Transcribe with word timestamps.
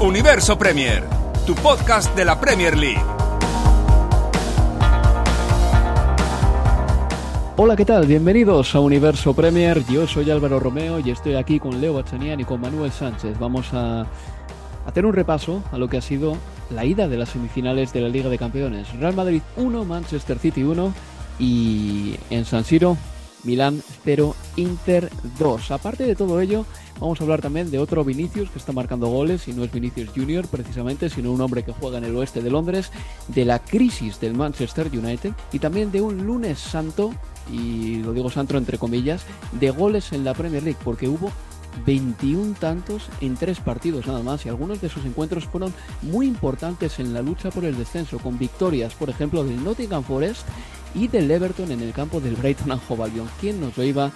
Universo 0.00 0.56
Premier, 0.56 1.04
tu 1.46 1.54
podcast 1.54 2.16
de 2.16 2.24
la 2.24 2.40
Premier 2.40 2.74
League. 2.74 3.02
Hola, 7.58 7.76
¿qué 7.76 7.84
tal? 7.84 8.06
Bienvenidos 8.06 8.74
a 8.74 8.80
Universo 8.80 9.34
Premier. 9.34 9.84
Yo 9.84 10.06
soy 10.06 10.30
Álvaro 10.30 10.58
Romeo 10.58 11.00
y 11.00 11.10
estoy 11.10 11.34
aquí 11.34 11.60
con 11.60 11.82
Leo 11.82 11.92
Bachanian 11.92 12.40
y 12.40 12.44
con 12.44 12.62
Manuel 12.62 12.90
Sánchez. 12.90 13.38
Vamos 13.38 13.74
a 13.74 14.06
hacer 14.86 15.04
un 15.04 15.12
repaso 15.12 15.62
a 15.70 15.76
lo 15.76 15.86
que 15.86 15.98
ha 15.98 16.02
sido 16.02 16.34
la 16.70 16.86
ida 16.86 17.06
de 17.06 17.18
las 17.18 17.28
semifinales 17.28 17.92
de 17.92 18.00
la 18.00 18.08
Liga 18.08 18.30
de 18.30 18.38
Campeones. 18.38 18.90
Real 18.98 19.14
Madrid 19.14 19.42
1, 19.56 19.84
Manchester 19.84 20.38
City 20.38 20.62
1 20.62 20.94
y 21.38 22.16
en 22.30 22.46
San 22.46 22.64
Siro 22.64 22.96
Milán 23.44 23.82
0, 24.04 24.34
Inter 24.56 25.10
2. 25.38 25.70
Aparte 25.70 26.04
de 26.04 26.14
todo 26.14 26.40
ello, 26.40 26.64
vamos 27.00 27.20
a 27.20 27.24
hablar 27.24 27.40
también 27.40 27.70
de 27.70 27.78
otro 27.78 28.04
Vinicius 28.04 28.50
que 28.50 28.58
está 28.58 28.72
marcando 28.72 29.08
goles 29.08 29.48
y 29.48 29.52
no 29.52 29.64
es 29.64 29.72
Vinicius 29.72 30.10
Junior 30.14 30.46
precisamente, 30.46 31.08
sino 31.08 31.32
un 31.32 31.40
hombre 31.40 31.64
que 31.64 31.72
juega 31.72 31.98
en 31.98 32.04
el 32.04 32.16
oeste 32.16 32.42
de 32.42 32.50
Londres, 32.50 32.92
de 33.28 33.44
la 33.44 33.58
crisis 33.58 34.20
del 34.20 34.34
Manchester 34.34 34.88
United 34.92 35.32
y 35.52 35.58
también 35.58 35.90
de 35.90 36.02
un 36.02 36.26
lunes 36.26 36.58
santo, 36.58 37.12
y 37.50 37.96
lo 37.96 38.12
digo 38.12 38.30
santo 38.30 38.56
entre 38.56 38.78
comillas, 38.78 39.24
de 39.58 39.70
goles 39.70 40.12
en 40.12 40.24
la 40.24 40.34
Premier 40.34 40.62
League, 40.62 40.78
porque 40.84 41.08
hubo 41.08 41.32
21 41.86 42.54
tantos 42.58 43.08
en 43.20 43.36
tres 43.36 43.60
partidos 43.60 44.06
nada 44.06 44.22
más 44.22 44.44
y 44.44 44.48
algunos 44.48 44.80
de 44.80 44.88
esos 44.88 45.04
encuentros 45.04 45.46
fueron 45.46 45.72
muy 46.02 46.26
importantes 46.26 46.98
en 46.98 47.14
la 47.14 47.22
lucha 47.22 47.50
por 47.50 47.64
el 47.64 47.76
descenso, 47.76 48.18
con 48.18 48.38
victorias, 48.38 48.94
por 48.94 49.08
ejemplo, 49.08 49.44
del 49.44 49.62
Nottingham 49.64 50.04
Forest 50.04 50.42
y 50.94 51.08
del 51.08 51.30
Everton 51.30 51.70
en 51.70 51.80
el 51.80 51.92
campo 51.92 52.20
del 52.20 52.36
Brighton 52.36 52.72
and 52.72 52.82
Hove 52.88 53.04
Albion. 53.04 53.28
¿Quién 53.40 53.60
nos 53.60 53.76
lo 53.76 53.84
iba 53.84 54.12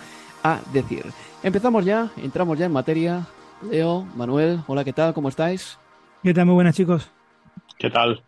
decir? 0.72 1.04
Empezamos 1.42 1.84
ya, 1.84 2.10
entramos 2.18 2.58
ya 2.58 2.66
en 2.66 2.72
materia. 2.72 3.26
Leo, 3.70 4.06
Manuel, 4.14 4.60
hola, 4.66 4.84
¿qué 4.84 4.92
tal? 4.92 5.14
¿Cómo 5.14 5.28
estáis? 5.28 5.78
¿Qué 6.22 6.34
tal? 6.34 6.46
Muy 6.46 6.55
buenas, 6.55 6.77
chicos. 6.77 7.10
¿Qué 7.78 7.90
tal? 7.90 8.22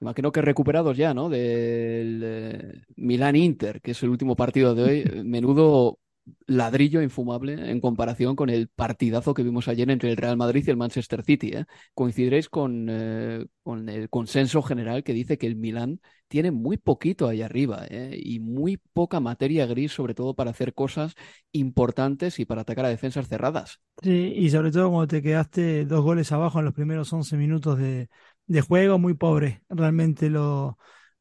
Imagino 0.00 0.30
que 0.30 0.42
recuperados 0.42 0.96
ya, 0.96 1.12
¿no? 1.12 1.28
Del 1.28 2.20
eh, 2.22 2.82
Milán 2.96 3.34
Inter, 3.34 3.80
que 3.80 3.92
es 3.92 4.02
el 4.02 4.10
último 4.10 4.36
partido 4.36 4.74
de 4.74 4.82
hoy. 4.82 5.04
Menudo 5.24 5.98
ladrillo 6.46 7.02
infumable 7.02 7.70
en 7.70 7.80
comparación 7.80 8.36
con 8.36 8.50
el 8.50 8.68
partidazo 8.68 9.34
que 9.34 9.42
vimos 9.42 9.68
ayer 9.68 9.90
entre 9.90 10.10
el 10.10 10.16
Real 10.16 10.36
Madrid 10.36 10.64
y 10.66 10.70
el 10.70 10.76
Manchester 10.76 11.22
City. 11.22 11.50
¿eh? 11.54 11.66
Coincidiréis 11.94 12.48
con, 12.48 12.88
eh, 12.90 13.46
con, 13.62 13.88
el 13.88 14.08
consenso 14.08 14.62
general 14.62 15.04
que 15.04 15.12
dice 15.12 15.38
que 15.38 15.46
el 15.46 15.56
Milán 15.56 16.00
tiene 16.28 16.50
muy 16.50 16.76
poquito 16.76 17.28
ahí 17.28 17.42
arriba 17.42 17.86
¿eh? 17.88 18.18
y 18.20 18.40
muy 18.40 18.78
poca 18.92 19.20
materia 19.20 19.66
gris, 19.66 19.92
sobre 19.92 20.14
todo 20.14 20.34
para 20.34 20.50
hacer 20.50 20.74
cosas 20.74 21.14
importantes 21.52 22.38
y 22.40 22.44
para 22.44 22.62
atacar 22.62 22.86
a 22.86 22.90
defensas 22.90 23.28
cerradas. 23.28 23.80
Sí, 24.02 24.32
y 24.36 24.50
sobre 24.50 24.70
todo 24.70 24.90
cuando 24.90 25.08
te 25.08 25.22
quedaste 25.22 25.84
dos 25.84 26.02
goles 26.02 26.32
abajo 26.32 26.58
en 26.58 26.64
los 26.64 26.74
primeros 26.74 27.12
11 27.12 27.36
minutos 27.36 27.78
de, 27.78 28.08
de 28.46 28.60
juego, 28.60 28.98
muy 28.98 29.14
pobre. 29.14 29.62
Realmente 29.68 30.30
lo, 30.30 30.78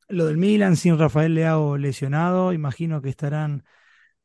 lo 0.07 0.25
del 0.25 0.37
Milan 0.37 0.75
sin 0.75 0.97
Rafael 0.97 1.35
Leao 1.35 1.77
lesionado, 1.77 2.53
imagino 2.53 3.01
que 3.01 3.09
estarán 3.09 3.63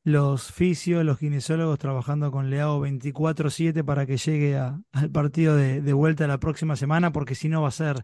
los 0.02 0.52
fisios, 0.52 1.04
los 1.04 1.18
kinesiólogos 1.18 1.78
trabajando 1.78 2.30
con 2.30 2.50
Leao 2.50 2.80
24/7 2.80 3.84
para 3.84 4.06
que 4.06 4.16
llegue 4.16 4.56
al 4.56 5.10
partido 5.12 5.56
de, 5.56 5.82
de, 5.82 5.92
vuelta 5.92 6.26
la 6.26 6.38
próxima 6.38 6.76
semana, 6.76 7.12
porque 7.12 7.34
si 7.34 7.48
no 7.48 7.62
va 7.62 7.68
a 7.68 7.72
ser 7.72 8.02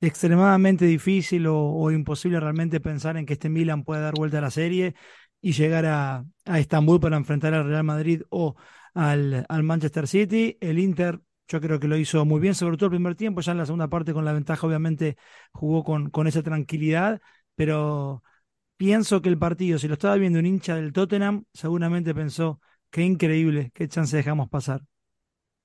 extremadamente 0.00 0.84
difícil 0.84 1.46
o, 1.48 1.90
imposible 1.90 2.40
realmente 2.40 2.80
pensar 2.80 3.16
en 3.16 3.24
que 3.26 3.34
este 3.34 3.48
Milan 3.48 3.84
pueda 3.84 4.00
dar 4.02 4.14
vuelta 4.14 4.38
a 4.38 4.40
la 4.40 4.50
serie 4.50 4.94
y 5.40 5.52
llegar 5.52 5.86
a, 5.86 6.24
a 6.44 6.58
Estambul 6.58 7.00
para 7.00 7.16
enfrentar 7.16 7.54
al 7.54 7.66
Real 7.66 7.84
Madrid 7.84 8.22
o 8.30 8.56
al, 8.94 9.46
al 9.48 9.62
Manchester 9.62 10.08
City. 10.08 10.58
El 10.60 10.78
Inter 10.78 11.20
yo 11.48 11.60
creo 11.60 11.78
que 11.78 11.88
lo 11.88 11.96
hizo 11.96 12.24
muy 12.24 12.40
bien, 12.40 12.54
sobre 12.54 12.76
todo 12.76 12.86
el 12.86 12.92
primer 12.92 13.14
tiempo, 13.14 13.40
ya 13.42 13.52
en 13.52 13.58
la 13.58 13.66
segunda 13.66 13.88
parte 13.88 14.12
con 14.12 14.24
la 14.24 14.32
ventaja 14.32 14.66
obviamente 14.66 15.16
jugó 15.52 15.84
con, 15.84 16.10
con 16.10 16.26
esa 16.26 16.42
tranquilidad, 16.42 17.20
pero 17.54 18.22
pienso 18.82 19.22
que 19.22 19.28
el 19.28 19.38
partido, 19.38 19.78
si 19.78 19.86
lo 19.86 19.94
estaba 19.94 20.16
viendo 20.16 20.40
un 20.40 20.46
hincha 20.46 20.74
del 20.74 20.92
Tottenham, 20.92 21.44
seguramente 21.52 22.16
pensó, 22.16 22.60
qué 22.90 23.02
increíble, 23.02 23.70
qué 23.74 23.86
chance 23.86 24.16
dejamos 24.16 24.48
pasar. 24.48 24.80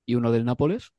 ¿Y 0.06 0.14
uno 0.14 0.30
del 0.30 0.44
Nápoles? 0.44 0.92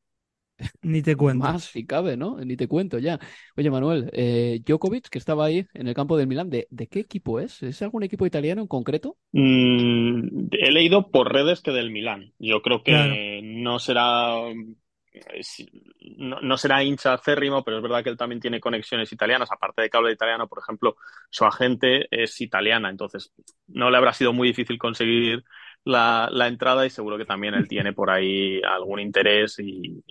Ni 0.82 1.02
te 1.02 1.16
cuento. 1.16 1.46
Más 1.46 1.64
si 1.64 1.86
cabe, 1.86 2.18
¿no? 2.18 2.38
Ni 2.44 2.58
te 2.58 2.68
cuento 2.68 3.00
ya. 3.00 3.22
Oye, 3.56 3.72
Manuel, 3.72 4.10
eh, 4.12 4.60
Djokovic, 4.66 5.08
que 5.08 5.18
estaba 5.18 5.46
ahí 5.46 5.66
en 5.74 5.88
el 5.88 5.94
campo 5.94 6.18
del 6.18 6.28
Milán, 6.28 6.50
¿de, 6.50 6.68
¿de, 6.70 6.88
qué 6.88 7.00
equipo 7.00 7.40
es? 7.40 7.64
¿Es 7.64 7.82
algún 7.84 8.04
equipo 8.04 8.26
italiano 8.26 8.62
en 8.64 8.68
concreto? 8.68 9.16
Mm, 9.32 10.50
he 10.52 10.72
leído 10.74 11.12
por 11.12 11.32
redes 11.32 11.62
que 11.62 11.72
del 11.72 11.90
Milán. 11.90 12.34
Yo 12.38 12.62
creo 12.62 12.84
que 12.84 12.92
claro. 12.92 13.16
no 13.44 13.80
será 13.80 14.42
no, 16.18 16.42
no, 16.42 16.58
será 16.58 16.84
hincha 16.84 17.14
acérrimo, 17.14 17.64
pero 17.64 17.78
es 17.78 17.84
verdad 17.84 18.04
que 18.04 18.10
él 18.10 18.18
también 18.18 18.40
tiene 18.40 18.60
conexiones 18.60 19.12
italianas. 19.12 19.52
Aparte 19.52 19.82
de 19.82 19.90
que 19.90 19.98
habla 19.98 20.12
italiano, 20.12 20.48
por 20.48 20.60
ejemplo, 20.60 20.96
su 21.30 21.46
agente 21.46 22.08
es 22.12 22.40
italiana, 22.42 22.90
entonces 22.90 23.34
no 23.68 23.90
le 23.90 23.98
habrá 23.98 24.14
sido 24.14 24.34
muy 24.34 24.50
difícil 24.50 24.78
conseguir 24.78 25.44
la, 25.84 26.48
entrada 26.48 26.86
y 26.86 26.90
seguro 26.90 27.18
que 27.18 27.26
también 27.26 27.54
él 27.54 27.68
tiene 27.68 27.94
por 27.94 28.10
ahí 28.10 28.62
algún 28.62 29.00
interés 29.00 29.58
y, 29.60 30.04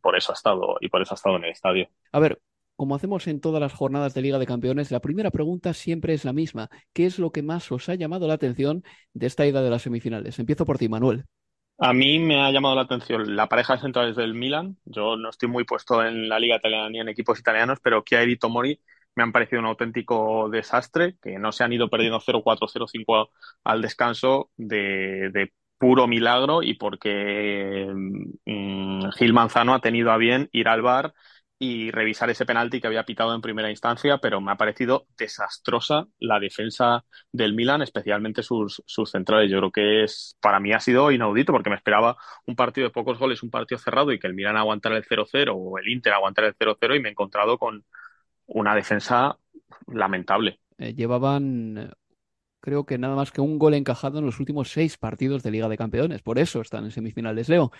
por 0.00 0.16
eso 0.16 0.32
ha 0.32 0.34
estado 0.34 0.76
y 0.80 0.88
por 0.88 1.02
eso 1.02 1.14
ha 1.14 1.16
estado 1.16 1.36
en 1.36 1.44
el 1.44 1.50
estadio. 1.50 1.88
A 2.12 2.20
ver, 2.20 2.40
como 2.76 2.94
hacemos 2.94 3.26
en 3.26 3.40
todas 3.40 3.60
las 3.60 3.72
jornadas 3.72 4.14
de 4.14 4.22
Liga 4.22 4.38
de 4.38 4.46
Campeones, 4.46 4.90
la 4.90 5.00
primera 5.00 5.30
pregunta 5.30 5.74
siempre 5.74 6.14
es 6.14 6.24
la 6.24 6.32
misma. 6.32 6.70
¿Qué 6.92 7.06
es 7.06 7.18
lo 7.18 7.32
que 7.32 7.42
más 7.42 7.70
os 7.72 7.88
ha 7.88 7.94
llamado 7.94 8.28
la 8.28 8.34
atención 8.34 8.84
de 9.12 9.26
esta 9.26 9.46
ida 9.46 9.62
de 9.62 9.70
las 9.70 9.82
semifinales? 9.82 10.38
Empiezo 10.38 10.64
por 10.64 10.78
ti, 10.78 10.88
Manuel. 10.88 11.24
A 11.80 11.92
mí 11.92 12.18
me 12.18 12.40
ha 12.42 12.50
llamado 12.50 12.74
la 12.74 12.82
atención 12.82 13.36
la 13.36 13.48
pareja 13.48 13.74
de 13.74 13.80
centrales 13.82 14.16
del 14.16 14.34
Milan. 14.34 14.76
Yo 14.84 15.16
no 15.16 15.30
estoy 15.30 15.48
muy 15.48 15.64
puesto 15.64 16.04
en 16.04 16.28
la 16.28 16.40
liga 16.40 16.56
italiana 16.56 16.90
ni 16.90 16.98
en 17.00 17.08
equipos 17.08 17.38
italianos, 17.38 17.78
pero 17.80 18.02
Chiari 18.02 18.32
y 18.32 18.36
Tomori 18.36 18.80
me 19.14 19.22
han 19.22 19.30
parecido 19.32 19.60
un 19.60 19.66
auténtico 19.66 20.48
desastre, 20.50 21.16
que 21.22 21.38
no 21.38 21.52
se 21.52 21.62
han 21.64 21.72
ido 21.72 21.88
perdiendo 21.88 22.20
0-4, 22.20 22.68
0-5 22.68 23.30
al 23.64 23.82
descanso 23.82 24.50
de, 24.56 25.52
puro 25.78 26.08
milagro 26.08 26.62
y 26.64 26.74
porque 26.74 27.86
mmm, 28.44 29.10
Gil 29.16 29.32
Manzano 29.32 29.74
ha 29.74 29.80
tenido 29.80 30.10
a 30.10 30.16
bien 30.16 30.48
ir 30.52 30.66
al 30.68 30.82
bar 30.82 31.14
y 31.58 31.90
revisar 31.90 32.30
ese 32.30 32.46
penalti 32.46 32.80
que 32.80 32.86
había 32.86 33.04
pitado 33.04 33.34
en 33.34 33.40
primera 33.40 33.70
instancia, 33.70 34.18
pero 34.18 34.40
me 34.40 34.52
ha 34.52 34.56
parecido 34.56 35.06
desastrosa 35.18 36.06
la 36.20 36.38
defensa 36.38 37.04
del 37.32 37.54
Milan, 37.54 37.82
especialmente 37.82 38.44
sus, 38.44 38.82
sus 38.86 39.10
centrales. 39.10 39.50
Yo 39.50 39.58
creo 39.58 39.72
que 39.72 40.04
es, 40.04 40.36
para 40.40 40.60
mí 40.60 40.72
ha 40.72 40.80
sido 40.80 41.10
inaudito 41.10 41.52
porque 41.52 41.70
me 41.70 41.76
esperaba 41.76 42.16
un 42.46 42.54
partido 42.54 42.86
de 42.86 42.92
pocos 42.92 43.18
goles, 43.18 43.42
un 43.42 43.50
partido 43.50 43.78
cerrado 43.78 44.12
y 44.12 44.20
que 44.20 44.28
el 44.28 44.34
Milan 44.34 44.56
aguantara 44.56 44.96
el 44.96 45.04
0-0 45.04 45.52
o 45.52 45.78
el 45.78 45.88
Inter 45.88 46.12
aguantara 46.12 46.46
el 46.48 46.54
0-0 46.54 46.96
y 46.96 47.00
me 47.00 47.08
he 47.08 47.12
encontrado 47.12 47.58
con 47.58 47.84
una 48.46 48.74
defensa 48.74 49.36
lamentable. 49.88 50.60
Eh, 50.78 50.94
llevaban 50.94 51.90
creo 52.60 52.84
que 52.84 52.98
nada 52.98 53.16
más 53.16 53.32
que 53.32 53.40
un 53.40 53.58
gol 53.58 53.74
encajado 53.74 54.18
en 54.18 54.26
los 54.26 54.40
últimos 54.40 54.70
seis 54.70 54.96
partidos 54.96 55.42
de 55.42 55.50
Liga 55.50 55.68
de 55.68 55.76
Campeones, 55.76 56.22
por 56.22 56.38
eso 56.38 56.60
están 56.60 56.84
en 56.84 56.90
semifinales, 56.90 57.48
Leo. 57.48 57.72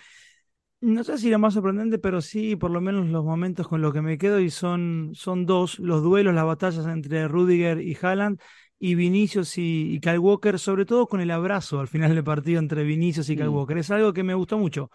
No 0.81 1.03
sé 1.03 1.17
si 1.17 1.29
lo 1.29 1.39
más 1.39 1.55
sorprendente, 1.55 1.99
pero 1.99 2.21
sí, 2.21 2.55
por 2.55 2.71
lo 2.71 2.79
menos 2.79 3.07
los 3.07 3.25
momentos 3.25 3.67
con 3.67 3.81
los 3.81 3.93
que 3.93 4.01
me 4.01 4.17
quedo, 4.17 4.39
y 4.39 4.49
son, 4.49 5.11
son 5.13 5.45
dos, 5.45 5.77
los 5.79 6.01
duelos, 6.01 6.33
las 6.33 6.45
batallas 6.45 6.85
entre 6.85 7.27
Rudiger 7.27 7.81
y 7.81 7.97
Haaland, 8.01 8.39
y 8.79 8.95
Vinicius 8.95 9.57
y, 9.57 9.93
y, 9.95 9.99
Kyle 9.99 10.19
Walker, 10.19 10.57
sobre 10.57 10.85
todo 10.85 11.05
con 11.07 11.19
el 11.19 11.31
abrazo 11.31 11.81
al 11.81 11.89
final 11.89 12.15
del 12.15 12.23
partido 12.23 12.59
entre 12.59 12.83
Vinicius 12.85 13.29
y 13.29 13.35
Kyle 13.35 13.49
mm. 13.49 13.55
Walker. 13.55 13.77
Es 13.77 13.91
algo 13.91 14.13
que 14.13 14.23
me 14.23 14.33
gustó 14.33 14.57
mucho. 14.57 14.89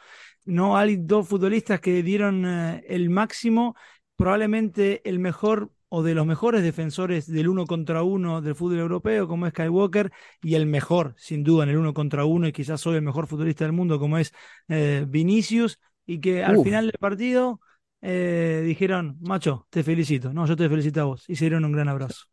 No 0.46 0.78
hay 0.78 0.96
dos 0.96 1.28
futbolistas 1.28 1.80
que 1.80 2.02
dieron 2.02 2.46
eh, 2.46 2.82
el 2.88 3.10
máximo, 3.10 3.76
probablemente 4.16 5.06
el 5.08 5.18
mejor 5.18 5.70
o 5.88 6.02
de 6.02 6.14
los 6.14 6.26
mejores 6.26 6.62
defensores 6.62 7.26
del 7.26 7.48
uno 7.48 7.66
contra 7.66 8.02
uno 8.02 8.40
del 8.40 8.54
fútbol 8.54 8.80
europeo, 8.80 9.28
como 9.28 9.46
es 9.46 9.52
Kyle 9.52 9.70
Walker, 9.70 10.10
y 10.42 10.54
el 10.54 10.66
mejor, 10.66 11.14
sin 11.16 11.44
duda, 11.44 11.64
en 11.64 11.70
el 11.70 11.76
uno 11.76 11.94
contra 11.94 12.24
uno, 12.24 12.48
y 12.48 12.52
quizás 12.52 12.80
soy 12.80 12.96
el 12.96 13.02
mejor 13.02 13.26
futbolista 13.26 13.64
del 13.64 13.72
mundo, 13.72 13.98
como 13.98 14.18
es 14.18 14.32
eh, 14.68 15.04
Vinicius, 15.08 15.78
y 16.06 16.20
que 16.20 16.44
al 16.44 16.62
final 16.62 16.86
del 16.86 16.98
partido 16.98 17.60
eh, 18.02 18.62
dijeron, 18.66 19.16
macho, 19.20 19.66
te 19.70 19.82
felicito, 19.82 20.32
no, 20.32 20.46
yo 20.46 20.56
te 20.56 20.68
felicito 20.68 21.00
a 21.00 21.04
vos, 21.04 21.24
y 21.28 21.36
se 21.36 21.44
dieron 21.44 21.64
un 21.64 21.72
gran 21.72 21.88
abrazo. 21.88 22.24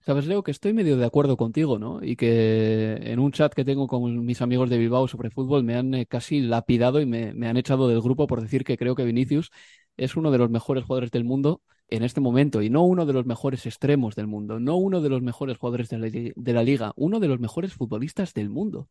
Sabes, 0.00 0.26
Leo, 0.26 0.42
que 0.42 0.52
estoy 0.52 0.72
medio 0.72 0.96
de 0.96 1.04
acuerdo 1.04 1.36
contigo, 1.36 1.78
¿no? 1.78 2.02
Y 2.02 2.16
que 2.16 2.94
en 2.94 3.18
un 3.18 3.30
chat 3.30 3.52
que 3.52 3.64
tengo 3.64 3.86
con 3.88 4.24
mis 4.24 4.40
amigos 4.40 4.70
de 4.70 4.78
Bilbao 4.78 5.06
sobre 5.06 5.28
fútbol 5.30 5.64
me 5.64 5.74
han 5.76 5.92
eh, 5.92 6.06
casi 6.06 6.40
lapidado 6.40 7.00
y 7.00 7.06
me, 7.06 7.34
me, 7.34 7.46
han 7.46 7.58
echado 7.58 7.88
del 7.88 8.00
grupo 8.00 8.26
por 8.26 8.40
decir 8.40 8.64
que 8.64 8.78
creo 8.78 8.94
que 8.94 9.04
Vinicius 9.04 9.50
es 9.98 10.16
uno 10.16 10.30
de 10.30 10.38
los 10.38 10.48
mejores 10.48 10.84
jugadores 10.84 11.10
del 11.10 11.24
mundo 11.24 11.60
en 11.88 12.02
este 12.02 12.20
momento 12.20 12.62
y 12.62 12.70
no 12.70 12.84
uno 12.84 13.06
de 13.06 13.12
los 13.12 13.26
mejores 13.26 13.66
extremos 13.66 14.14
del 14.14 14.26
mundo, 14.26 14.60
no 14.60 14.76
uno 14.76 15.00
de 15.00 15.08
los 15.08 15.22
mejores 15.22 15.58
jugadores 15.58 15.88
de 15.88 15.98
la, 15.98 16.08
de 16.08 16.52
la 16.52 16.62
liga, 16.62 16.92
uno 16.96 17.20
de 17.20 17.28
los 17.28 17.40
mejores 17.40 17.74
futbolistas 17.74 18.34
del 18.34 18.50
mundo. 18.50 18.88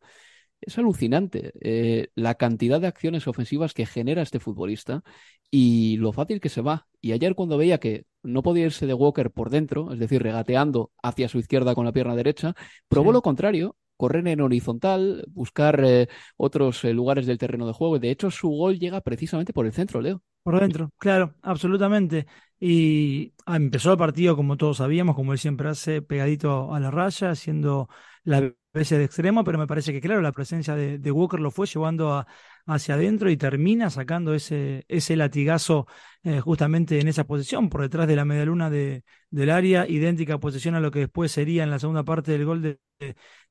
Es 0.60 0.76
alucinante 0.76 1.52
eh, 1.60 2.08
la 2.16 2.34
cantidad 2.34 2.80
de 2.80 2.88
acciones 2.88 3.28
ofensivas 3.28 3.74
que 3.74 3.86
genera 3.86 4.22
este 4.22 4.40
futbolista 4.40 5.04
y 5.52 5.96
lo 5.98 6.12
fácil 6.12 6.40
que 6.40 6.48
se 6.48 6.62
va. 6.62 6.88
Y 7.00 7.12
ayer 7.12 7.36
cuando 7.36 7.56
veía 7.56 7.78
que 7.78 8.06
no 8.24 8.42
podía 8.42 8.64
irse 8.64 8.86
de 8.86 8.94
Walker 8.94 9.30
por 9.30 9.50
dentro, 9.50 9.92
es 9.92 10.00
decir, 10.00 10.20
regateando 10.20 10.90
hacia 11.00 11.28
su 11.28 11.38
izquierda 11.38 11.76
con 11.76 11.84
la 11.84 11.92
pierna 11.92 12.16
derecha, 12.16 12.54
probó 12.88 13.12
lo 13.12 13.22
contrario, 13.22 13.76
correr 13.96 14.26
en 14.26 14.40
horizontal, 14.40 15.24
buscar 15.28 15.80
eh, 15.84 16.08
otros 16.36 16.82
eh, 16.84 16.92
lugares 16.92 17.26
del 17.26 17.38
terreno 17.38 17.66
de 17.66 17.72
juego. 17.72 17.98
De 17.98 18.10
hecho, 18.10 18.30
su 18.30 18.48
gol 18.48 18.78
llega 18.78 19.00
precisamente 19.00 19.52
por 19.52 19.66
el 19.66 19.72
centro, 19.72 20.00
Leo. 20.00 20.22
Por 20.42 20.60
dentro, 20.60 20.90
claro, 20.98 21.34
absolutamente. 21.42 22.26
Y 22.60 23.34
ah, 23.46 23.56
empezó 23.56 23.92
el 23.92 23.98
partido, 23.98 24.34
como 24.36 24.56
todos 24.56 24.78
sabíamos, 24.78 25.14
como 25.14 25.32
él 25.32 25.38
siempre 25.38 25.68
hace, 25.68 26.02
pegadito 26.02 26.74
a 26.74 26.80
la 26.80 26.90
raya, 26.90 27.30
haciendo 27.30 27.88
la 28.24 28.38
especie 28.38 28.98
de 28.98 29.04
extremo, 29.04 29.44
pero 29.44 29.58
me 29.58 29.66
parece 29.66 29.92
que, 29.92 30.00
claro, 30.00 30.20
la 30.20 30.32
presencia 30.32 30.74
de, 30.74 31.10
Walker 31.12 31.40
lo 31.40 31.50
fue 31.50 31.66
llevando 31.66 32.26
hacia 32.66 32.94
adentro 32.94 33.30
y 33.30 33.36
termina 33.36 33.90
sacando 33.90 34.34
ese, 34.34 34.84
ese 34.88 35.16
latigazo 35.16 35.86
eh, 36.24 36.40
justamente 36.40 37.00
en 37.00 37.08
esa 37.08 37.24
posición, 37.24 37.68
por 37.70 37.82
detrás 37.82 38.08
de 38.08 38.16
la 38.16 38.24
medialuna 38.24 38.70
de, 38.70 39.04
del 39.30 39.50
área, 39.50 39.88
idéntica 39.88 40.38
posición 40.38 40.74
a 40.74 40.80
lo 40.80 40.90
que 40.90 41.00
después 41.00 41.32
sería 41.32 41.62
en 41.62 41.70
la 41.70 41.78
segunda 41.78 42.04
parte 42.04 42.32
del 42.32 42.44
gol 42.44 42.60
de, 42.62 42.80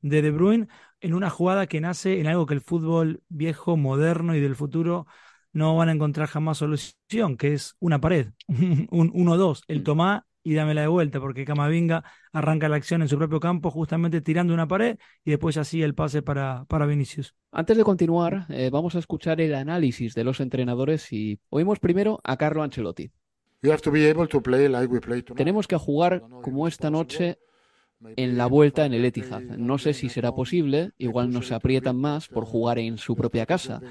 de, 0.01 0.21
De 0.21 0.31
Bruyne, 0.31 0.67
en 0.99 1.13
una 1.13 1.29
jugada 1.29 1.67
que 1.67 1.81
nace 1.81 2.19
en 2.19 2.27
algo 2.27 2.45
que 2.45 2.53
el 2.53 2.61
fútbol 2.61 3.23
viejo, 3.29 3.77
moderno 3.77 4.35
y 4.35 4.41
del 4.41 4.55
futuro 4.55 5.07
no 5.53 5.75
van 5.75 5.89
a 5.89 5.93
encontrar 5.93 6.27
jamás 6.27 6.59
solución, 6.59 7.37
que 7.37 7.53
es 7.53 7.75
una 7.79 7.99
pared, 7.99 8.27
un 8.47 9.11
1-2, 9.13 9.63
el 9.67 9.81
mm. 9.81 9.83
tomá 9.83 10.27
y 10.47 10.53
dámela 10.53 10.79
de 10.79 10.87
vuelta, 10.87 11.19
porque 11.19 11.43
Camavinga 11.43 12.05
arranca 12.31 12.69
la 12.69 12.77
acción 12.77 13.01
en 13.01 13.09
su 13.09 13.17
propio 13.17 13.41
campo, 13.41 13.69
justamente 13.69 14.21
tirando 14.21 14.53
una 14.53 14.65
pared 14.65 14.97
y 15.25 15.31
después 15.31 15.57
así 15.57 15.83
el 15.83 15.93
pase 15.93 16.21
para, 16.21 16.63
para 16.69 16.85
Vinicius. 16.85 17.35
Antes 17.51 17.75
de 17.75 17.83
continuar, 17.83 18.45
eh, 18.47 18.69
vamos 18.71 18.95
a 18.95 18.99
escuchar 18.99 19.41
el 19.41 19.53
análisis 19.55 20.15
de 20.15 20.23
los 20.23 20.39
entrenadores 20.39 21.11
y 21.11 21.37
oímos 21.49 21.79
primero 21.79 22.21
a 22.23 22.37
Carlo 22.37 22.63
Ancelotti. 22.63 23.11
Tenemos 25.35 25.67
que 25.67 25.75
jugar 25.75 26.21
como 26.41 26.67
esta 26.67 26.89
noche 26.89 27.39
en 28.15 28.37
la 28.37 28.45
vuelta 28.47 28.85
en 28.85 28.93
el 28.93 29.05
Etihad. 29.05 29.41
No 29.41 29.77
sé 29.77 29.93
si 29.93 30.09
será 30.09 30.33
posible, 30.33 30.91
igual 30.97 31.31
no 31.31 31.41
se 31.41 31.55
aprietan 31.55 31.97
más 31.97 32.27
por 32.27 32.45
jugar 32.45 32.79
en 32.79 32.97
su 32.97 33.15
propia 33.15 33.45
casa. 33.45 33.81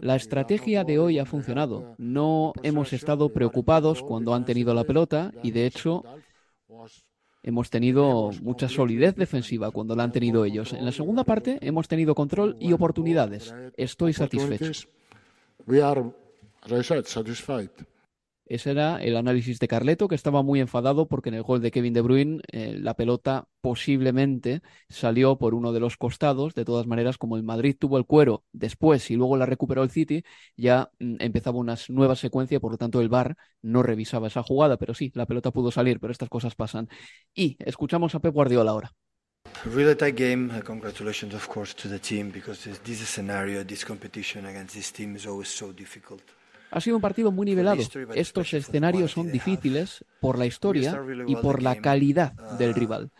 La 0.00 0.16
estrategia 0.16 0.84
de 0.84 0.98
hoy 0.98 1.18
ha 1.18 1.24
funcionado. 1.24 1.94
No 1.98 2.52
hemos 2.62 2.92
estado 2.92 3.32
preocupados 3.32 4.02
cuando 4.02 4.34
han 4.34 4.44
tenido 4.44 4.74
la 4.74 4.84
pelota 4.84 5.32
y 5.42 5.52
de 5.52 5.66
hecho 5.66 6.04
hemos 7.42 7.70
tenido 7.70 8.30
mucha 8.42 8.68
solidez 8.68 9.14
defensiva 9.14 9.70
cuando 9.70 9.94
la 9.94 10.02
han 10.04 10.12
tenido 10.12 10.44
ellos. 10.44 10.72
En 10.72 10.84
la 10.84 10.92
segunda 10.92 11.24
parte 11.24 11.58
hemos 11.60 11.86
tenido 11.88 12.14
control 12.14 12.56
y 12.58 12.72
oportunidades. 12.72 13.54
Estoy 13.76 14.12
satisfecho. 14.12 14.88
Ese 18.46 18.70
era 18.70 19.02
el 19.02 19.16
análisis 19.16 19.58
de 19.58 19.66
Carleto, 19.66 20.06
que 20.06 20.14
estaba 20.14 20.42
muy 20.42 20.60
enfadado 20.60 21.08
porque 21.08 21.30
en 21.30 21.34
el 21.34 21.42
gol 21.42 21.60
de 21.60 21.72
Kevin 21.72 21.92
De 21.92 22.00
Bruyne 22.00 22.40
eh, 22.52 22.76
la 22.78 22.94
pelota 22.94 23.48
posiblemente 23.60 24.62
salió 24.88 25.36
por 25.36 25.54
uno 25.54 25.72
de 25.72 25.80
los 25.80 25.96
costados. 25.96 26.54
De 26.54 26.64
todas 26.64 26.86
maneras, 26.86 27.18
como 27.18 27.36
el 27.36 27.42
Madrid 27.42 27.76
tuvo 27.76 27.98
el 27.98 28.06
cuero 28.06 28.44
después 28.52 29.10
y 29.10 29.16
luego 29.16 29.36
la 29.36 29.46
recuperó 29.46 29.82
el 29.82 29.90
City, 29.90 30.22
ya 30.56 30.90
mm, 31.00 31.16
empezaba 31.18 31.58
una 31.58 31.76
nueva 31.88 32.14
secuencia, 32.14 32.60
por 32.60 32.70
lo 32.70 32.78
tanto 32.78 33.00
el 33.00 33.08
VAR 33.08 33.36
no 33.62 33.82
revisaba 33.82 34.28
esa 34.28 34.44
jugada, 34.44 34.76
pero 34.76 34.94
sí, 34.94 35.10
la 35.14 35.26
pelota 35.26 35.50
pudo 35.50 35.72
salir, 35.72 35.98
pero 35.98 36.12
estas 36.12 36.28
cosas 36.28 36.54
pasan. 36.54 36.88
Y 37.34 37.56
escuchamos 37.58 38.14
a 38.14 38.20
Pep 38.20 38.32
Guardiola 38.32 38.70
ahora. 38.70 38.92
Really 39.64 39.96
tight 39.96 40.16
game. 40.16 40.50
Uh, 40.50 40.62
congratulations, 40.62 41.34
of 41.34 41.48
course, 41.48 41.74
to 41.74 41.88
the 41.88 41.98
team 41.98 42.30
because 42.30 42.62
this, 42.62 42.78
this 42.84 43.08
scenario, 43.08 43.64
this 43.64 43.84
competition 43.84 44.46
against 44.46 44.74
this 44.74 44.92
team 44.92 45.16
is 45.16 45.26
always 45.26 45.48
so 45.48 45.72
difficult. 45.72 46.22
Ha 46.76 46.80
sido 46.82 46.96
un 46.96 47.00
partido 47.00 47.32
muy 47.32 47.46
nivelado. 47.46 47.82
Estos 48.14 48.52
escenarios 48.52 49.12
son 49.12 49.32
difíciles 49.32 50.04
por 50.20 50.36
la 50.36 50.44
historia 50.44 51.02
y 51.26 51.34
por 51.36 51.62
la 51.62 51.76
calidad 51.76 52.34
del 52.58 52.74
rival. 52.74 53.10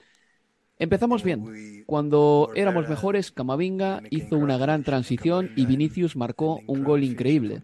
Empezamos 0.79 1.23
bien. 1.23 1.83
Cuando 1.87 2.51
éramos 2.55 2.87
mejores, 2.87 3.33
Camavinga 3.33 4.03
hizo 4.11 4.37
una 4.37 4.59
gran 4.59 4.85
transición 4.85 5.53
y 5.57 5.65
Vinicius 5.65 6.17
marcó 6.17 6.61
un 6.67 6.85
gol 6.85 7.03
increíble. 7.03 7.63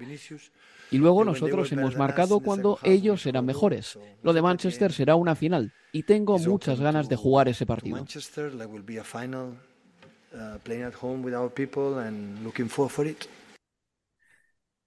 Y 0.91 0.97
luego 0.97 1.27
nosotros 1.27 1.71
hemos 1.73 1.95
marcado 1.95 2.41
cuando 2.41 2.79
ellos 2.85 3.27
eran 3.27 3.45
mejores. 3.45 3.99
Lo 4.23 4.33
de 4.33 4.41
Manchester 4.41 4.95
será 4.95 5.17
una 5.17 5.35
final 5.35 5.75
y 5.93 6.05
tengo 6.05 6.39
muchas 6.39 6.81
ganas 6.81 7.11
de 7.11 7.17
jugar 7.17 7.49
ese 7.49 7.67
partido. 7.67 7.99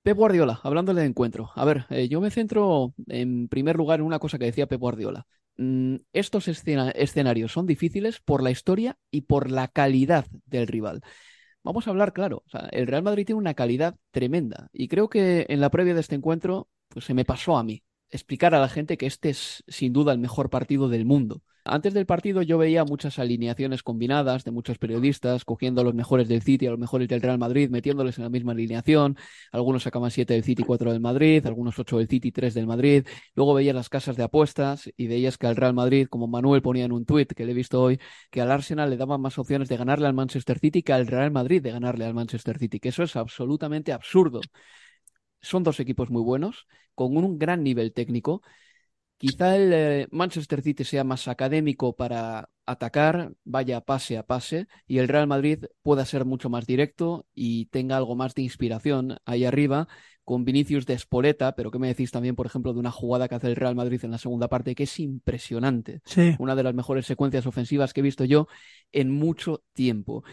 Pep 0.05 0.17
Guardiola, 0.17 0.59
hablando 0.61 0.93
de 0.93 1.03
encuentro. 1.03 1.49
A 1.55 1.65
ver, 1.65 1.87
eh, 1.89 2.07
yo 2.07 2.21
me 2.21 2.29
centro 2.29 2.93
en 3.07 3.47
primer 3.47 3.75
lugar 3.75 3.99
en 4.01 4.05
una 4.05 4.19
cosa 4.19 4.37
que 4.37 4.45
decía 4.45 4.67
Pep 4.67 4.79
Guardiola. 4.79 5.25
Mm, 5.57 5.95
estos 6.13 6.47
escenarios 6.47 7.51
son 7.51 7.65
difíciles 7.65 8.19
por 8.19 8.43
la 8.43 8.51
historia 8.51 8.99
y 9.09 9.21
por 9.21 9.49
la 9.49 9.67
calidad 9.67 10.27
del 10.45 10.67
rival. 10.67 11.01
Vamos 11.63 11.87
a 11.87 11.89
hablar 11.89 12.13
claro. 12.13 12.43
el 12.71 12.85
Real 12.85 13.01
Madrid 13.01 13.25
tiene 13.25 13.39
una 13.39 13.55
calidad 13.55 13.95
tremenda 14.11 14.67
y 14.71 14.89
creo 14.89 15.09
que 15.09 15.47
en 15.49 15.59
la 15.59 15.71
previa 15.71 15.95
de 15.95 16.01
este 16.01 16.13
encuentro 16.13 16.69
pues, 16.89 17.05
se 17.05 17.15
me 17.15 17.25
pasó 17.25 17.57
a 17.57 17.63
mí 17.63 17.81
explicar 18.15 18.55
a 18.55 18.59
la 18.59 18.69
gente 18.69 18.97
que 18.97 19.05
este 19.05 19.29
es 19.29 19.63
sin 19.67 19.93
duda 19.93 20.11
el 20.13 20.19
mejor 20.19 20.49
partido 20.49 20.89
del 20.89 21.05
mundo. 21.05 21.43
Antes 21.67 21.95
del 21.95 22.05
partido 22.05 22.43
yo 22.43 22.59
veía 22.59 22.85
muchas 22.85 23.17
alineaciones 23.17 23.81
combinadas 23.81 24.43
de 24.43 24.51
muchos 24.51 24.77
periodistas, 24.77 25.45
cogiendo 25.45 25.81
a 25.81 25.83
los 25.83 25.95
mejores 25.95 26.27
del 26.27 26.43
City, 26.43 26.67
a 26.67 26.69
los 26.69 26.77
mejores 26.77 27.07
del 27.07 27.23
Real 27.23 27.39
Madrid, 27.39 27.71
metiéndoles 27.71 28.19
en 28.19 28.23
la 28.23 28.29
misma 28.29 28.51
alineación. 28.51 29.17
Algunos 29.51 29.81
sacaban 29.81 30.11
siete 30.11 30.35
del 30.35 30.43
City, 30.43 30.61
cuatro 30.63 30.91
del 30.91 31.01
Madrid, 31.01 31.43
algunos 31.47 31.79
ocho 31.79 31.97
del 31.97 32.07
City, 32.07 32.31
tres 32.31 32.53
del 32.53 32.67
Madrid. 32.67 33.07
Luego 33.33 33.55
veías 33.55 33.73
las 33.73 33.89
casas 33.89 34.15
de 34.15 34.21
apuestas 34.21 34.91
y 34.95 35.07
veías 35.07 35.39
que 35.39 35.47
al 35.47 35.55
Real 35.55 35.73
Madrid, 35.73 36.07
como 36.07 36.27
Manuel 36.27 36.61
ponía 36.61 36.85
en 36.85 36.91
un 36.91 37.03
tuit 37.03 37.33
que 37.33 37.45
le 37.45 37.53
he 37.53 37.55
visto 37.55 37.81
hoy, 37.81 37.99
que 38.29 38.41
al 38.41 38.51
Arsenal 38.51 38.91
le 38.91 38.97
daban 38.97 39.19
más 39.19 39.39
opciones 39.39 39.67
de 39.67 39.77
ganarle 39.77 40.05
al 40.05 40.13
Manchester 40.13 40.59
City 40.59 40.83
que 40.83 40.93
al 40.93 41.07
Real 41.07 41.31
Madrid 41.31 41.63
de 41.63 41.71
ganarle 41.71 42.05
al 42.05 42.13
Manchester 42.13 42.59
City, 42.59 42.79
que 42.79 42.89
eso 42.89 43.01
es 43.01 43.15
absolutamente 43.15 43.91
absurdo. 43.91 44.39
Son 45.45 45.63
dos 45.63 45.79
equipos 45.79 46.09
muy 46.09 46.21
buenos, 46.21 46.67
con 46.93 47.17
un 47.17 47.37
gran 47.39 47.63
nivel 47.63 47.93
técnico 47.93 48.41
Quizá 49.17 49.55
el 49.55 49.71
eh, 49.73 50.07
Manchester 50.11 50.61
City 50.61 50.83
sea 50.83 51.05
más 51.05 51.27
académico 51.29 51.95
para 51.95 52.49
atacar, 52.65 53.33
vaya 53.45 53.79
pase 53.81 54.17
a 54.17 54.23
pase, 54.23 54.67
y 54.87 54.97
el 54.97 55.07
Real 55.07 55.27
Madrid 55.27 55.65
pueda 55.83 56.05
ser 56.05 56.25
mucho 56.25 56.49
más 56.49 56.65
directo 56.65 57.25
y 57.33 57.67
tenga 57.67 57.95
algo 57.95 58.15
más 58.15 58.35
de 58.35 58.41
inspiración 58.41 59.17
ahí 59.25 59.45
arriba, 59.45 59.87
con 60.25 60.43
Vinicius 60.43 60.85
de 60.85 60.95
Espoleta, 60.95 61.55
pero 61.55 61.71
¿qué 61.71 61.79
me 61.79 61.87
decís 61.87 62.11
también, 62.11 62.35
por 62.35 62.47
ejemplo, 62.47 62.73
de 62.73 62.79
una 62.79 62.91
jugada 62.91 63.29
que 63.29 63.35
hace 63.35 63.47
el 63.47 63.55
Real 63.55 63.75
Madrid 63.75 64.03
en 64.03 64.11
la 64.11 64.17
segunda 64.17 64.49
parte, 64.49 64.75
que 64.75 64.83
es 64.83 64.99
impresionante? 64.99 66.01
Una 66.39 66.55
de 66.55 66.63
las 66.63 66.73
mejores 66.73 67.05
secuencias 67.05 67.45
ofensivas 67.45 67.93
que 67.93 68.01
he 68.01 68.03
visto 68.03 68.25
yo 68.25 68.47
en 68.91 69.11
mucho 69.11 69.63
tiempo. 69.73 70.23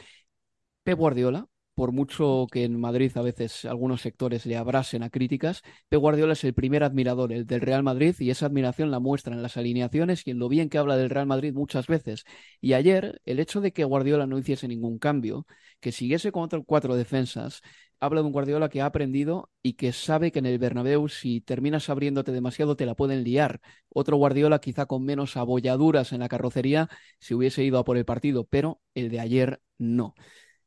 Pep 0.83 0.99
Guardiola 0.99 1.47
por 1.75 1.93
mucho 1.93 2.47
que 2.51 2.65
en 2.65 2.79
Madrid 2.81 3.13
a 3.17 3.23
veces 3.23 3.65
algunos 3.65 4.03
sectores 4.03 4.47
le 4.47 4.57
abrasen 4.57 5.03
a 5.03 5.11
críticas, 5.11 5.63
Pep 5.89 6.01
Guardiola 6.01 6.35
es 6.35 6.45
el 6.45 6.55
primer 6.55 6.85
admirador 6.85 7.31
del 7.31 7.61
Real 7.61 7.83
Madrid 7.83 8.15
y 8.19 8.31
esa 8.31 8.47
admiración 8.47 8.91
la 8.91 9.01
muestra 9.01 9.35
en 9.35 9.43
las 9.43 9.57
alineaciones 9.57 10.27
y 10.27 10.31
en 10.33 10.39
lo 10.39 10.49
bien 10.49 10.69
que 10.69 10.79
habla 10.79 10.97
del 10.97 11.11
Real 11.11 11.27
Madrid 11.27 11.53
muchas 11.55 11.87
veces. 11.87 12.25
Y 12.61 12.75
ayer, 12.75 13.21
el 13.25 13.41
hecho 13.41 13.61
de 13.61 13.73
que 13.73 13.85
Guardiola 13.85 14.27
no 14.27 14.39
hiciese 14.39 14.69
ningún 14.69 14.99
cambio, 14.99 15.47
que 15.81 15.93
siguiese 15.93 16.33
con 16.33 16.49
cuatro 16.67 16.97
defensas, 16.97 17.63
habla 18.01 18.21
de 18.21 18.27
un 18.27 18.33
Guardiola 18.33 18.69
que 18.69 18.81
ha 18.81 18.87
aprendido 18.87 19.51
y 19.63 19.75
que 19.75 19.93
sabe 19.93 20.33
que 20.33 20.41
en 20.41 20.47
el 20.47 20.59
Bernabéu 20.59 21.09
si 21.09 21.41
terminas 21.41 21.89
abriéndote 21.89 22.33
demasiado 22.33 22.77
te 22.77 22.85
la 22.85 22.97
pueden 22.97 23.23
liar. 23.23 23.61
Otro 23.89 24.17
Guardiola 24.17 24.59
quizá 24.59 24.87
con 24.87 25.05
menos 25.05 25.37
abolladuras 25.37 26.13
en 26.13 26.21
la 26.21 26.29
carrocería 26.29 26.89
si 27.21 27.35
hubiese 27.35 27.63
ido 27.63 27.79
a 27.79 27.85
por 27.85 27.97
el 27.97 28.05
partido, 28.05 28.45
pero 28.45 28.81
el 28.95 29.09
de 29.09 29.21
ayer 29.21 29.61
no. 29.79 30.15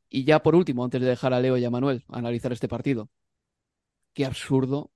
Y 0.08 0.24
ya 0.24 0.42
por 0.42 0.54
último, 0.54 0.84
antes 0.84 1.00
de 1.00 1.08
dejar 1.08 1.32
a 1.34 1.40
Leo 1.40 1.56
y 1.56 1.64
a 1.64 1.70
Manuel 1.70 2.04
analizar 2.08 2.52
este 2.52 2.68
partido, 2.68 3.10
qué 4.14 4.24
absurdo 4.24 4.90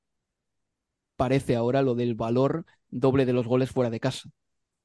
parece 1.16 1.56
ahora 1.56 1.82
lo 1.82 1.94
del 1.94 2.14
valor 2.14 2.64
doble 2.88 3.26
de 3.26 3.32
los 3.32 3.46
goles 3.46 3.70
fuera 3.70 3.90
de 3.90 4.00
casa. 4.00 4.30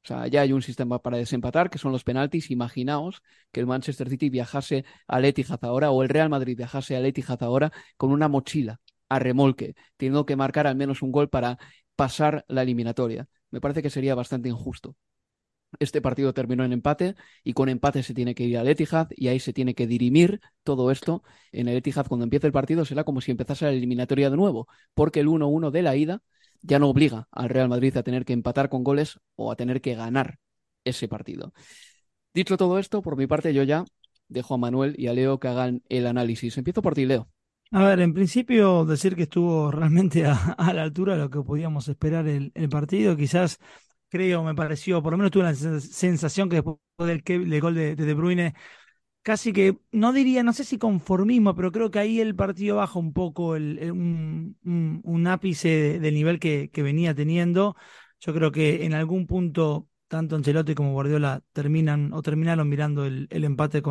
O 0.03 0.07
sea, 0.07 0.27
ya 0.27 0.41
hay 0.41 0.53
un 0.53 0.61
sistema 0.61 1.01
para 1.01 1.17
desempatar, 1.17 1.69
que 1.69 1.79
son 1.79 1.91
los 1.91 2.03
penaltis. 2.03 2.51
Imaginaos 2.51 3.23
que 3.51 3.59
el 3.59 3.65
Manchester 3.65 4.09
City 4.09 4.29
viajase 4.29 4.85
al 5.07 5.25
Etihad 5.25 5.63
ahora 5.63 5.89
o 5.91 6.03
el 6.03 6.09
Real 6.09 6.29
Madrid 6.29 6.57
viajase 6.57 6.95
al 6.95 7.05
Etihad 7.05 7.41
ahora 7.41 7.71
con 7.97 8.11
una 8.11 8.27
mochila 8.27 8.79
a 9.09 9.17
remolque, 9.19 9.75
teniendo 9.97 10.25
que 10.25 10.35
marcar 10.35 10.67
al 10.67 10.75
menos 10.75 11.01
un 11.01 11.11
gol 11.11 11.29
para 11.29 11.57
pasar 11.95 12.45
la 12.47 12.61
eliminatoria. 12.61 13.27
Me 13.49 13.61
parece 13.61 13.81
que 13.81 13.89
sería 13.89 14.13
bastante 14.13 14.49
injusto. 14.49 14.95
Este 15.79 16.01
partido 16.01 16.33
terminó 16.33 16.63
en 16.63 16.73
empate 16.73 17.15
y 17.43 17.53
con 17.53 17.69
empate 17.69 18.03
se 18.03 18.13
tiene 18.13 18.35
que 18.35 18.43
ir 18.43 18.57
al 18.57 18.67
Etihad 18.67 19.09
y 19.15 19.27
ahí 19.27 19.39
se 19.39 19.53
tiene 19.53 19.75
que 19.75 19.87
dirimir 19.87 20.41
todo 20.63 20.91
esto. 20.91 21.23
En 21.51 21.67
el 21.67 21.77
Etihad 21.77 22.07
cuando 22.07 22.23
empiece 22.23 22.47
el 22.47 22.53
partido 22.53 22.85
será 22.85 23.03
como 23.03 23.21
si 23.21 23.31
empezase 23.31 23.65
la 23.65 23.71
eliminatoria 23.71 24.29
de 24.29 24.37
nuevo, 24.37 24.67
porque 24.93 25.19
el 25.19 25.27
1-1 25.27 25.71
de 25.71 25.81
la 25.81 25.95
ida 25.95 26.21
ya 26.61 26.79
no 26.79 26.89
obliga 26.89 27.27
al 27.31 27.49
Real 27.49 27.69
Madrid 27.69 27.95
a 27.97 28.03
tener 28.03 28.25
que 28.25 28.33
empatar 28.33 28.69
con 28.69 28.83
goles 28.83 29.19
o 29.35 29.51
a 29.51 29.55
tener 29.55 29.81
que 29.81 29.95
ganar 29.95 30.39
ese 30.83 31.07
partido. 31.07 31.53
Dicho 32.33 32.57
todo 32.57 32.79
esto, 32.79 33.01
por 33.01 33.17
mi 33.17 33.27
parte 33.27 33.53
yo 33.53 33.63
ya 33.63 33.85
dejo 34.27 34.55
a 34.55 34.57
Manuel 34.57 34.95
y 34.97 35.07
a 35.07 35.13
Leo 35.13 35.39
que 35.39 35.47
hagan 35.47 35.83
el 35.89 36.07
análisis. 36.07 36.57
Empiezo 36.57 36.81
por 36.81 36.95
ti, 36.95 37.05
Leo. 37.05 37.29
A 37.71 37.83
ver, 37.83 37.99
en 37.99 38.13
principio 38.13 38.85
decir 38.85 39.15
que 39.15 39.23
estuvo 39.23 39.71
realmente 39.71 40.25
a, 40.57 40.73
la 40.73 40.83
altura 40.83 41.13
de 41.13 41.19
lo 41.19 41.29
que 41.29 41.41
podíamos 41.41 41.87
esperar 41.87 42.27
el, 42.27 42.51
el, 42.55 42.69
partido. 42.69 43.17
Quizás 43.17 43.59
creo, 44.15 44.43
me 44.43 44.55
pareció, 44.55 45.03
por 45.03 45.11
lo 45.13 45.17
menos 45.17 45.31
tuve 45.31 45.43
la 45.43 45.55
sensación 45.55 46.49
que 46.49 46.57
después 46.57 46.77
del, 46.97 47.61
gol 47.61 47.75
de, 47.75 47.95
de, 47.95 48.13
Bruyne 48.13 48.53
casi 49.23 49.53
que, 49.53 49.79
no 49.91 50.13
diría, 50.13 50.43
no 50.43 50.53
sé 50.53 50.63
si 50.63 50.77
conformismo, 50.77 51.55
pero 51.55 51.71
creo 51.71 51.91
que 51.91 51.99
ahí 51.99 52.21
el 52.21 52.35
partido 52.35 52.77
baja 52.77 52.99
un 52.99 53.13
poco 53.13 53.49
un, 53.51 55.25
ápice 55.27 55.99
del 55.99 56.13
nivel 56.15 56.39
que, 56.39 56.69
venía 56.75 57.15
teniendo. 57.15 57.75
Yo 58.19 58.33
creo 58.33 58.51
que 58.51 58.85
en 58.85 58.93
algún 58.93 59.27
punto 59.27 59.89
tanto 60.07 60.35
Ancelotti 60.35 60.75
como 60.75 60.93
Guardiola 60.93 61.41
terminan 61.53 62.13
o 62.13 62.21
terminaron 62.21 62.69
mirando 62.69 63.05
el, 63.05 63.27
empate 63.31 63.79
eh, 63.79 63.81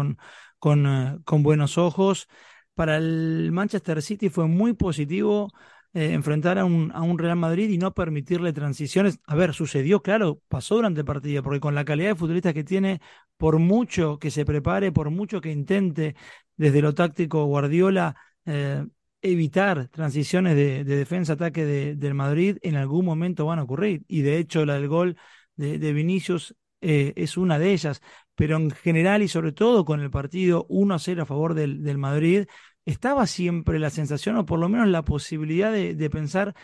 con 0.61 1.43
buenos 1.43 1.79
ojos. 1.79 2.29
Para 2.75 2.97
el 2.99 3.51
Manchester 3.53 4.03
City 4.03 4.29
fue 4.31 4.47
muy 4.49 4.75
positivo 4.75 5.53
eh, 5.95 6.13
enfrentar 6.13 6.59
a 6.59 6.65
un, 6.65 6.91
a 6.93 7.03
un 7.03 7.19
Real 7.19 7.37
Madrid 7.37 7.71
y 7.71 7.79
no 7.79 7.95
permitirle 7.95 8.53
transiciones. 8.53 9.21
A 9.27 9.37
ver, 9.37 9.55
sucedió, 9.55 10.03
claro, 10.03 10.41
pasó 10.49 10.75
durante 10.77 11.01
el 11.01 11.07
partido, 11.07 11.43
porque 11.43 11.61
con 11.61 11.75
la 11.75 11.85
calidad 11.85 12.11
de 12.11 12.17
futbolista 12.17 12.53
que 12.53 12.65
tiene, 12.65 13.01
por 13.37 13.59
mucho 13.61 14.19
que 14.19 14.31
se 14.31 14.45
prepare, 14.45 14.93
por 14.93 15.11
mucho 15.11 15.41
que 15.41 15.53
intente 15.53 16.17
desde 16.57 16.83
lo 16.83 16.95
táctico 16.95 17.45
Guardiola 17.47 18.17
eh, 18.47 18.85
evitar 19.23 19.89
transiciones 19.89 20.57
de, 20.57 20.85
defensa-ataque 20.85 21.65
del 21.65 22.15
Madrid, 22.15 22.59
en 22.63 22.77
algún 22.77 23.05
momento 23.05 23.47
van 23.47 23.59
a 23.61 23.63
ocurrir. 23.63 24.05
Y 24.09 24.23
de 24.23 24.39
hecho, 24.39 24.67
la 24.67 24.75
del 24.75 24.89
gol 24.89 25.17
de, 25.57 25.93
Vinicius 25.93 26.57
eh, 26.81 27.13
es 27.17 27.37
una 27.37 27.59
de 27.59 27.73
ellas. 27.73 28.03
Pero 28.35 28.57
en 28.57 28.71
general 28.71 29.23
y 29.23 29.29
sobre 29.29 29.53
todo 29.53 29.85
con 29.85 30.01
el 30.01 30.11
partido 30.11 30.67
1 30.69 30.95
a 30.95 30.99
0 30.99 31.23
a 31.23 31.27
favor 31.27 31.55
del, 31.55 31.83
del 31.85 31.99
Madrid, 31.99 32.47
estaba 32.85 33.27
siempre 33.27 33.79
la 33.79 33.91
sensación, 33.91 34.37
o 34.37 34.47
por 34.47 34.59
lo 34.59 34.69
menos 34.69 34.89
la 34.89 35.03
posibilidad 35.03 35.73
de, 35.73 36.11
pensar, 36.11 36.55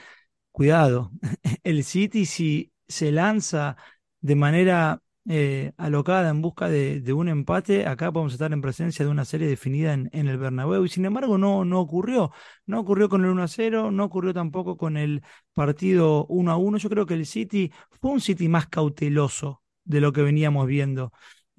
cuidado, 0.53 1.12
el 1.65 1.85
City 1.85 2.27
si 2.27 2.73
se 2.89 3.12
lanza 3.12 3.77
de 4.21 4.37
manera 4.37 5.03
eh, 5.29 5.73
alocada 5.77 6.31
en 6.31 6.43
busca 6.43 6.69
de, 6.69 7.12
un 7.12 7.29
empate, 7.29 7.87
acá 7.87 8.11
podemos 8.12 8.33
estar 8.33 8.53
en 8.53 8.61
presencia 8.61 9.05
de 9.05 9.11
una 9.11 9.25
serie 9.25 9.47
definida 9.49 9.93
en, 9.93 10.11
el 10.12 10.39
Bernabéu. 10.39 10.85
Y 10.85 10.89
sin 10.89 11.05
embargo, 11.05 11.39
no, 11.39 11.65
no 11.65 11.81
ocurrió. 11.81 12.33
No 12.67 12.81
ocurrió 12.81 13.09
con 13.09 13.25
el 13.25 13.31
1 13.31 13.43
a 13.43 13.49
0, 13.49 13.91
no 13.91 14.05
ocurrió 14.05 14.35
tampoco 14.35 14.77
con 14.77 14.97
el 14.97 15.23
partido 15.55 16.27
1 16.27 16.50
a 16.50 16.57
1. 16.57 16.79
Yo 16.79 16.91
creo 16.91 17.07
que 17.07 17.15
el 17.15 17.27
City 17.27 17.73
fue 18.00 18.11
un 18.12 18.21
City 18.21 18.49
más 18.49 18.67
cauteloso 18.69 19.62
de 19.85 20.00
lo 20.00 20.12
que 20.12 20.23
veníamos 20.23 20.67
viendo. 20.67 21.12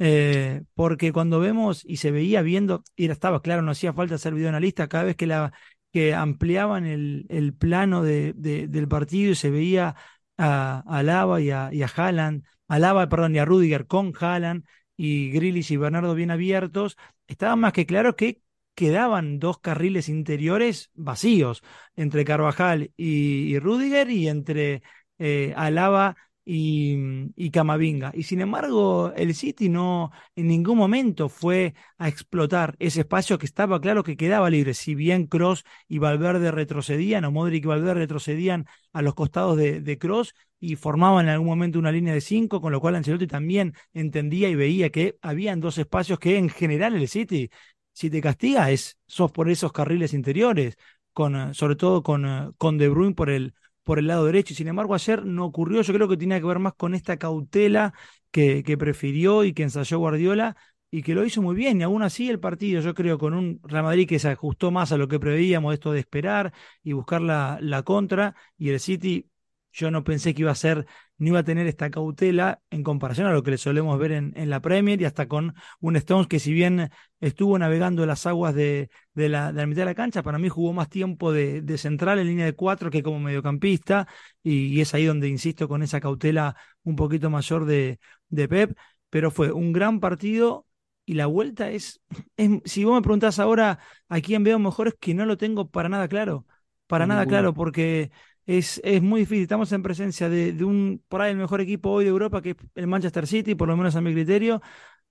Eh, 0.03 0.63
porque 0.74 1.13
cuando 1.13 1.39
vemos 1.39 1.84
y 1.86 1.98
se 1.98 2.10
veía 2.10 2.41
viendo, 2.41 2.84
y 2.96 3.08
estaba 3.12 3.43
claro, 3.43 3.62
no 3.62 3.70
hacía 3.70 3.93
falta 3.93 4.17
ser 4.17 4.34
videoanalista, 4.34 4.88
cada 4.88 5.03
vez 5.03 5.15
que, 5.15 6.13
ampliaban 6.15 6.88
el, 6.88 7.53
plano 7.60 8.01
de, 8.01 8.34
del 8.34 8.88
partido 8.88 9.34
y 9.34 9.36
se 9.36 9.51
veía 9.51 9.96
a, 10.38 10.84
a 10.88 11.03
Lava 11.03 11.39
y 11.39 11.51
a, 11.51 11.70
y 11.72 11.84
a 11.84 11.88
Haaland, 11.96 12.43
a 12.67 12.79
Lava, 12.79 13.10
perdón, 13.10 13.36
y 13.36 13.39
a 13.39 13.46
Rudiger 13.46 13.86
con 13.86 14.12
Haaland 14.20 14.65
y 14.98 15.29
Grillis 15.29 15.70
y 15.70 15.77
Bernardo 15.77 16.15
bien 16.15 16.31
abiertos, 16.31 16.98
estaba 17.27 17.55
más 17.55 17.72
que 17.72 17.86
claro 17.86 18.15
que 18.15 18.41
quedaban 18.74 19.38
dos 19.38 19.60
carriles 19.60 20.10
interiores 20.10 20.89
vacíos 20.96 21.62
entre 21.96 22.25
Carvajal 22.25 22.91
y, 22.98 23.53
y 23.53 23.60
Rudiger 23.60 24.10
y 24.10 24.29
entre 24.29 24.81
eh, 25.20 25.53
Alaba 25.55 26.15
y, 26.43 26.98
y, 27.36 27.51
Camavinga. 27.51 28.12
Y 28.15 28.24
sin 28.24 28.41
embargo, 28.41 29.13
el 29.15 29.36
City 29.36 29.69
no 29.69 30.12
en 30.36 30.48
ningún 30.48 30.77
momento 30.77 31.29
fue 31.29 31.75
a 31.98 32.07
explotar 32.07 32.75
ese 32.79 33.01
espacio 33.01 33.38
que 33.38 33.45
estaba 33.45 33.79
claro 33.79 34.03
que 34.03 34.17
quedaba 34.17 34.50
libre. 34.50 34.74
Si 34.74 34.95
bien 34.95 35.27
Cross 35.27 35.63
y 35.88 36.00
Valverde 36.00 36.51
retrocedían, 36.51 37.25
o 37.25 37.31
Modric 37.31 37.63
y 37.65 37.67
Valverde 37.67 37.93
retrocedían 37.95 38.65
a 38.93 39.01
los 39.01 39.13
costados 39.13 39.57
de, 39.57 39.81
de 39.81 39.98
Cross 39.98 40.33
y 40.60 40.75
formaban 40.75 41.25
en 41.25 41.33
algún 41.33 41.48
momento 41.48 41.79
una 41.79 41.91
línea 41.91 42.13
de 42.13 42.21
cinco, 42.21 42.62
con 42.62 42.71
lo 42.71 42.79
cual 42.81 42.95
Ancelotti 42.95 43.27
también 43.27 43.74
entendía 43.93 44.50
y 44.50 44.55
veía 44.55 44.89
que 44.89 45.17
habían 45.21 45.60
dos 45.60 45.77
espacios 45.77 46.19
que 46.19 46.38
en 46.38 46.50
general 46.50 46.95
el 46.95 47.07
City, 47.07 47.50
si 47.93 48.10
te 48.10 48.21
castiga, 48.21 48.71
es 48.71 48.98
sos 49.07 49.31
por 49.31 49.50
esos 49.50 49.71
carriles 49.71 50.13
interiores, 50.13 50.77
con, 51.13 51.53
sobre 51.53 51.75
todo 51.75 52.03
con, 52.03 52.53
con 52.57 52.77
De 52.77 52.89
Bruyne 52.89 53.15
por 53.15 53.29
el 53.29 53.53
por 53.83 54.00
el 54.00 54.07
lado 54.07 54.25
derecho. 54.25 54.53
Y 54.53 54.55
sin 54.55 54.67
embargo, 54.67 54.93
ayer 54.93 55.25
no 55.25 55.45
ocurrió. 55.45 55.81
Yo 55.81 55.93
creo 55.93 56.07
que 56.07 56.17
tenía 56.17 56.39
que 56.39 56.45
ver 56.45 56.59
más 56.59 56.73
con 56.73 56.93
esta 56.93 57.17
cautela 57.17 57.93
que, 58.31 58.63
prefirió 58.77 59.43
y 59.43 59.53
que 59.53 59.63
ensayó 59.63 60.00
Guardiola 60.00 60.55
y 60.89 61.03
que 61.03 61.15
lo 61.15 61.25
hizo 61.25 61.41
muy 61.41 61.55
bien. 61.55 61.79
Y 61.81 61.83
aún 61.83 62.03
así, 62.03 62.29
el 62.29 62.39
partido, 62.39 62.81
yo 62.81 62.93
creo, 62.93 63.17
con 63.17 63.33
un 63.33 63.59
Real 63.63 63.83
Madrid 63.83 64.07
que 64.07 64.19
se 64.19 64.29
ajustó 64.29 64.71
más 64.71 64.91
a 64.91 64.97
lo 64.97 65.07
que 65.07 65.19
preveíamos, 65.19 65.73
esto 65.73 65.91
de 65.91 66.00
esperar 66.00 66.53
y 66.83 66.93
buscar 66.93 67.21
la, 67.21 67.57
la 67.61 67.83
contra. 67.83 68.35
Y 68.57 68.69
el 68.69 68.79
City 68.79 69.29
yo 69.71 69.91
no 69.91 70.03
pensé 70.03 70.33
que 70.33 70.41
iba 70.41 70.51
a 70.51 70.55
ser, 70.55 70.85
no 71.22 71.28
iba 71.28 71.40
a 71.40 71.44
tener 71.44 71.68
esta 71.68 71.92
cautela 71.92 72.62
en 72.72 72.82
comparación 72.82 73.28
a 73.28 73.32
lo 73.32 73.44
que 73.44 73.51
le 73.51 73.60
solemos 73.60 74.00
ver 74.00 74.12
en, 74.12 74.34
en 74.36 74.50
la 74.50 74.60
Premier 74.60 75.00
y 75.00 75.06
hasta 75.06 75.28
con 75.28 75.54
un 75.80 75.96
Stones 75.96 76.25
que 76.28 76.40
si 76.40 76.51
bien 76.51 76.90
estuvo 77.20 77.60
navegando 77.60 78.04
las 78.08 78.25
aguas 78.25 78.56
de, 78.56 78.90
de, 79.13 79.30
la, 79.30 79.51
de 79.54 79.62
la 79.62 79.68
mitad 79.68 79.84
de 79.84 79.86
la 79.86 79.94
cancha, 79.94 80.24
para 80.24 80.40
mí 80.40 80.50
jugó 80.50 80.74
más 80.74 80.90
tiempo 80.90 81.32
de, 81.32 81.62
de 81.62 81.78
central 81.78 82.18
en 82.18 82.25
línea 82.25 82.46
de 82.46 82.54
cuatro 82.54 82.90
que 82.90 83.04
como 83.04 83.20
mediocampista 83.20 84.08
y, 84.42 84.66
y, 84.75 84.82
es 84.82 84.96
ahí 84.96 85.06
donde 85.06 85.28
insisto 85.28 85.68
con 85.68 85.84
esa 85.84 86.00
cautela 86.01 86.56
un 86.84 86.96
poquito 86.96 87.30
mayor 87.30 87.66
de, 87.66 88.00
de 88.30 88.48
Pep, 88.48 88.75
pero 89.12 89.30
fue 89.30 89.51
un 89.51 89.74
gran 89.74 90.00
partido 90.00 90.66
y 91.06 91.13
la 91.13 91.28
vuelta 91.28 91.70
es, 91.70 92.01
es, 92.36 92.50
si 92.66 92.84
vos 92.84 92.96
me 92.96 93.04
preguntás 93.04 93.38
ahora 93.38 93.78
a 94.10 94.22
quién 94.22 94.44
veo 94.44 94.58
mejor 94.58 94.88
es 94.88 94.96
que 95.00 95.13
no 95.13 95.28
lo 95.28 95.38
tengo 95.38 95.70
para 95.70 95.88
nada 95.88 96.08
claro, 96.08 96.48
para 96.88 97.06
nada 97.06 97.28
claro 97.28 97.54
porque 97.54 98.10
es, 98.45 98.81
es 98.83 99.01
muy 99.01 99.21
difícil. 99.21 99.43
Estamos 99.43 99.71
en 99.71 99.83
presencia 99.83 100.29
de, 100.29 100.53
de, 100.53 100.63
un, 100.63 101.03
por 101.07 101.21
ahí, 101.21 101.31
el 101.31 101.38
mejor 101.38 101.62
equipo 101.62 101.89
hoy 101.91 102.03
de 102.05 102.10
Europa, 102.10 102.41
que 102.41 102.51
es 102.51 102.55
el 102.75 102.88
Manchester 102.88 103.27
City, 103.27 103.55
por 103.55 103.67
lo 103.67 103.77
menos 103.77 103.95
a 103.95 104.01
mi 104.01 104.13
criterio, 104.13 104.62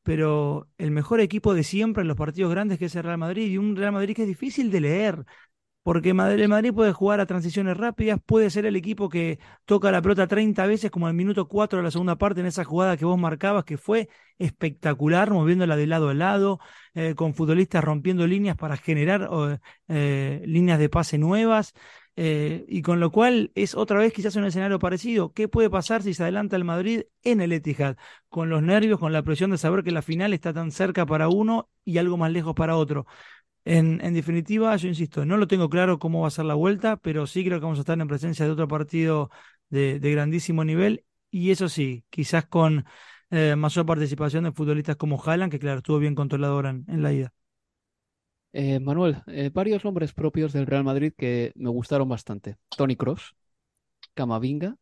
pero 0.02 0.68
el 0.78 0.90
mejor 0.90 1.20
equipo 1.20 1.54
de 1.54 1.64
siempre 1.64 2.02
en 2.02 2.08
los 2.08 2.16
partidos 2.16 2.50
grandes, 2.50 2.78
que 2.78 2.86
es 2.86 2.94
el 2.96 3.04
Real 3.04 3.18
Madrid, 3.18 3.50
y 3.50 3.58
un 3.58 3.76
Real 3.76 3.92
Madrid 3.92 4.14
que 4.16 4.22
es 4.22 4.28
difícil 4.28 4.70
de 4.70 4.80
leer. 4.80 5.24
Porque 5.82 6.10
el 6.10 6.14
Madrid 6.48 6.74
puede 6.74 6.92
jugar 6.92 7.20
a 7.20 7.26
transiciones 7.26 7.74
rápidas, 7.74 8.20
puede 8.24 8.50
ser 8.50 8.66
el 8.66 8.76
equipo 8.76 9.08
que 9.08 9.38
toca 9.64 9.90
la 9.90 10.02
pelota 10.02 10.26
30 10.26 10.66
veces, 10.66 10.90
como 10.90 11.06
al 11.06 11.14
minuto 11.14 11.48
4 11.48 11.78
de 11.78 11.84
la 11.84 11.90
segunda 11.90 12.16
parte, 12.16 12.40
en 12.40 12.46
esa 12.46 12.64
jugada 12.64 12.98
que 12.98 13.06
vos 13.06 13.18
marcabas, 13.18 13.64
que 13.64 13.78
fue 13.78 14.10
espectacular, 14.38 15.30
moviéndola 15.30 15.76
de 15.76 15.86
lado 15.86 16.10
a 16.10 16.14
lado, 16.14 16.60
eh, 16.94 17.14
con 17.14 17.32
futbolistas 17.34 17.82
rompiendo 17.82 18.26
líneas 18.26 18.56
para 18.56 18.76
generar 18.76 19.30
eh, 19.88 20.42
líneas 20.46 20.78
de 20.78 20.88
pase 20.90 21.16
nuevas. 21.16 21.72
Eh, 22.16 22.66
y 22.68 22.82
con 22.82 23.00
lo 23.00 23.10
cual 23.10 23.50
es 23.54 23.74
otra 23.74 23.98
vez 23.98 24.12
quizás 24.12 24.36
un 24.36 24.44
escenario 24.44 24.78
parecido. 24.78 25.32
¿Qué 25.32 25.48
puede 25.48 25.70
pasar 25.70 26.02
si 26.02 26.14
se 26.14 26.22
adelanta 26.22 26.56
el 26.56 26.64
Madrid 26.64 27.02
en 27.22 27.40
el 27.40 27.52
Etihad? 27.52 27.96
Con 28.28 28.50
los 28.50 28.62
nervios, 28.62 28.98
con 28.98 29.12
la 29.12 29.22
presión 29.22 29.50
de 29.50 29.58
saber 29.58 29.84
que 29.84 29.90
la 29.90 30.02
final 30.02 30.32
está 30.34 30.52
tan 30.52 30.70
cerca 30.70 31.06
para 31.06 31.28
uno 31.28 31.70
y 31.84 31.98
algo 31.98 32.16
más 32.16 32.32
lejos 32.32 32.54
para 32.54 32.76
otro. 32.76 33.06
En, 33.64 34.00
en, 34.04 34.14
definitiva, 34.14 34.74
yo 34.76 34.88
insisto, 34.88 35.24
no 35.26 35.36
lo 35.36 35.46
tengo 35.46 35.68
claro 35.68 35.98
cómo 35.98 36.22
va 36.22 36.28
a 36.28 36.30
ser 36.30 36.46
la 36.46 36.54
vuelta, 36.54 36.96
pero 36.96 37.26
sí 37.26 37.44
creo 37.44 37.58
que 37.58 37.64
vamos 37.64 37.78
a 37.78 37.82
estar 37.82 38.00
en 38.00 38.08
presencia 38.08 38.44
de 38.46 38.52
otro 38.52 38.68
partido 38.68 39.30
de, 39.70 39.98
grandísimo 39.98 40.64
nivel. 40.64 41.04
Y 41.30 41.50
eso 41.50 41.68
sí, 41.68 42.04
quizás 42.10 42.46
con 42.46 42.84
eh, 43.30 43.54
mayor 43.56 43.86
participación 43.86 44.44
de 44.44 44.52
futbolistas 44.52 44.96
como 44.96 45.22
Haaland, 45.22 45.52
que 45.52 45.58
claro, 45.58 45.78
estuvo 45.78 45.98
bien 45.98 46.14
controlado 46.14 46.60
en, 46.66 46.84
la 46.88 47.12
ida. 47.12 47.32
Eh, 48.52 48.80
Manuel, 48.80 49.22
eh, 49.28 49.50
varios 49.52 49.84
nombres 49.84 50.12
propios 50.12 50.52
del 50.52 50.66
Real 50.66 50.82
Madrid 50.84 51.12
que 51.16 51.52
me 51.54 51.70
gustaron 51.70 52.08
bastante. 52.08 52.56
Tony 52.76 52.96
Cross, 52.96 53.34
Camavinga 54.14 54.76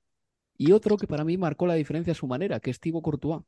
y 0.57 0.73
otro 0.73 0.97
que 0.97 1.07
para 1.07 1.25
mí 1.25 1.39
marcó 1.39 1.67
la 1.67 1.75
diferencia 1.75 2.13
a 2.13 2.17
su 2.17 2.27
manera, 2.27 2.61
que 2.61 2.71
es 2.71 2.81
Thibaut 2.81 3.05
Courtois. 3.05 3.43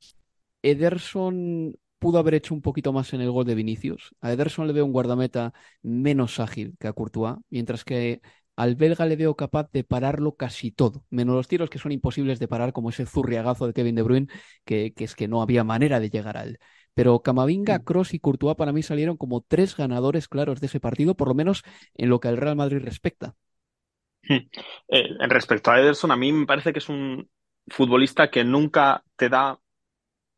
Ederson 0.62 1.76
pudo 1.98 2.18
haber 2.18 2.34
hecho 2.34 2.54
un 2.54 2.62
poquito 2.62 2.92
más 2.92 3.12
en 3.14 3.22
el 3.22 3.30
gol 3.30 3.46
de 3.46 3.54
Vinicius. 3.54 4.14
A 4.20 4.32
Ederson 4.32 4.66
le 4.66 4.72
veo 4.74 4.86
un 4.86 4.92
guardameta 4.92 5.54
menos 5.82 6.40
ágil 6.40 6.76
que 6.78 6.88
a 6.88 6.92
Courtois, 6.92 7.36
mientras 7.50 7.84
que 7.84 8.20
al 8.56 8.76
belga 8.76 9.06
le 9.06 9.16
veo 9.16 9.36
capaz 9.36 9.70
de 9.72 9.84
pararlo 9.84 10.36
casi 10.36 10.70
todo, 10.70 11.04
menos 11.10 11.34
los 11.34 11.48
tiros 11.48 11.70
que 11.70 11.78
son 11.78 11.92
imposibles 11.92 12.38
de 12.38 12.48
parar, 12.48 12.72
como 12.74 12.90
ese 12.90 13.06
zurriagazo 13.06 13.66
de 13.66 13.72
Kevin 13.72 13.94
De 13.94 14.02
Bruyne, 14.02 14.26
que, 14.64 14.92
es 14.96 15.14
que 15.14 15.28
no 15.28 15.42
había 15.42 15.64
manera 15.64 15.98
de 16.00 16.10
llegar 16.10 16.36
a 16.36 16.42
él. 16.44 16.58
Pero 17.00 17.20
Camavinga, 17.20 17.78
Cross 17.78 18.12
y 18.12 18.18
Courtois 18.18 18.56
para 18.56 18.72
mí 18.74 18.82
salieron 18.82 19.16
como 19.16 19.40
tres 19.40 19.74
ganadores 19.74 20.28
claros 20.28 20.60
de 20.60 20.66
ese 20.66 20.80
partido, 20.80 21.16
por 21.16 21.28
lo 21.28 21.34
menos 21.34 21.62
en 21.94 22.10
lo 22.10 22.20
que 22.20 22.28
al 22.28 22.36
Real 22.36 22.56
Madrid 22.56 22.82
respecta. 22.84 23.36
Hmm. 24.28 24.50
Eh, 24.88 25.08
respecto 25.30 25.70
a 25.70 25.80
Ederson, 25.80 26.10
a 26.10 26.16
mí 26.16 26.30
me 26.30 26.44
parece 26.44 26.74
que 26.74 26.78
es 26.80 26.90
un 26.90 27.26
futbolista 27.68 28.30
que 28.30 28.44
nunca 28.44 29.02
te 29.16 29.30
da 29.30 29.58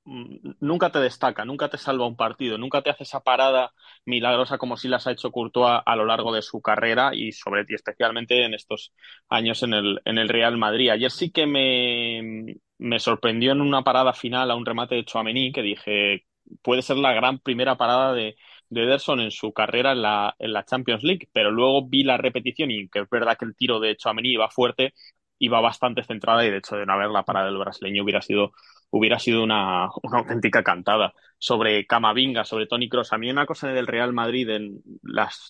Mm, 0.05 0.55
nunca 0.61 0.91
te 0.91 0.99
destaca, 0.99 1.45
nunca 1.45 1.69
te 1.69 1.79
salva 1.79 2.07
un 2.07 2.17
partido, 2.17 2.59
nunca 2.59 2.83
te 2.83 2.91
hace 2.91 3.05
esa 3.05 3.21
parada 3.23 3.73
milagrosa 4.05 4.59
como 4.59 4.77
si 4.77 4.89
las 4.89 5.07
ha 5.07 5.13
hecho 5.13 5.31
Courtois 5.31 5.81
a 5.85 5.97
lo 5.97 6.05
largo 6.05 6.33
de 6.33 6.43
su 6.43 6.61
carrera 6.61 7.13
y 7.15 7.33
sobre 7.33 7.65
y 7.69 7.75
especialmente 7.75 8.45
en 8.45 8.55
estos 8.55 8.93
años 9.29 9.63
en 9.63 9.75
el, 9.75 10.01
en 10.05 10.19
el 10.19 10.29
Real 10.29 10.57
Madrid. 10.59 10.91
Ayer 10.91 11.11
sí 11.11 11.31
que 11.31 11.47
me, 11.47 12.57
me 12.79 12.99
sorprendió 12.99 13.53
en 13.53 13.61
una 13.61 13.85
parada 13.85 14.13
final 14.13 14.51
a 14.51 14.57
un 14.57 14.67
remate 14.67 14.97
de 14.97 15.05
Chouameni 15.05 15.53
que 15.53 15.63
dije 15.63 16.27
puede 16.63 16.83
ser 16.83 16.97
la 16.97 17.13
gran 17.13 17.39
primera 17.39 17.77
parada 17.77 18.13
de, 18.13 18.37
de 18.69 18.83
Ederson 18.85 19.21
en 19.21 19.31
su 19.31 19.53
carrera 19.53 19.93
en 19.93 20.03
la, 20.03 20.35
en 20.39 20.53
la 20.53 20.65
Champions 20.65 21.03
League, 21.03 21.29
pero 21.33 21.51
luego 21.51 21.87
vi 21.89 22.05
la 22.05 22.17
repetición 22.17 22.71
y 22.71 22.89
que 22.89 23.01
es 23.01 23.11
verdad 23.11 23.37
que 23.39 23.45
el 23.45 23.57
tiro 23.57 23.81
de 23.81 23.97
Chouameni 23.97 24.33
iba 24.33 24.51
fuerte, 24.51 24.95
iba 25.39 25.61
bastante 25.61 26.05
centrada 26.05 26.45
y 26.45 26.51
de 26.51 26.59
hecho 26.59 26.77
de 26.77 26.87
no 26.87 26.95
haber 26.95 27.11
la 27.11 27.25
parada 27.25 27.47
del 27.47 27.59
brasileño 27.59 28.03
hubiera 28.03 28.23
sido 28.23 28.53
hubiera 28.93 29.19
sido 29.19 29.43
una, 29.43 29.87
auténtica 30.13 30.63
cantada. 30.63 31.13
Sobre 31.39 31.87
Camavinga, 31.87 32.45
sobre 32.45 32.67
Tony 32.67 32.89
Cross. 32.89 33.13
A 33.13 33.19
mí 33.19 33.29
una 33.31 33.47
cosa 33.47 33.69
del 33.69 33.89
Real 33.89 34.13
Madrid 34.13 34.49
en 34.49 34.81
las 35.03 35.49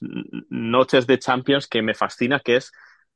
noches 0.49 1.07
de 1.07 1.19
Champions 1.19 1.67
que 1.69 1.83
me 1.83 1.95
fascina, 1.95 2.41
que 2.41 2.57
es 2.57 2.73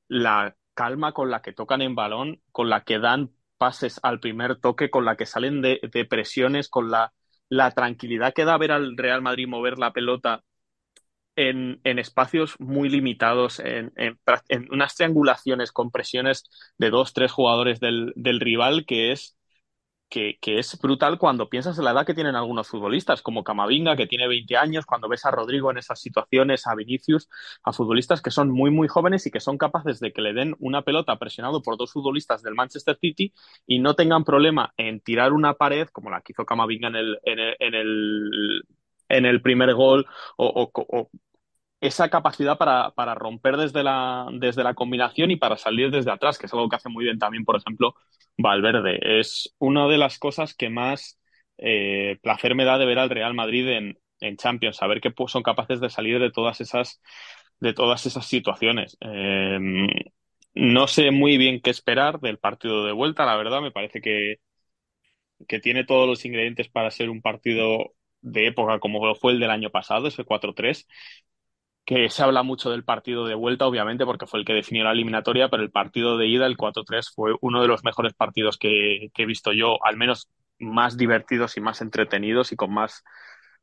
la 0.08 0.54
calma 0.74 1.12
con 1.12 1.30
la 1.30 1.40
que 1.40 1.54
tocan 1.54 1.80
en 1.80 1.94
balón, 1.94 2.42
con 2.52 2.68
la 2.68 2.84
que 2.84 2.98
dan 2.98 3.30
pases 3.56 3.98
al 4.02 4.20
primer 4.20 4.56
toque, 4.56 4.90
con 4.90 5.06
la 5.06 5.16
que 5.16 5.24
salen 5.24 5.62
de, 5.62 6.06
presiones, 6.10 6.68
con 6.68 6.90
la, 6.90 7.14
la, 7.48 7.70
tranquilidad 7.72 8.34
que 8.34 8.44
da 8.44 8.58
ver 8.58 8.72
al 8.72 8.96
Real 8.96 9.22
Madrid 9.22 9.48
mover 9.48 9.78
la 9.78 9.92
pelota 9.92 10.42
en, 11.36 11.80
espacios 11.84 12.56
muy 12.58 12.88
limitados, 12.88 13.60
en, 13.60 13.92
unas 14.70 14.94
triangulaciones 14.94 15.72
con 15.72 15.90
presiones 15.90 16.44
de 16.78 16.90
dos, 16.90 17.12
tres 17.12 17.32
jugadores 17.32 17.80
del, 17.80 18.12
del 18.16 18.40
rival, 18.40 18.86
que 18.86 19.12
es 19.12 19.35
que, 20.08 20.38
es 20.58 20.78
brutal 20.80 21.18
cuando 21.18 21.48
piensas 21.48 21.78
en 21.78 21.84
la 21.84 21.90
edad 21.90 22.06
que 22.06 22.14
tienen 22.14 22.36
algunos 22.36 22.68
futbolistas, 22.68 23.22
como 23.22 23.44
Camavinga, 23.44 23.96
que 23.96 24.06
tiene 24.06 24.28
20 24.28 24.56
años, 24.56 24.86
cuando 24.86 25.08
ves 25.08 25.24
a 25.26 25.30
Rodrigo 25.30 25.70
en 25.70 25.78
esas 25.78 26.00
situaciones, 26.00 26.66
a 26.66 26.74
Vinicius, 26.74 27.28
a 27.64 27.72
futbolistas 27.72 28.22
que 28.22 28.30
son 28.30 28.50
muy, 28.50 28.70
muy 28.70 28.88
jóvenes 28.88 29.26
y 29.26 29.30
que 29.30 29.40
son 29.40 29.58
capaces 29.58 30.00
de 30.00 30.12
que 30.12 30.22
le 30.22 30.32
den 30.32 30.54
una 30.58 30.82
pelota 30.82 31.18
presionado 31.18 31.62
por 31.62 31.76
dos 31.76 31.92
futbolistas 31.92 32.42
del 32.42 32.54
Manchester 32.54 32.96
City 33.00 33.32
y 33.66 33.78
no 33.80 33.94
tengan 33.94 34.24
problema 34.24 34.72
en 34.76 35.00
tirar 35.00 35.32
una 35.32 35.54
pared, 35.54 35.88
como 35.88 36.10
la 36.10 36.20
que 36.20 36.32
hizo 36.32 36.46
Camavinga 36.46 36.88
en 36.88 36.96
el, 36.96 37.18
en 37.24 37.38
el, 37.38 37.56
en 37.60 37.74
el, 37.74 38.62
en 39.08 39.26
el 39.26 39.42
primer 39.42 39.74
gol, 39.74 40.06
o, 40.36 40.70
o, 40.72 41.10
esa 41.80 42.08
capacidad 42.08 42.58
para, 42.58 42.90
para, 42.92 43.14
romper 43.14 43.56
desde 43.56 43.82
la, 43.82 44.26
desde 44.32 44.64
la 44.64 44.74
combinación 44.74 45.30
y 45.30 45.36
para 45.36 45.56
salir 45.56 45.90
desde 45.90 46.10
atrás, 46.10 46.38
que 46.38 46.46
es 46.46 46.52
algo 46.52 46.68
que 46.68 46.76
hace 46.76 46.88
muy 46.88 47.04
bien 47.04 47.18
también, 47.18 47.44
por 47.44 47.56
ejemplo, 47.56 47.94
Valverde. 48.38 49.20
Es 49.20 49.54
una 49.58 49.86
de 49.88 49.98
las 49.98 50.18
cosas 50.18 50.54
que 50.54 50.70
más 50.70 51.18
eh, 51.58 52.18
placer 52.22 52.54
me 52.54 52.64
da 52.64 52.78
de 52.78 52.86
ver 52.86 52.98
al 52.98 53.10
Real 53.10 53.34
Madrid 53.34 53.68
en, 53.68 53.98
en 54.20 54.36
Champions, 54.36 54.76
saber 54.76 55.00
que 55.00 55.12
son 55.28 55.42
capaces 55.42 55.80
de 55.80 55.90
salir 55.90 56.18
de 56.18 56.30
todas 56.30 56.60
esas, 56.60 57.00
de 57.60 57.74
todas 57.74 58.06
esas 58.06 58.26
situaciones. 58.26 58.96
Eh, 59.00 59.58
no 60.54 60.86
sé 60.86 61.10
muy 61.10 61.36
bien 61.38 61.60
qué 61.60 61.70
esperar 61.70 62.20
del 62.20 62.38
partido 62.38 62.84
de 62.84 62.92
vuelta, 62.92 63.26
la 63.26 63.36
verdad, 63.36 63.60
me 63.60 63.72
parece 63.72 64.00
que, 64.00 64.36
que 65.48 65.60
tiene 65.60 65.84
todos 65.84 66.08
los 66.08 66.24
ingredientes 66.24 66.68
para 66.68 66.90
ser 66.90 67.10
un 67.10 67.22
partido 67.22 67.94
de 68.22 68.46
época 68.48 68.78
como 68.80 69.14
fue 69.14 69.32
el 69.32 69.40
del 69.40 69.50
año 69.50 69.70
pasado, 69.70 70.08
ese 70.08 70.24
4-3, 70.24 70.86
que 71.86 72.10
se 72.10 72.22
habla 72.24 72.42
mucho 72.42 72.70
del 72.70 72.84
partido 72.84 73.26
de 73.26 73.36
vuelta, 73.36 73.66
obviamente, 73.66 74.04
porque 74.04 74.26
fue 74.26 74.40
el 74.40 74.44
que 74.44 74.54
definió 74.54 74.82
la 74.82 74.90
eliminatoria, 74.90 75.48
pero 75.48 75.62
el 75.62 75.70
partido 75.70 76.18
de 76.18 76.26
ida, 76.26 76.46
el 76.46 76.56
4-3, 76.56 77.12
fue 77.14 77.36
uno 77.40 77.62
de 77.62 77.68
los 77.68 77.84
mejores 77.84 78.12
partidos 78.12 78.58
que, 78.58 79.08
he 79.16 79.26
visto 79.26 79.52
yo, 79.52 79.78
al 79.84 79.96
menos 79.96 80.28
más 80.58 80.96
divertidos 80.96 81.56
y 81.56 81.60
más 81.60 81.80
entretenidos 81.82 82.50
y 82.50 82.56
con 82.56 82.74
más 82.74 83.04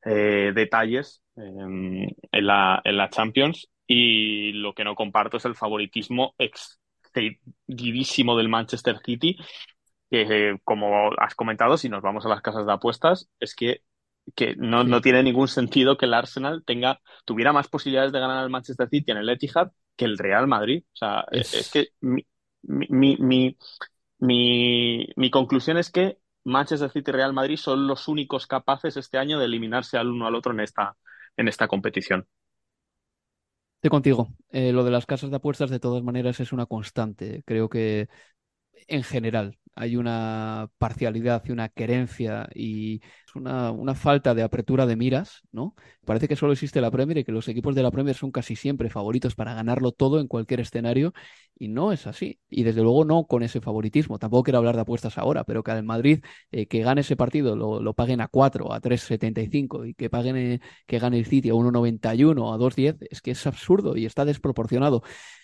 eh, 0.06 0.54
detalles 0.56 1.22
en, 1.36 2.16
la, 2.32 2.82
en 2.86 2.98
la 2.98 3.10
Champions. 3.10 3.68
Y 3.86 4.54
lo 4.54 4.74
que 4.74 4.86
no 4.86 4.96
comparto 4.96 5.36
es 5.36 5.44
el 5.44 5.56
favoritismo 5.56 6.34
excedidísimo 6.38 8.38
del 8.38 8.48
Manchester 8.48 9.00
City, 9.06 9.36
que 10.10 10.58
como 10.64 11.12
has 11.18 11.36
comentado, 11.36 11.78
si 11.78 11.90
nos 11.90 12.02
vamos 12.02 12.26
a 12.26 12.30
las 12.30 12.42
casas 12.42 12.66
de 12.66 12.72
apuestas, 12.72 13.30
es 13.42 13.54
que 13.54 13.82
que 14.36 14.56
no, 14.56 14.84
no, 14.84 15.02
tiene 15.02 15.24
ningún 15.24 15.48
sentido 15.48 15.98
que 15.98 16.06
el 16.06 16.14
Arsenal 16.14 16.64
tenga, 16.66 17.00
tuviera 17.26 17.54
más 17.54 17.68
posibilidades 17.68 18.12
de 18.12 18.20
ganar 18.20 18.38
al 18.38 18.50
Manchester 18.50 18.90
City 18.90 19.12
en 19.12 19.18
el 19.18 19.30
Etihad 19.30 19.72
que 19.96 20.06
el 20.06 20.18
Real 20.18 20.48
Madrid. 20.48 20.84
O 20.94 20.96
sea, 20.96 21.26
es, 21.32 21.70
que 21.72 21.90
mi, 22.02 22.26
mi, 22.64 23.18
mi, 24.20 25.08
mi, 25.16 25.32
conclusión 25.32 25.78
es 25.78 25.92
que 25.92 26.18
Manchester 26.46 26.90
City 26.90 27.12
y 27.12 27.14
Real 27.14 27.34
Madrid 27.34 27.58
son 27.58 27.88
los 27.88 28.08
únicos 28.08 28.48
capaces 28.48 28.98
este 28.98 29.18
año 29.18 29.40
de 29.40 29.46
eliminarse 29.46 29.98
al 29.98 30.08
uno 30.08 30.28
al 30.28 30.36
otro 30.36 30.54
en 30.54 30.62
esta, 30.62 30.96
en 31.38 31.48
esta 31.48 31.68
competición. 31.68 32.28
Estoy 33.76 33.90
contigo. 33.90 34.30
Eh, 34.50 34.72
lo 34.72 34.86
de 34.86 34.92
las 34.92 35.06
casas 35.06 35.30
de 35.30 35.36
apuestas, 35.36 35.70
de 35.70 35.80
todas 35.80 36.04
maneras, 36.04 36.40
es 36.40 36.54
una 36.54 36.66
constante. 36.66 37.44
Creo 37.46 37.68
que 37.68 38.08
en 38.88 39.04
general 39.04 39.60
hay 39.76 39.96
una 39.96 40.70
parcialidad 40.78 41.44
y 41.46 41.52
una 41.52 41.70
querencia 41.70 42.48
y 42.54 43.02
una, 43.36 43.72
una, 43.72 43.96
falta 43.96 44.36
de 44.36 44.44
apertura 44.44 44.86
de 44.86 44.96
miras, 44.96 45.42
¿no? 45.52 45.76
Parece 46.06 46.28
que 46.28 46.36
solo 46.36 46.54
existe 46.54 46.82
la 46.82 46.92
Premier 46.92 47.18
y 47.18 47.24
que 47.24 47.32
los 47.32 47.48
equipos 47.48 47.74
de 47.74 47.82
la 47.82 47.90
Premier 47.90 48.16
son 48.16 48.32
casi 48.32 48.56
siempre 48.56 48.90
favoritos 48.90 49.34
para 49.36 49.54
ganarlo 49.56 49.92
todo 49.92 50.20
en 50.20 50.28
cualquier 50.28 50.60
escenario 50.60 51.14
y 51.58 51.70
no 51.70 51.92
es 51.92 52.08
así. 52.08 52.40
Y 52.50 52.64
desde 52.64 52.82
luego 52.82 53.06
no 53.06 53.26
con 53.26 53.42
ese 53.42 53.62
favoritismo. 53.62 54.20
Tampoco 54.20 54.44
quiero 54.44 54.60
hablar 54.60 54.76
de 54.76 54.82
apuestas 54.82 55.18
ahora, 55.18 55.44
pero 55.44 55.64
que 55.64 55.72
al 55.72 55.84
Madrid 55.84 56.24
eh, 56.52 56.68
que 56.68 56.84
gane 56.84 57.02
ese 57.02 57.16
partido 57.16 57.56
lo, 57.56 57.82
lo, 57.82 57.94
paguen 57.94 58.22
a 58.22 58.28
4, 58.28 58.74
a 58.74 58.82
3,75 58.82 59.90
y 59.90 59.94
que 59.96 60.10
paguen 60.10 60.38
eh, 60.38 60.60
que 60.86 61.00
gane 61.00 61.18
el 61.18 61.26
City 61.26 61.50
a 61.50 61.54
1,91, 61.54 62.54
a 62.54 62.58
2,10, 62.58 63.08
es 63.10 63.22
que 63.22 63.32
es 63.32 63.48
absurdo 63.48 63.98
y 63.98 64.06
está 64.06 64.26
desproporcionado. 64.26 65.04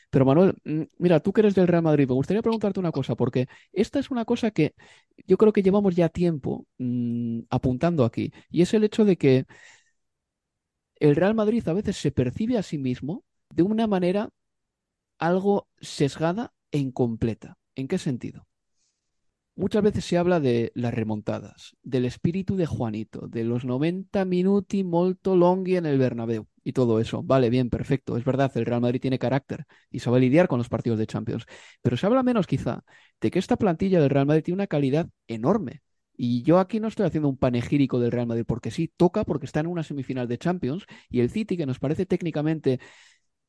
Pero 0.09 0.25
Manuel, 0.25 0.55
mm, 0.65 0.83
mira, 0.97 1.19
tú 1.19 1.33
que 1.33 1.41
eres 1.41 1.55
del 1.55 1.67
Real 1.67 1.83
Madrid, 1.83 2.07
me 2.07 2.13
gustaría 2.15 2.41
preguntarte 2.41 2.79
una 2.79 2.91
cosa, 2.91 3.15
porque 3.15 3.47
esta 3.73 3.99
es 3.99 4.09
una 4.11 4.25
cosa 4.25 4.51
que 4.51 4.73
yo 5.27 5.37
creo 5.37 5.53
que 5.53 5.61
llevamos 5.63 5.95
ya 5.95 6.09
tiempo 6.09 6.65
mm, 6.79 7.41
apuntando 7.49 8.05
aquí, 8.05 8.31
y 8.49 8.61
es 8.63 8.73
el 8.73 8.83
hecho 8.83 9.05
de 9.05 9.17
que 9.17 9.45
el 10.99 11.15
Real 11.15 11.33
Madrid 11.35 11.67
a 11.67 11.73
veces 11.73 11.97
se 11.97 12.11
percibe 12.11 12.57
a 12.57 12.63
sí 12.63 12.77
mismo 12.77 13.23
de 13.49 13.63
una 13.63 13.87
manera 13.87 14.29
algo 15.19 15.69
sesgada 15.81 16.53
e 16.71 16.79
incompleta. 16.79 17.59
¿En 17.75 17.89
qué 17.89 17.99
sentido? 17.99 18.48
Muchas 19.59 19.83
veces 19.83 20.05
se 20.05 20.17
habla 20.17 20.39
de 20.39 20.71
las 20.73 20.93
remontadas, 20.93 21.75
del 21.83 22.05
espíritu 22.05 22.55
de 22.55 22.65
Juanito, 22.65 23.27
de 23.27 23.43
los 23.43 23.65
90 23.65 24.23
minuti 24.23 24.85
molto 24.85 25.35
longhi 25.35 25.75
en 25.75 25.85
el 25.85 25.97
Bernabéu 25.97 26.47
y 26.63 26.71
todo 26.71 27.01
eso. 27.01 27.23
Vale, 27.23 27.49
bien, 27.49 27.69
perfecto. 27.69 28.15
Es 28.15 28.23
verdad, 28.23 28.49
el 28.55 28.65
Real 28.65 28.79
Madrid 28.79 29.01
tiene 29.01 29.19
carácter 29.19 29.65
y 29.91 29.99
sabe 29.99 30.21
lidiar 30.21 30.47
con 30.47 30.59
los 30.59 30.69
partidos 30.69 30.97
de 30.97 31.07
Champions. 31.07 31.45
Pero 31.81 31.97
se 31.97 32.05
habla 32.05 32.23
menos 32.23 32.47
quizá 32.47 32.85
de 33.19 33.31
que 33.31 33.37
esta 33.37 33.57
plantilla 33.57 33.99
del 33.99 34.09
Real 34.09 34.25
Madrid 34.27 34.43
tiene 34.43 34.55
una 34.55 34.67
calidad 34.67 35.09
enorme. 35.27 35.81
Y 36.15 36.41
yo 36.43 36.59
aquí 36.59 36.79
no 36.79 36.87
estoy 36.87 37.07
haciendo 37.07 37.27
un 37.27 37.35
panegírico 37.37 37.99
del 37.99 38.13
Real 38.13 38.27
Madrid 38.27 38.45
porque 38.47 38.71
sí, 38.71 38.89
toca 38.95 39.25
porque 39.25 39.45
está 39.45 39.59
en 39.59 39.67
una 39.67 39.83
semifinal 39.83 40.29
de 40.29 40.37
Champions 40.37 40.85
y 41.09 41.19
el 41.19 41.31
City, 41.31 41.57
que 41.57 41.65
nos 41.65 41.79
parece 41.79 42.05
técnicamente 42.05 42.79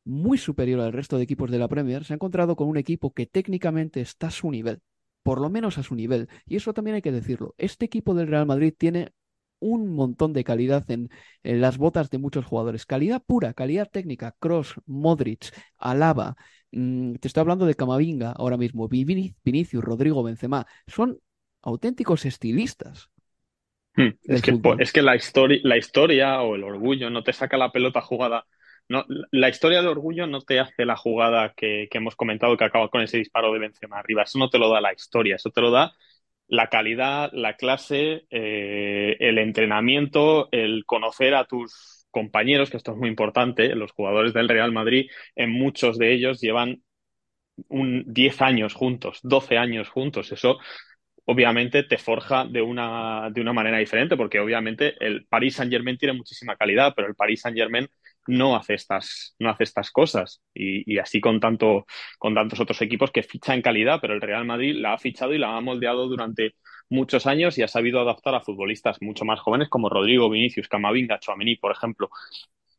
muy 0.05 0.39
superior 0.39 0.81
al 0.81 0.93
resto 0.93 1.19
de 1.19 1.23
equipos 1.23 1.53
de 1.53 1.59
la 1.61 1.69
Premier, 1.69 2.05
se 2.05 2.15
ha 2.15 2.17
encontrado 2.17 2.57
con 2.57 2.67
un 2.67 2.79
equipo 2.79 3.13
que 3.13 3.27
técnicamente 3.27 4.01
está 4.01 4.27
a 4.27 4.31
su 4.33 4.51
nivel 4.51 4.81
por 5.23 5.41
lo 5.41 5.51
menos 5.51 5.79
a 5.79 5.83
su 5.83 5.95
nivel. 5.95 6.29
Y 6.47 6.57
eso 6.57 6.73
también 6.73 6.97
hay 6.97 7.03
que 7.03 7.13
decirlo. 7.13 7.55
Este 7.59 7.87
equipo 7.87 8.15
del 8.15 8.29
Real 8.29 8.47
Madrid 8.47 8.75
tiene 8.77 9.13
un 9.61 9.95
montón 9.95 10.33
de 10.33 10.43
calidad 10.43 10.91
en, 10.91 11.11
las 11.43 11.79
botas 11.79 12.11
de 12.11 12.19
muchos 12.19 12.45
jugadores. 12.45 12.87
Calidad 12.87 13.23
pura, 13.25 13.55
calidad 13.55 13.89
técnica. 13.91 14.35
Cross, 14.39 14.81
Modric, 14.87 15.55
Alaba. 15.79 16.37
Mm, 16.73 17.15
te 17.15 17.29
estoy 17.29 17.43
hablando 17.43 17.67
de 17.67 17.75
Camavinga 17.75 18.33
ahora 18.33 18.57
mismo. 18.57 18.89
Vinicius, 18.89 19.85
Rodrigo, 19.85 20.23
Benzema. 20.23 20.67
Son 20.87 21.19
auténticos 21.63 22.25
estilistas. 22.25 23.11
Hmm, 23.95 24.11
es, 24.25 24.41
que, 24.41 24.59
es 24.79 24.93
que 24.93 25.03
la, 25.03 25.19
la 25.63 25.77
historia 25.77 26.41
o 26.43 26.55
el 26.55 26.65
orgullo 26.65 27.11
no 27.11 27.23
te 27.23 27.33
saca 27.33 27.57
la 27.57 27.73
pelota 27.73 28.01
jugada. 28.01 28.47
No, 28.91 29.05
la 29.31 29.49
historia 29.49 29.83
de 29.83 29.89
orgullo 29.89 30.27
no 30.27 30.41
te 30.41 30.59
hace 30.59 30.85
la 30.85 30.97
jugada 30.97 31.55
que, 31.57 31.89
hemos 31.93 32.17
comentado 32.17 32.57
que 32.57 32.65
acaba 32.65 32.89
con 32.89 33.03
ese 33.03 33.19
disparo 33.19 33.53
de 33.53 33.61
Benzema 33.61 34.01
arriba. 34.01 34.25
Eso 34.25 34.37
no 34.41 34.51
te 34.51 34.59
lo 34.59 34.69
da 34.69 34.81
la 34.81 34.93
historia, 34.93 35.37
eso 35.37 35.51
te 35.51 35.61
lo 35.61 35.71
da 35.71 35.93
la 36.49 36.69
calidad, 36.69 37.31
la 37.33 37.55
clase, 37.55 38.25
eh, 38.31 39.17
el 39.21 39.39
entrenamiento, 39.39 40.49
el 40.51 40.85
conocer 40.87 41.37
a 41.37 41.45
tus 41.45 42.09
compañeros, 42.11 42.69
que 42.69 42.79
esto 42.79 42.91
es 42.91 42.99
muy 42.99 43.09
importante. 43.09 43.77
Los 43.77 43.93
jugadores 43.93 44.35
del 44.35 44.49
Real 44.49 44.73
Madrid, 44.73 45.09
en 45.37 45.53
muchos 45.53 45.97
de 45.97 46.13
ellos 46.13 46.41
llevan 46.41 46.83
un 47.69 48.05
10 48.09 48.43
años 48.43 48.75
juntos, 48.75 49.21
12 49.23 49.57
años 49.57 49.89
juntos. 49.89 50.33
Eso 50.33 50.59
obviamente 51.27 51.85
te 51.85 51.99
forja 51.99 52.45
de 52.45 52.63
una, 52.63 53.31
de 53.31 53.41
una 53.41 53.53
manera 53.53 53.79
diferente, 53.79 54.17
porque 54.17 54.41
obviamente 54.41 54.95
el 54.99 55.27
Paris 55.27 55.55
Saint 55.55 55.73
Germain 55.73 55.97
tiene 55.97 56.15
muchísima 56.15 56.57
calidad, 56.57 56.93
pero 56.97 57.07
el 57.07 57.15
Paris 57.15 57.43
Saint 57.43 57.57
Germain 57.57 57.89
no 58.27 58.57
hace 58.57 58.75
estas, 58.75 59.35
no 59.39 59.51
hace 59.51 59.65
estas 59.65 59.91
cosas. 59.91 60.43
Y, 60.55 60.99
así 60.99 61.21
con, 61.21 61.41
tanto, 61.41 61.87
con 62.19 62.35
tantos 62.35 62.61
otros 62.61 62.81
equipos 62.83 63.11
que 63.11 63.23
fichan 63.23 63.57
en 63.57 63.63
calidad, 63.63 64.01
pero 64.01 64.15
el 64.15 64.21
Real 64.21 64.45
Madrid 64.45 64.77
la 64.77 64.95
ha 64.95 64.99
fichado 64.99 65.35
y 65.35 65.39
la 65.39 65.57
ha 65.57 65.61
moldeado 65.61 66.09
durante 66.09 66.55
muchos 66.89 67.27
años 67.27 67.57
y 67.59 67.63
ha 67.63 67.69
sabido 67.69 68.01
adaptar 68.01 68.35
a 68.35 68.41
futbolistas 68.41 69.01
mucho 69.01 69.25
más 69.25 69.41
jóvenes 69.41 69.69
como 69.69 69.89
Rodrigo, 69.89 70.31
Vinicius, 70.31 70.69
Camavinga, 70.69 71.21
Chouameni, 71.21 71.57
por 71.57 71.73
ejemplo. 71.73 72.11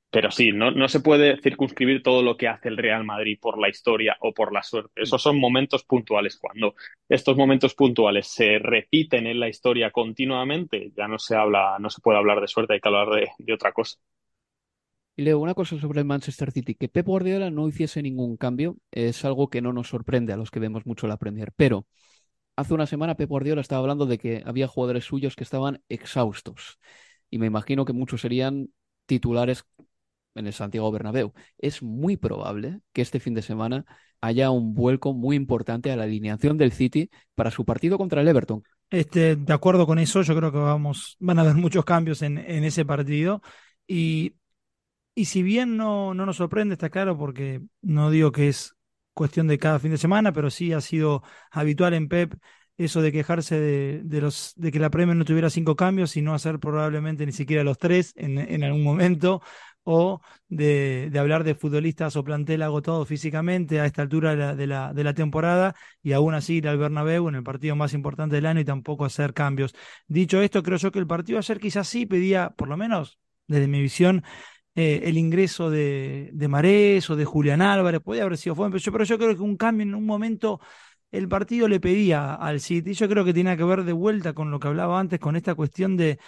Pero 0.09 0.29
sí, 0.29 0.51
no, 0.51 0.71
no 0.71 0.89
se 0.89 0.99
puede 0.99 1.39
circunscribir 1.41 2.03
todo 2.03 2.21
lo 2.21 2.35
que 2.35 2.49
hace 2.49 2.67
el 2.67 2.77
Real 2.77 3.05
Madrid 3.05 3.39
por 3.41 3.57
la 3.57 3.69
historia 3.69 4.17
o 4.19 4.33
por 4.33 4.51
la 4.51 4.61
suerte. 4.61 5.01
Esos 5.03 5.21
son 5.21 5.39
momentos 5.39 5.85
puntuales. 5.85 6.37
Cuando 6.37 6.75
estos 7.07 7.37
momentos 7.37 7.75
puntuales 7.75 8.27
se 8.27 8.59
repiten 8.59 9.25
en 9.27 9.39
la 9.39 9.47
historia 9.47 9.91
continuamente, 9.91 10.91
ya 10.97 11.07
no 11.07 11.17
se 11.17 11.35
habla, 11.35 11.77
no 11.79 11.89
se 11.89 12.01
puede 12.01 12.17
hablar 12.17 12.41
de 12.41 12.47
suerte, 12.49 12.73
hay 12.73 12.81
que 12.81 12.89
hablar 12.89 13.07
de 13.37 13.53
otra 13.53 13.71
cosa. 13.71 13.97
Y 15.15 15.23
leo 15.23 15.39
una 15.39 15.53
cosa 15.53 15.77
sobre 15.79 15.99
el 15.99 16.05
Manchester 16.05 16.51
City, 16.51 16.75
que 16.75 16.87
Pep 16.87 17.05
Guardiola 17.05 17.51
no 17.51 17.67
hiciese 17.67 18.01
ningún 18.01 18.37
cambio, 18.37 18.77
es 18.91 19.25
algo 19.25 19.49
que 19.49 19.61
no 19.61 19.73
nos 19.73 19.89
sorprende 19.89 20.33
a 20.33 20.37
los 20.37 20.51
que 20.51 20.59
vemos 20.59 20.85
mucho 20.85 21.07
la 21.07 21.17
Premier, 21.17 21.51
pero 21.55 21.85
hace 22.55 22.73
una 22.73 22.87
semana 22.87 23.15
Pep 23.15 23.29
Guardiola 23.29 23.61
estaba 23.61 23.81
hablando 23.81 24.05
de 24.05 24.17
que 24.17 24.43
había 24.45 24.67
jugadores 24.67 25.05
suyos 25.05 25.35
que 25.35 25.43
estaban 25.43 25.81
exhaustos 25.89 26.79
y 27.29 27.39
me 27.39 27.47
imagino 27.47 27.85
que 27.85 27.93
muchos 27.93 28.21
serían 28.21 28.69
titulares 29.05 29.65
en 30.35 30.47
el 30.47 30.53
Santiago 30.53 30.91
Bernabéu. 30.91 31.33
Es 31.57 31.81
muy 31.81 32.17
probable 32.17 32.79
que 32.93 33.01
este 33.01 33.19
fin 33.19 33.33
de 33.33 33.41
semana 33.41 33.85
haya 34.21 34.51
un 34.51 34.73
vuelco 34.73 35.13
muy 35.13 35.35
importante 35.35 35.91
a 35.91 35.95
la 35.95 36.03
alineación 36.03 36.57
del 36.57 36.71
City 36.71 37.09
para 37.33 37.51
su 37.51 37.65
partido 37.65 37.97
contra 37.97 38.21
el 38.21 38.27
Everton. 38.27 38.63
Este, 38.89 39.35
de 39.35 39.53
acuerdo 39.53 39.87
con 39.87 39.99
eso, 39.99 40.21
yo 40.21 40.35
creo 40.35 40.51
que 40.51 40.57
vamos, 40.57 41.15
van 41.19 41.39
a 41.39 41.41
haber 41.41 41.55
muchos 41.55 41.85
cambios 41.85 42.21
en, 42.21 42.37
en 42.37 42.63
ese 42.63 42.85
partido. 42.85 43.41
Y 43.87 44.35
y 45.21 45.25
si 45.25 45.43
bien 45.43 45.77
no, 45.77 46.13
no 46.15 46.25
nos 46.25 46.37
sorprende, 46.37 46.73
está 46.73 46.89
claro, 46.89 47.17
porque 47.17 47.61
no 47.81 48.09
digo 48.09 48.31
que 48.31 48.49
es 48.49 48.75
cuestión 49.13 49.47
de 49.47 49.59
cada 49.59 49.77
fin 49.79 49.91
de 49.91 49.97
semana, 49.99 50.33
pero 50.33 50.49
sí 50.49 50.73
ha 50.73 50.81
sido 50.81 51.21
habitual 51.51 51.93
en 51.93 52.07
Pep 52.07 52.33
eso 52.77 53.03
de 53.03 53.11
quejarse 53.11 53.59
de, 53.59 54.01
de, 54.03 54.21
los, 54.21 54.53
de 54.55 54.71
que 54.71 54.79
la 54.79 54.89
Premier 54.89 55.15
no 55.15 55.25
tuviera 55.25 55.51
cinco 55.51 55.75
cambios 55.75 56.17
y 56.17 56.23
no 56.23 56.33
hacer 56.33 56.59
probablemente 56.59 57.25
ni 57.27 57.31
siquiera 57.33 57.63
los 57.63 57.77
tres 57.77 58.13
en, 58.15 58.39
en 58.39 58.63
algún 58.63 58.83
momento, 58.83 59.43
o 59.83 60.21
de, 60.47 61.11
hablar 61.19 61.43
de 61.43 61.53
futbolistas 61.53 62.15
o 62.15 62.23
plantel 62.23 62.63
agotado 62.63 63.05
físicamente 63.05 63.79
a 63.79 63.85
esta 63.85 64.01
altura 64.01 64.31
de 64.31 64.37
la, 64.37 64.55
de 64.55 64.67
la, 64.67 64.93
de 64.93 65.03
la 65.03 65.13
temporada 65.13 65.75
y 66.01 66.13
aún 66.13 66.33
así 66.33 66.55
ir 66.55 66.67
al 66.67 66.79
Bernabéu 66.79 67.29
en 67.29 67.35
el 67.35 67.43
partido 67.43 67.75
más 67.75 67.93
importante 67.93 68.35
del 68.35 68.47
año 68.47 68.61
y 68.61 68.65
tampoco 68.65 69.05
hacer 69.05 69.33
cambios. 69.33 69.75
Dicho 70.07 70.41
esto, 70.41 70.63
creo 70.63 70.77
yo 70.77 70.91
que 70.91 70.99
el 70.99 71.07
partido 71.07 71.37
ayer 71.37 71.59
quizás 71.59 71.87
sí 71.87 72.07
pedía, 72.07 72.49
por 72.57 72.67
lo 72.67 72.77
menos 72.77 73.19
desde 73.47 73.67
mi 73.67 73.81
visión, 73.81 74.23
eh, 74.75 75.01
el 75.03 75.17
ingreso 75.17 75.69
de, 75.69 76.29
de 76.33 76.47
Marés 76.47 77.09
o 77.09 77.15
de 77.15 77.25
Julián 77.25 77.61
Álvarez, 77.61 78.01
podía 78.01 78.23
haber 78.23 78.37
sido 78.37 78.55
fuerte, 78.55 78.79
pero 78.91 79.03
yo, 79.03 79.17
creo 79.17 79.35
que 79.35 79.41
un 79.41 79.57
cambio 79.57 79.83
en 79.85 79.95
un 79.95 80.05
momento 80.05 80.59
el 81.11 81.27
partido 81.27 81.67
le 81.67 81.79
pedía 81.79 82.35
al 82.35 82.61
City. 82.61 82.93
Yo 82.93 83.09
creo 83.09 83.25
que 83.25 83.33
tiene 83.33 83.57
que 83.57 83.63
ver 83.63 83.83
de 83.83 83.93
vuelta 83.93 84.33
con 84.33 84.49
lo 84.51 84.59
que 84.59 84.67
hablaba 84.69 84.99
antes, 84.99 85.19
con 85.19 85.35
esta 85.35 85.55
cuestión 85.55 85.97
de, 85.97 86.19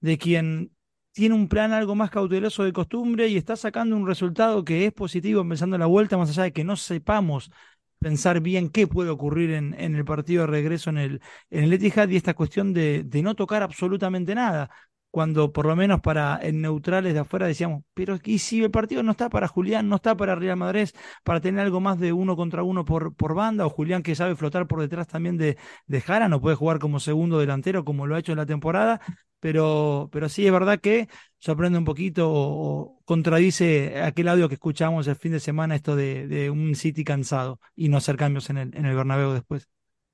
de 0.00 0.18
quien 0.18 0.72
tiene 1.12 1.34
un 1.34 1.48
plan 1.48 1.72
algo 1.72 1.94
más 1.94 2.10
cauteloso 2.10 2.64
de 2.64 2.72
costumbre 2.72 3.28
y 3.28 3.36
está 3.36 3.56
sacando 3.56 3.96
un 3.96 4.06
resultado 4.06 4.64
que 4.64 4.86
es 4.86 4.92
positivo 4.92 5.40
empezando 5.42 5.76
la 5.78 5.86
vuelta, 5.86 6.16
más 6.16 6.30
allá 6.30 6.44
de 6.44 6.52
que 6.52 6.64
no 6.64 6.76
sepamos 6.76 7.50
pensar 7.98 8.40
bien 8.40 8.70
qué 8.70 8.86
puede 8.86 9.10
ocurrir 9.10 9.50
en, 9.52 9.74
en 9.78 9.94
el 9.94 10.04
partido 10.04 10.42
de 10.42 10.46
regreso 10.46 10.88
en 10.90 10.98
el, 10.98 11.20
en 11.50 11.64
el 11.64 11.72
Etihad 11.72 12.08
y 12.08 12.16
esta 12.16 12.34
cuestión 12.34 12.72
de, 12.72 13.02
de 13.04 13.22
no 13.22 13.34
tocar 13.34 13.62
absolutamente 13.62 14.34
nada 14.34 14.70
cuando 15.10 15.52
por 15.52 15.66
lo 15.66 15.76
menos 15.76 16.00
para 16.00 16.38
en 16.42 16.60
neutrales 16.60 17.14
de 17.14 17.20
afuera 17.20 17.46
decíamos, 17.46 17.82
pero 17.94 18.18
¿y 18.24 18.38
si 18.38 18.62
el 18.62 18.70
partido 18.70 19.02
no 19.02 19.12
está 19.12 19.28
para 19.28 19.48
Julián, 19.48 19.88
no 19.88 19.96
está 19.96 20.16
para 20.16 20.34
Real 20.34 20.56
Madrid, 20.56 20.88
para 21.24 21.40
tener 21.40 21.60
algo 21.60 21.80
más 21.80 21.98
de 21.98 22.12
uno 22.12 22.36
contra 22.36 22.62
uno 22.62 22.84
por, 22.84 23.14
por 23.14 23.34
banda, 23.34 23.66
o 23.66 23.70
Julián 23.70 24.02
que 24.02 24.14
sabe 24.14 24.36
flotar 24.36 24.66
por 24.66 24.80
detrás 24.80 25.08
también 25.08 25.36
de, 25.36 25.56
de 25.86 26.00
Jara, 26.00 26.28
no 26.28 26.40
puede 26.40 26.56
jugar 26.56 26.78
como 26.78 27.00
segundo 27.00 27.38
delantero 27.38 27.84
como 27.84 28.06
lo 28.06 28.14
ha 28.14 28.20
hecho 28.20 28.32
en 28.32 28.38
la 28.38 28.46
temporada, 28.46 29.00
pero, 29.40 30.08
pero 30.12 30.28
sí 30.28 30.46
es 30.46 30.52
verdad 30.52 30.80
que 30.80 31.08
sorprende 31.38 31.78
un 31.78 31.84
poquito 31.84 32.28
o, 32.30 33.00
contradice 33.04 34.00
aquel 34.02 34.28
audio 34.28 34.48
que 34.48 34.54
escuchamos 34.54 35.06
el 35.08 35.16
fin 35.16 35.32
de 35.32 35.40
semana, 35.40 35.74
esto 35.74 35.96
de, 35.96 36.26
de 36.28 36.50
un 36.50 36.74
City 36.74 37.04
cansado 37.04 37.60
y 37.74 37.88
no 37.88 37.96
hacer 37.96 38.16
cambios 38.16 38.50
en 38.50 38.58
el, 38.58 38.76
en 38.76 38.86
el 38.86 38.94
Bernabéu 38.96 39.32
después. 39.32 39.68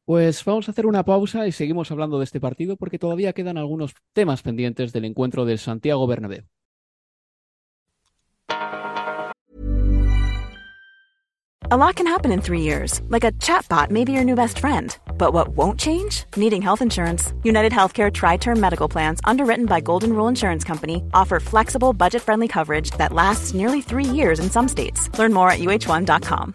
Pues 0.07 0.45
vamos 0.45 0.69
a 0.69 0.71
hacer 0.71 0.87
una 0.87 1.05
pausa 1.05 1.49
y 1.49 1.53
seguimos 1.53 1.91
hablando 1.91 2.19
de 2.19 2.25
este 2.25 2.41
partido 2.41 2.77
porque 2.77 2.97
todavía 2.97 3.33
quedan 3.33 3.59
algunos 3.59 3.93
temas 4.13 4.41
pendientes 4.41 4.93
del 4.93 5.05
encuentro 5.05 5.45
del 5.45 5.59
Santiago 5.59 6.07
Bernabéu. 6.07 6.45
A 11.69 11.77
lot 11.77 11.97
can 11.97 12.07
happen 12.07 12.31
in 12.31 12.41
three 12.41 12.61
years, 12.61 13.01
like 13.09 13.25
a 13.25 13.33
chatbot 13.33 13.91
may 13.91 14.05
be 14.05 14.13
your 14.13 14.23
new 14.23 14.37
best 14.37 14.61
friend. 14.61 14.97
But 15.19 15.33
what 15.33 15.49
won't 15.57 15.81
change? 15.81 16.25
Needing 16.37 16.63
health 16.63 16.81
insurance. 16.81 17.35
United 17.43 17.73
Healthcare 17.73 18.13
Tri 18.13 18.37
Term 18.37 18.61
Medical 18.61 18.89
Plans, 18.89 19.21
underwritten 19.25 19.67
by 19.67 19.81
Golden 19.81 20.13
Rule 20.13 20.29
Insurance 20.29 20.63
Company, 20.63 21.03
offer 21.13 21.41
flexible, 21.41 21.93
budget 21.93 22.23
friendly 22.23 22.47
coverage 22.47 22.93
that 22.99 23.13
lasts 23.13 23.55
nearly 23.55 23.83
three 23.83 24.05
years 24.05 24.39
in 24.39 24.49
some 24.49 24.69
states. 24.69 25.11
Learn 25.19 25.33
more 25.33 25.51
at 25.51 25.59
uh1.com. 25.59 26.55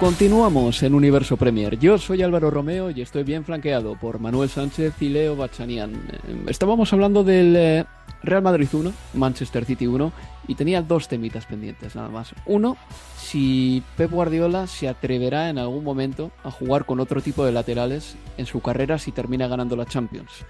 Continuamos 0.00 0.82
en 0.82 0.94
Universo 0.94 1.36
Premier. 1.36 1.78
Yo 1.78 1.98
soy 1.98 2.22
Álvaro 2.22 2.50
Romeo 2.50 2.90
y 2.90 3.02
estoy 3.02 3.22
bien 3.22 3.44
flanqueado 3.44 3.96
por 3.96 4.18
Manuel 4.18 4.48
Sánchez 4.48 4.94
y 5.02 5.10
Leo 5.10 5.36
Bachanian. 5.36 5.92
Eh, 5.92 6.44
estábamos 6.46 6.90
hablando 6.94 7.22
del 7.22 7.54
eh, 7.54 7.84
Real 8.22 8.40
Madrid 8.40 8.66
1, 8.72 8.94
Manchester 9.12 9.66
City 9.66 9.86
1 9.86 10.10
y 10.48 10.54
tenía 10.54 10.80
dos 10.80 11.06
temitas 11.06 11.44
pendientes 11.44 11.96
nada 11.96 12.08
más. 12.08 12.34
Uno, 12.46 12.78
si 13.18 13.82
Pep 13.98 14.10
Guardiola 14.10 14.66
se 14.66 14.88
atreverá 14.88 15.50
en 15.50 15.58
algún 15.58 15.84
momento 15.84 16.30
a 16.44 16.50
jugar 16.50 16.86
con 16.86 16.98
otro 16.98 17.20
tipo 17.20 17.44
de 17.44 17.52
laterales 17.52 18.16
en 18.38 18.46
su 18.46 18.62
carrera 18.62 18.98
si 18.98 19.12
termina 19.12 19.48
ganando 19.48 19.76
la 19.76 19.84
Champions 19.84 20.46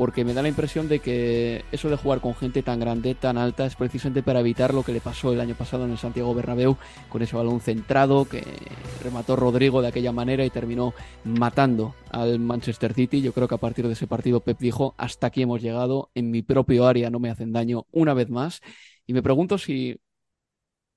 porque 0.00 0.24
me 0.24 0.32
da 0.32 0.40
la 0.40 0.48
impresión 0.48 0.88
de 0.88 1.00
que 1.00 1.62
eso 1.72 1.90
de 1.90 1.96
jugar 1.96 2.22
con 2.22 2.34
gente 2.34 2.62
tan 2.62 2.80
grande, 2.80 3.14
tan 3.14 3.36
alta, 3.36 3.66
es 3.66 3.76
precisamente 3.76 4.22
para 4.22 4.40
evitar 4.40 4.72
lo 4.72 4.82
que 4.82 4.94
le 4.94 5.02
pasó 5.02 5.30
el 5.30 5.42
año 5.42 5.54
pasado 5.54 5.84
en 5.84 5.90
el 5.90 5.98
Santiago 5.98 6.34
Bernabéu 6.34 6.78
con 7.10 7.20
ese 7.20 7.36
balón 7.36 7.60
centrado 7.60 8.24
que 8.24 8.42
remató 9.04 9.36
Rodrigo 9.36 9.82
de 9.82 9.88
aquella 9.88 10.10
manera 10.10 10.42
y 10.42 10.48
terminó 10.48 10.94
matando 11.24 11.94
al 12.10 12.38
Manchester 12.40 12.94
City. 12.94 13.20
Yo 13.20 13.34
creo 13.34 13.46
que 13.46 13.56
a 13.56 13.58
partir 13.58 13.86
de 13.86 13.92
ese 13.92 14.06
partido 14.06 14.40
Pep 14.40 14.58
dijo, 14.58 14.94
hasta 14.96 15.26
aquí 15.26 15.42
hemos 15.42 15.60
llegado, 15.60 16.10
en 16.14 16.30
mi 16.30 16.40
propio 16.40 16.86
área 16.86 17.10
no 17.10 17.20
me 17.20 17.28
hacen 17.28 17.52
daño 17.52 17.84
una 17.92 18.14
vez 18.14 18.30
más. 18.30 18.62
Y 19.06 19.12
me 19.12 19.22
pregunto 19.22 19.58
si 19.58 20.00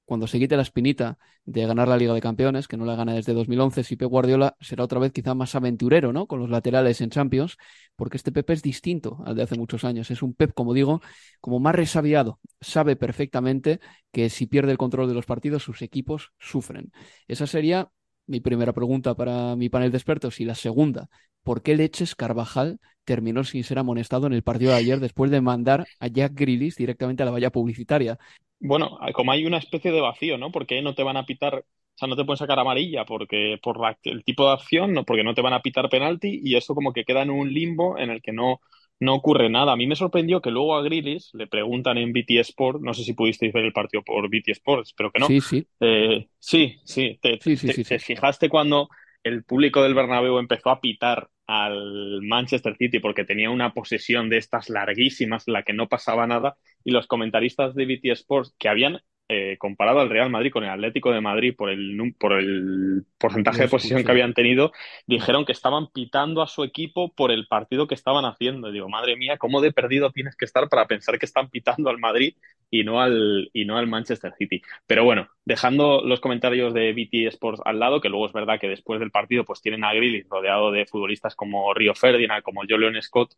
cuando 0.06 0.28
se 0.28 0.40
quite 0.40 0.56
la 0.56 0.64
espinita 0.64 1.18
de 1.46 1.66
ganar 1.66 1.88
la 1.88 1.98
Liga 1.98 2.14
de 2.14 2.22
Campeones, 2.22 2.68
que 2.68 2.78
no 2.78 2.86
la 2.86 2.96
gana 2.96 3.14
desde 3.14 3.34
2011, 3.34 3.84
si 3.84 3.96
Pep 3.96 4.10
Guardiola 4.10 4.56
será 4.60 4.84
otra 4.84 5.00
vez 5.00 5.12
quizá 5.12 5.34
más 5.34 5.56
aventurero, 5.56 6.12
¿no? 6.14 6.28
Con 6.28 6.40
los 6.40 6.50
laterales 6.50 7.02
en 7.02 7.10
Champions, 7.10 7.58
porque 7.96 8.18
este 8.18 8.32
Pep 8.32 8.50
es 8.50 8.62
distinto 8.62 9.24
al 9.26 9.36
de 9.36 9.44
hace 9.44 9.56
muchos 9.56 9.84
años. 9.84 10.12
Es 10.12 10.22
un 10.22 10.34
Pep, 10.34 10.54
como 10.54 10.74
digo, 10.74 11.02
como 11.40 11.60
más 11.60 11.76
resabiado. 11.76 12.40
Sabe 12.62 12.96
perfectamente 12.96 13.80
que 14.12 14.30
si 14.30 14.46
pierde 14.46 14.72
el 14.72 14.78
control 14.78 15.08
de 15.08 15.14
los 15.14 15.26
partidos, 15.26 15.64
sus 15.64 15.82
equipos 15.82 16.32
sufren. 16.40 16.92
Esa 17.28 17.48
sería 17.48 17.90
mi 18.28 18.40
primera 18.40 18.74
pregunta 18.74 19.16
para 19.16 19.56
mi 19.56 19.70
panel 19.70 19.92
de 19.92 19.98
expertos. 19.98 20.40
Y 20.40 20.46
la 20.46 20.56
segunda, 20.56 21.10
¿por 21.44 21.62
qué 21.62 21.76
leches 21.76 22.16
Carvajal 22.16 22.80
terminó 23.04 23.44
sin 23.44 23.64
ser 23.64 23.80
amonestado 23.80 24.28
en 24.28 24.34
el 24.34 24.44
partido 24.44 24.72
de 24.72 24.78
ayer 24.78 25.00
después 25.00 25.32
de 25.32 25.42
mandar 25.42 25.86
a 26.00 26.08
Jack 26.08 26.34
Grealish 26.36 26.76
directamente 26.76 27.24
a 27.24 27.26
la 27.26 27.32
valla 27.32 27.52
publicitaria? 27.52 28.18
Bueno, 28.66 28.98
como 29.14 29.34
hay 29.34 29.46
una 29.46 29.58
especie 29.58 29.92
de 29.92 30.00
vacío, 30.00 30.38
¿no? 30.38 30.52
Porque 30.52 30.82
no 30.82 30.96
te 30.96 31.04
van 31.04 31.18
a 31.18 31.26
pitar, 31.26 31.56
o 31.56 31.98
sea, 31.98 32.08
no 32.08 32.16
te 32.16 32.24
pueden 32.24 32.38
sacar 32.38 32.58
amarilla 32.58 33.06
porque 33.06 33.60
por 33.62 33.78
el 34.04 34.24
tipo 34.24 34.48
de 34.48 34.54
acción, 34.54 34.94
no, 34.94 35.04
porque 35.04 35.24
no 35.24 35.34
te 35.34 35.42
van 35.42 35.54
a 35.54 35.62
pitar 35.62 35.90
penalti 35.90 36.40
y 36.42 36.56
eso 36.56 36.74
como 36.74 36.94
que 36.94 37.04
queda 37.04 37.24
en 37.24 37.30
un 37.30 37.54
limbo 37.54 37.98
en 37.98 38.10
el 38.10 38.22
que 38.22 38.32
no, 38.32 38.62
no 39.02 39.16
ocurre 39.16 39.50
nada. 39.50 39.74
A 39.74 39.76
mí 39.76 39.86
me 39.86 39.98
sorprendió 39.98 40.42
que 40.42 40.50
luego 40.50 40.78
a 40.78 40.82
Grilis 40.82 41.32
le 41.34 41.48
preguntan 41.48 41.98
en 41.98 42.14
BT 42.14 42.40
Sport, 42.40 42.80
no 42.82 42.94
sé 42.94 43.04
si 43.04 43.14
pudisteis 43.14 43.52
ver 43.52 43.66
el 43.66 43.74
partido 43.74 44.02
por 44.02 44.30
BT 44.30 44.52
Sport, 44.52 44.84
espero 44.84 45.12
que 45.12 45.20
no. 45.20 45.28
Sí, 45.28 45.42
sí. 45.42 45.68
Eh, 45.82 46.28
sí, 46.40 46.78
sí. 46.86 47.20
Te, 47.22 47.40
sí, 47.42 47.58
sí, 47.58 47.68
sí, 47.68 47.84
te 47.84 48.00
fijaste 48.00 48.48
cuando 48.48 48.88
el 49.24 49.44
público 49.44 49.84
del 49.84 49.94
Bernabéu 49.94 50.40
empezó 50.40 50.70
a 50.70 50.80
pitar 50.80 51.30
al 51.48 52.22
Manchester 52.22 52.76
City 52.78 53.00
porque 53.00 53.26
tenía 53.26 53.50
una 53.50 53.74
posesión 53.74 54.30
de 54.30 54.38
estas 54.38 54.70
larguísimas, 54.70 55.44
la 55.48 55.64
que 55.64 55.74
no 55.74 55.88
pasaba 55.90 56.28
nada, 56.28 56.56
y 56.84 56.92
los 56.92 57.08
comentaristas 57.08 57.76
de 57.76 57.86
BT 57.86 58.06
Sports 58.12 58.56
que 58.58 58.70
habían 58.70 59.00
eh, 59.30 59.58
comparado 59.58 60.02
al 60.02 60.10
Real 60.10 60.30
Madrid 60.30 60.52
con 60.52 60.66
el 60.66 60.70
Atlético 60.70 61.12
de 61.12 61.22
Madrid 61.22 61.56
por 61.58 61.70
el, 61.70 62.14
por 62.20 62.34
el 62.34 63.06
porcentaje 63.18 63.64
de 63.64 63.68
posesión 63.70 64.04
que 64.04 64.12
habían 64.12 64.34
tenido, 64.34 64.74
dijeron 65.08 65.46
que 65.46 65.54
estaban 65.54 65.88
pitando 65.94 66.42
a 66.42 66.48
su 66.48 66.64
equipo 66.64 67.14
por 67.14 67.32
el 67.32 67.48
partido 67.48 67.88
que 67.88 67.96
estaban 67.96 68.26
haciendo. 68.26 68.70
Y 68.70 68.74
digo, 68.74 68.90
madre 68.90 69.16
mía, 69.16 69.38
¿cómo 69.38 69.62
de 69.62 69.72
perdido 69.72 70.12
tienes 70.12 70.36
que 70.36 70.46
estar 70.46 70.68
para 70.68 70.88
pensar 70.88 71.18
que 71.18 71.26
están 71.26 71.50
pitando 71.50 71.90
al 71.90 72.00
Madrid 72.00 72.36
y 72.70 72.84
no 72.84 73.02
al, 73.02 73.50
y 73.54 73.64
no 73.66 73.78
al 73.78 73.88
Manchester 73.88 74.34
City? 74.38 74.62
Pero 74.86 75.06
bueno, 75.06 75.30
dejando 75.46 76.02
los 76.04 76.22
comentarios 76.22 76.74
de 76.74 76.94
BT 76.94 77.28
Sports 77.28 77.62
al 77.66 77.80
lado, 77.80 78.00
que 78.00 78.10
luego 78.10 78.28
es 78.28 78.34
verdad 78.34 78.60
que 78.60 78.68
después 78.68 79.00
del 79.00 79.12
partido 79.12 79.44
pues 79.44 79.62
tienen 79.62 79.84
a 79.84 79.94
Grealish 79.94 80.28
rodeado 80.30 80.72
de 80.72 80.86
futbolistas 80.86 81.36
como 81.36 81.74
Río 81.74 81.94
Ferdinand, 81.96 82.44
como 82.44 82.62
Julian 82.68 83.02
Scott, 83.02 83.34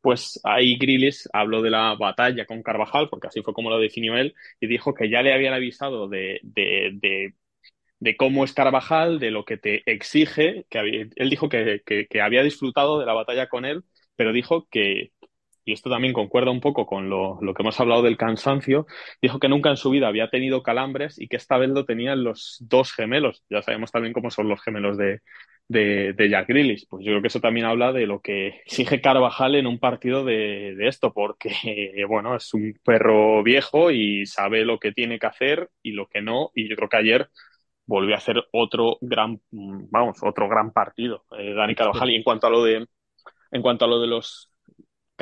pues 0.00 0.40
ahí 0.44 0.76
Grealish 0.78 1.28
habló 1.32 1.62
de 1.62 1.70
la 1.70 1.94
batalla 1.94 2.46
con 2.46 2.62
Carvajal, 2.62 3.08
porque 3.08 3.28
así 3.28 3.42
fue 3.42 3.54
como 3.54 3.70
lo 3.70 3.78
definió 3.78 4.16
él, 4.16 4.34
y 4.60 4.66
dijo 4.66 4.94
que 4.94 5.10
ya 5.10 5.22
le 5.22 5.34
habían 5.34 5.54
avisado 5.54 6.08
de, 6.08 6.40
de, 6.42 7.34
de, 8.00 8.16
cómo 8.16 8.44
es 8.44 8.52
Carvajal, 8.52 9.18
de 9.18 9.30
lo 9.30 9.44
que 9.44 9.58
te 9.58 9.82
exige, 9.90 10.66
él 10.70 11.30
dijo 11.30 11.48
que, 11.48 11.82
que, 11.84 12.20
había 12.20 12.42
disfrutado 12.42 12.98
de 12.98 13.06
la 13.06 13.14
batalla 13.14 13.48
con 13.48 13.64
él, 13.64 13.84
pero 14.16 14.32
dijo 14.32 14.66
que, 14.70 15.12
y 15.64 15.72
esto 15.72 15.90
también 15.90 16.12
concuerda 16.12 16.50
un 16.50 16.60
poco 16.60 16.86
con 16.86 17.08
lo, 17.08 17.38
lo, 17.40 17.54
que 17.54 17.62
hemos 17.62 17.78
hablado 17.80 18.02
del 18.02 18.16
cansancio, 18.16 18.86
dijo 19.20 19.38
que 19.38 19.48
nunca 19.48 19.70
en 19.70 19.76
su 19.76 19.90
vida 19.90 20.08
había 20.08 20.28
tenido 20.28 20.62
calambres 20.62 21.18
y 21.20 21.28
que 21.28 21.36
esta 21.36 21.58
vez 21.58 21.70
lo 21.70 21.84
tenían 21.84 22.24
los 22.24 22.58
dos 22.60 22.92
gemelos. 22.92 23.44
Ya 23.50 23.62
sabemos 23.62 23.92
también 23.92 24.12
cómo 24.12 24.30
son 24.30 24.48
los 24.48 24.62
gemelos 24.62 24.96
de, 24.96 25.20
de, 25.68 26.12
de 26.12 26.28
Jack 26.28 26.48
Grealish. 26.48 26.86
Pues 26.88 27.04
yo 27.04 27.12
creo 27.12 27.22
que 27.22 27.28
eso 27.28 27.40
también 27.40 27.66
habla 27.66 27.92
de 27.92 28.06
lo 28.06 28.20
que 28.20 28.48
exige 28.66 29.00
Carvajal 29.00 29.54
en 29.54 29.66
un 29.66 29.78
partido 29.78 30.24
de, 30.24 30.74
de 30.76 30.88
esto, 30.88 31.12
porque, 31.12 31.52
bueno, 32.08 32.36
es 32.36 32.52
un 32.54 32.74
perro 32.84 33.42
viejo 33.42 33.90
y 33.90 34.26
sabe 34.26 34.64
lo 34.64 34.78
que 34.78 34.92
tiene 34.92 35.18
que 35.18 35.26
hacer 35.26 35.70
y 35.82 35.92
lo 35.92 36.06
que 36.08 36.22
no. 36.22 36.50
Y 36.54 36.68
yo 36.68 36.76
creo 36.76 36.88
que 36.88 36.96
ayer 36.98 37.28
volvió 37.86 38.14
a 38.14 38.18
hacer 38.18 38.44
otro 38.52 38.98
gran, 39.00 39.40
vamos, 39.50 40.18
otro 40.22 40.48
gran 40.48 40.72
partido, 40.72 41.24
eh, 41.38 41.54
Dani 41.54 41.74
Carvajal. 41.74 42.10
Y 42.10 42.16
en 42.16 42.22
cuanto 42.22 42.46
a 42.46 42.50
lo 42.50 42.62
de, 42.62 42.86
en 43.50 43.62
cuanto 43.62 43.84
a 43.84 43.88
lo 43.88 44.00
de 44.00 44.06
los 44.06 44.51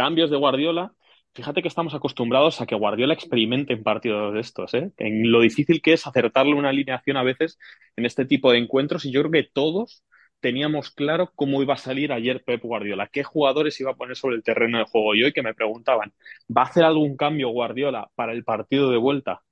cambios 0.01 0.31
de 0.31 0.39
Guardiola, 0.39 0.95
fíjate 1.35 1.61
que 1.61 1.69
estamos 1.69 1.93
acostumbrados 1.93 2.63
a 2.63 2.67
que 2.67 2.75
Guardiola 2.75 3.13
experimente 3.13 3.75
en 3.75 3.83
partidos 3.83 4.33
de 4.33 4.41
estos, 4.41 4.73
¿eh? 4.73 4.93
en 4.97 5.31
lo 5.31 5.43
difícil 5.43 5.83
que 5.83 5.93
es 5.93 6.07
acertarle 6.07 6.55
una 6.55 6.71
alineación 6.71 7.19
a 7.19 7.23
veces 7.23 7.59
en 7.97 8.07
este 8.07 8.25
tipo 8.25 8.51
de 8.51 8.57
encuentros. 8.57 9.05
Y 9.05 9.13
yo 9.13 9.21
creo 9.21 9.31
que 9.31 9.51
todos 9.53 10.03
teníamos 10.41 10.91
claro 10.91 11.33
cómo 11.35 11.61
iba 11.61 11.75
a 11.75 11.77
salir 11.77 12.13
ayer 12.13 12.43
Pep 12.43 12.63
Guardiola, 12.63 13.11
qué 13.13 13.25
jugadores 13.25 13.79
iba 13.79 13.91
a 13.91 13.95
poner 13.95 14.17
sobre 14.17 14.37
el 14.37 14.43
terreno 14.43 14.79
de 14.79 14.85
juego. 14.85 15.15
Y 15.15 15.23
hoy 15.23 15.35
que 15.35 15.43
me 15.43 15.53
preguntaban, 15.53 16.15
¿va 16.49 16.63
a 16.63 16.65
hacer 16.65 16.85
algún 16.85 17.19
cambio 17.19 17.51
Guardiola 17.51 18.11
para 18.15 18.33
el 18.33 18.43
partido 18.43 18.91
de 18.91 18.97
vuelta? 18.97 19.43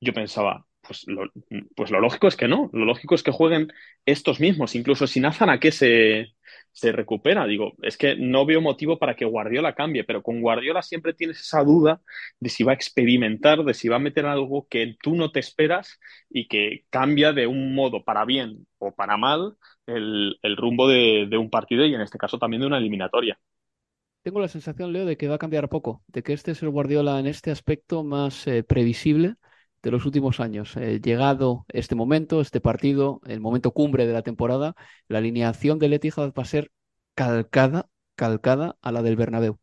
Yo 0.00 0.12
pensaba, 0.12 0.66
pues 0.82 1.06
lo, 1.06 1.30
pues 1.76 1.90
lo 1.90 2.00
lógico 2.00 2.28
es 2.28 2.36
que 2.36 2.48
no, 2.48 2.68
lo 2.72 2.84
lógico 2.84 3.14
es 3.14 3.22
que 3.22 3.30
jueguen 3.30 3.72
estos 4.04 4.40
mismos, 4.40 4.74
incluso 4.74 5.06
si 5.06 5.20
Nazan 5.20 5.50
a 5.50 5.60
qué 5.60 5.70
se, 5.70 6.34
se 6.72 6.92
recupera. 6.92 7.46
Digo, 7.46 7.74
es 7.82 7.96
que 7.96 8.16
no 8.16 8.44
veo 8.46 8.60
motivo 8.60 8.98
para 8.98 9.14
que 9.14 9.24
Guardiola 9.24 9.74
cambie, 9.74 10.04
pero 10.04 10.22
con 10.22 10.40
Guardiola 10.40 10.82
siempre 10.82 11.14
tienes 11.14 11.40
esa 11.40 11.62
duda 11.62 12.02
de 12.40 12.48
si 12.48 12.64
va 12.64 12.72
a 12.72 12.74
experimentar, 12.74 13.64
de 13.64 13.74
si 13.74 13.88
va 13.88 13.96
a 13.96 14.00
meter 14.00 14.26
algo 14.26 14.66
que 14.68 14.96
tú 15.00 15.14
no 15.14 15.30
te 15.30 15.40
esperas 15.40 16.00
y 16.28 16.48
que 16.48 16.84
cambia 16.90 17.32
de 17.32 17.46
un 17.46 17.74
modo 17.74 18.04
para 18.04 18.24
bien 18.24 18.66
o 18.78 18.94
para 18.94 19.16
mal 19.16 19.56
el, 19.86 20.36
rumbo 20.56 20.88
de, 20.88 21.28
un 21.38 21.50
partido 21.50 21.84
y 21.84 21.94
en 21.94 22.00
este 22.00 22.18
caso 22.18 22.38
también 22.38 22.62
de 22.62 22.66
una 22.66 22.78
eliminatoria. 22.78 23.38
Tengo 24.22 24.40
la 24.40 24.48
sensación, 24.48 24.92
Leo, 24.92 25.04
de 25.04 25.16
que 25.16 25.26
va 25.26 25.34
a 25.34 25.38
cambiar 25.38 25.68
poco, 25.68 26.04
de 26.06 26.22
que 26.22 26.32
este 26.32 26.52
es 26.52 26.62
el 26.62 26.70
Guardiola 26.70 27.18
en 27.18 27.26
este 27.26 27.50
aspecto 27.50 28.04
más 28.04 28.46
eh, 28.46 28.62
previsible 28.62 29.34
de 29.82 29.90
los 29.90 30.06
últimos 30.06 30.40
años. 30.40 30.76
Eh, 30.76 31.00
llegado 31.02 31.64
este 31.68 31.94
momento, 31.94 32.40
este 32.40 32.60
partido, 32.60 33.20
el 33.26 33.40
momento 33.40 33.72
cumbre 33.72 34.06
de 34.06 34.12
la 34.12 34.22
temporada, 34.22 34.74
la 35.08 35.18
alineación 35.18 35.78
del 35.78 35.94
Etihad 35.94 36.32
va 36.36 36.42
a 36.42 36.46
ser 36.46 36.70
calcada, 37.14 37.88
calcada 38.14 38.76
a 38.80 38.92
la 38.92 39.02
del 39.02 39.16
Bernabéu. 39.16 39.58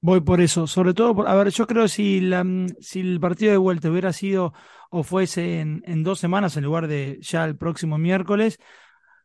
Voy 0.00 0.20
por 0.20 0.40
eso, 0.40 0.66
sobre 0.66 0.94
todo, 0.94 1.26
a 1.26 1.34
ver, 1.34 1.50
yo 1.50 1.66
creo 1.66 1.88
si, 1.88 2.20
la, 2.20 2.44
si 2.80 3.00
el 3.00 3.18
partido 3.18 3.50
de 3.50 3.56
vuelta 3.56 3.90
hubiera 3.90 4.12
sido 4.12 4.52
o 4.90 5.02
fuese 5.02 5.60
en, 5.60 5.82
en 5.86 6.04
dos 6.04 6.20
semanas 6.20 6.56
en 6.56 6.64
lugar 6.64 6.86
de 6.86 7.18
ya 7.20 7.44
el 7.44 7.56
próximo 7.56 7.98
miércoles, 7.98 8.58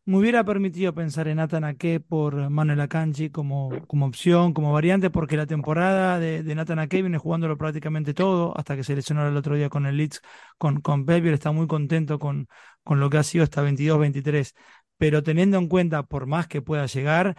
me 0.06 0.18
hubiera 0.18 0.44
permitido 0.44 0.94
pensar 0.94 1.28
en 1.28 1.38
Nathan 1.38 1.64
Ake 1.64 2.00
por 2.00 2.50
Manuel 2.50 2.82
Akanji 2.82 3.30
como, 3.30 3.70
como 3.88 4.08
opción, 4.08 4.54
como 4.54 4.74
variante, 4.74 5.10
porque 5.12 5.38
la 5.38 5.46
temporada 5.46 6.20
de, 6.20 6.44
de 6.44 6.56
Nathan 6.56 6.80
Ake 6.80 7.02
viene 7.02 7.18
jugándolo 7.18 7.58
prácticamente 7.58 8.14
todo, 8.14 8.58
hasta 8.58 8.76
que 8.76 8.84
se 8.84 8.96
lesionó 8.96 9.28
el 9.28 9.38
otro 9.38 9.56
día 9.56 9.70
con 9.70 9.86
el 9.86 9.98
Leeds, 9.98 10.22
con, 10.58 10.82
con 10.82 11.06
está 11.10 11.52
muy 11.52 11.68
contento 11.68 12.18
con, 12.20 12.48
con 12.84 13.00
lo 13.00 13.10
que 13.10 13.18
ha 13.18 13.24
sido 13.24 13.44
hasta 13.44 13.64
22-23. 13.64 14.56
Pero 14.98 15.24
teniendo 15.24 15.58
en 15.58 15.68
cuenta, 15.68 16.04
por 16.04 16.26
más 16.28 16.48
que 16.48 16.62
pueda 16.62 16.86
llegar, 16.88 17.38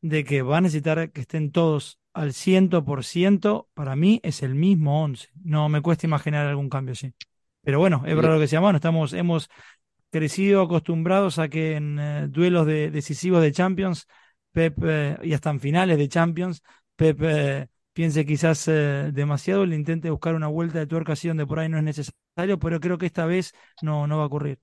de 0.00 0.24
que 0.24 0.42
va 0.42 0.58
a 0.58 0.60
necesitar 0.60 1.10
que 1.12 1.22
estén 1.22 1.50
todos 1.50 1.98
al 2.12 2.32
100%, 2.32 3.68
para 3.74 3.96
mí 3.96 4.20
es 4.22 4.42
el 4.42 4.54
mismo 4.54 5.02
11. 5.04 5.30
No 5.42 5.68
me 5.68 5.82
cuesta 5.82 6.06
imaginar 6.06 6.46
algún 6.46 6.68
cambio 6.68 6.92
así. 6.92 7.12
Pero 7.62 7.78
bueno, 7.78 8.02
es 8.06 8.14
verdad 8.14 8.34
lo 8.34 8.40
que 8.40 8.46
se 8.46 8.56
llama, 8.56 8.72
estamos, 8.72 9.14
hemos 9.14 9.48
crecido 10.14 10.62
acostumbrados 10.62 11.40
a 11.40 11.48
que 11.48 11.74
en 11.74 11.98
eh, 11.98 12.28
duelos 12.28 12.68
decisivos 12.68 13.42
de 13.42 13.50
Champions, 13.50 14.06
Pep, 14.52 14.78
eh, 14.84 15.18
y 15.24 15.32
hasta 15.32 15.50
en 15.50 15.58
finales 15.58 15.98
de 15.98 16.08
Champions, 16.08 16.62
Pep 16.94 17.20
eh, 17.20 17.66
piense 17.92 18.24
quizás 18.24 18.66
demasiado, 18.66 19.66
le 19.66 19.74
intente 19.74 20.10
buscar 20.10 20.36
una 20.36 20.46
vuelta 20.46 20.78
de 20.78 20.86
tuerca 20.86 21.14
así 21.14 21.26
donde 21.26 21.46
por 21.46 21.58
ahí 21.58 21.68
no 21.68 21.78
es 21.78 21.82
necesario, 21.82 22.60
pero 22.60 22.78
creo 22.78 22.96
que 22.96 23.06
esta 23.06 23.26
vez 23.26 23.54
no, 23.82 24.06
no 24.06 24.18
va 24.18 24.22
a 24.22 24.26
ocurrir. 24.26 24.60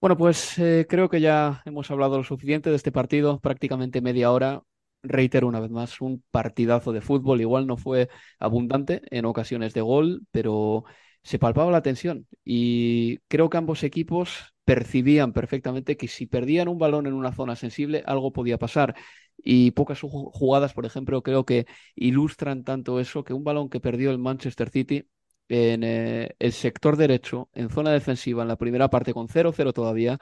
Bueno, 0.00 0.16
pues 0.16 0.54
creo 0.88 1.08
que 1.08 1.20
ya 1.20 1.60
hemos 1.64 1.90
hablado 1.90 2.16
lo 2.16 2.24
suficiente 2.24 2.70
de 2.70 2.76
este 2.76 2.92
partido, 2.92 3.40
prácticamente 3.40 4.00
media 4.00 4.30
hora. 4.30 4.62
Reitero 5.02 5.48
una 5.48 5.60
vez 5.60 5.70
más, 5.70 6.00
un 6.00 6.22
partidazo 6.30 6.92
de 6.92 7.00
fútbol. 7.00 7.40
Igual 7.40 7.66
no 7.66 7.76
fue 7.76 8.08
abundante 8.38 9.02
en 9.10 9.24
ocasiones 9.24 9.74
de 9.74 9.80
gol, 9.80 10.22
pero 10.30 10.84
se 11.22 11.38
palpaba 11.38 11.70
la 11.70 11.82
tensión 11.82 12.26
y 12.44 13.18
creo 13.28 13.50
que 13.50 13.58
ambos 13.58 13.82
equipos 13.82 14.54
percibían 14.64 15.32
perfectamente 15.32 15.96
que 15.96 16.08
si 16.08 16.26
perdían 16.26 16.68
un 16.68 16.78
balón 16.78 17.06
en 17.06 17.14
una 17.14 17.32
zona 17.32 17.56
sensible, 17.56 18.02
algo 18.06 18.32
podía 18.32 18.58
pasar. 18.58 18.94
Y 19.36 19.70
pocas 19.72 20.00
jugadas, 20.00 20.74
por 20.74 20.86
ejemplo, 20.86 21.22
creo 21.22 21.44
que 21.44 21.66
ilustran 21.94 22.62
tanto 22.62 23.00
eso 23.00 23.24
que 23.24 23.32
un 23.32 23.42
balón 23.42 23.70
que 23.70 23.80
perdió 23.80 24.10
el 24.10 24.18
Manchester 24.18 24.70
City 24.70 25.08
en 25.48 25.82
eh, 25.82 26.36
el 26.38 26.52
sector 26.52 26.96
derecho, 26.96 27.48
en 27.54 27.70
zona 27.70 27.90
defensiva, 27.90 28.42
en 28.42 28.48
la 28.48 28.56
primera 28.56 28.88
parte 28.90 29.12
con 29.14 29.28
0-0 29.28 29.72
todavía, 29.72 30.18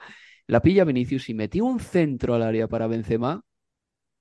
la 0.47 0.61
pilla 0.61 0.83
Vinicius 0.85 1.29
y 1.29 1.33
metió 1.35 1.65
un 1.65 1.79
centro 1.79 2.33
al 2.33 2.41
área 2.41 2.67
para 2.67 2.87
Benzema, 2.87 3.43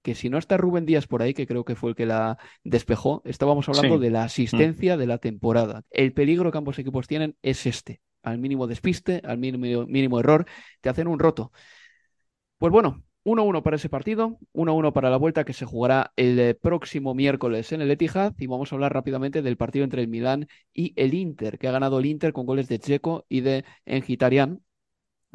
que 0.03 0.15
si 0.15 0.31
no 0.31 0.39
está 0.39 0.57
Rubén 0.57 0.87
Díaz 0.87 1.07
por 1.07 1.23
ahí, 1.23 1.35
que 1.35 1.47
creo 1.47 1.65
que 1.65 1.75
fue 1.75 1.91
el 1.91 1.97
que 1.97 2.07
la 2.07 2.39
despejó, 2.65 3.23
estábamos 3.25 3.69
hablando 3.69 3.99
de 3.99 4.11
la 4.11 4.25
asistencia 4.25 4.97
mm. 4.97 4.99
de 4.99 5.07
la 5.07 5.19
temporada. 5.19 5.83
El 5.91 6.13
peligro 6.13 6.51
que 6.53 6.59
ambos 6.59 6.79
equipos 6.79 7.07
tienen 7.07 7.37
es 7.43 7.67
este. 7.67 8.01
Al 8.23 8.39
mínimo 8.39 8.67
despiste, 8.67 9.23
al 9.25 9.39
mínimo, 9.39 9.87
mínimo 9.87 10.21
error, 10.21 10.47
te 10.81 10.89
hacen 10.89 11.09
un 11.09 11.19
roto. 11.19 11.53
Pues 12.59 12.73
bueno, 12.73 13.05
1-1 13.25 13.63
para 13.63 13.77
ese 13.77 13.89
partido, 13.89 14.39
1-1 14.53 14.93
para 14.93 15.11
la 15.11 15.17
vuelta 15.17 15.45
que 15.45 15.53
se 15.53 15.67
jugará 15.67 16.13
el 16.17 16.39
eh, 16.39 16.55
próximo 16.55 17.15
miércoles 17.15 17.73
en 17.73 17.83
el 17.83 17.91
Etihad 17.91 18.35
y 18.39 18.47
vamos 18.47 18.73
a 18.73 18.77
hablar 18.77 18.95
rápidamente 18.95 19.43
del 19.43 19.57
partido 19.57 19.85
entre 19.85 20.03
el 20.03 20.09
Milán 20.09 20.49
y 20.73 20.95
el 20.97 21.15
Inter, 21.15 21.59
que 21.59 21.69
ha 21.69 21.73
ganado 21.73 21.99
el 21.99 22.07
Inter 22.07 22.33
con 22.33 22.47
goles 22.47 22.69
de 22.69 22.79
Checo 22.79 23.27
y 23.29 23.43
de 23.43 23.65
Engitarian, 23.85 24.63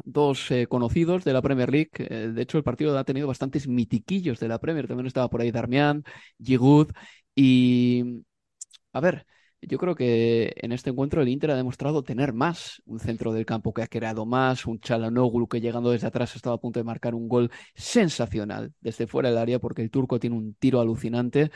dos 0.04 0.50
eh, 0.50 0.66
conocidos 0.66 1.24
de 1.24 1.32
la 1.32 1.42
Premier 1.42 1.70
League. 1.70 1.90
Eh, 1.98 2.28
de 2.34 2.42
hecho, 2.42 2.58
el 2.58 2.64
partido 2.64 2.96
ha 2.98 3.04
tenido 3.04 3.28
bastantes 3.28 3.68
mitiquillos 3.68 4.40
de 4.40 4.48
la 4.48 4.58
Premier. 4.58 4.86
También 4.88 5.06
estaba 5.06 5.28
por 5.30 5.40
ahí 5.40 5.50
Darmian, 5.50 6.04
Giroud 6.42 6.90
y... 7.34 8.24
A 8.92 9.00
ver, 9.00 9.26
yo 9.60 9.78
creo 9.78 9.94
que 9.94 10.52
en 10.56 10.72
este 10.72 10.90
encuentro 10.90 11.22
el 11.22 11.28
Inter 11.28 11.50
ha 11.52 11.56
demostrado 11.56 12.02
tener 12.04 12.32
más, 12.32 12.82
un 12.86 13.00
centro 13.00 13.32
del 13.32 13.46
campo 13.46 13.72
que 13.72 13.82
ha 13.82 13.86
creado 13.86 14.26
más, 14.26 14.66
un 14.66 14.78
Chalanoglu 14.80 15.48
que 15.48 15.60
llegando 15.60 15.90
desde 15.90 16.06
atrás 16.06 16.36
estaba 16.36 16.56
a 16.56 16.60
punto 16.60 16.80
de 16.80 16.84
marcar 16.84 17.14
un 17.14 17.28
gol 17.28 17.50
sensacional 17.74 18.72
desde 18.80 19.06
fuera 19.06 19.30
del 19.30 19.38
área 19.38 19.58
porque 19.58 19.82
el 19.82 19.90
turco 19.90 20.20
tiene 20.20 20.36
un 20.36 20.54
tiro 20.54 20.80
alucinante. 20.80 21.50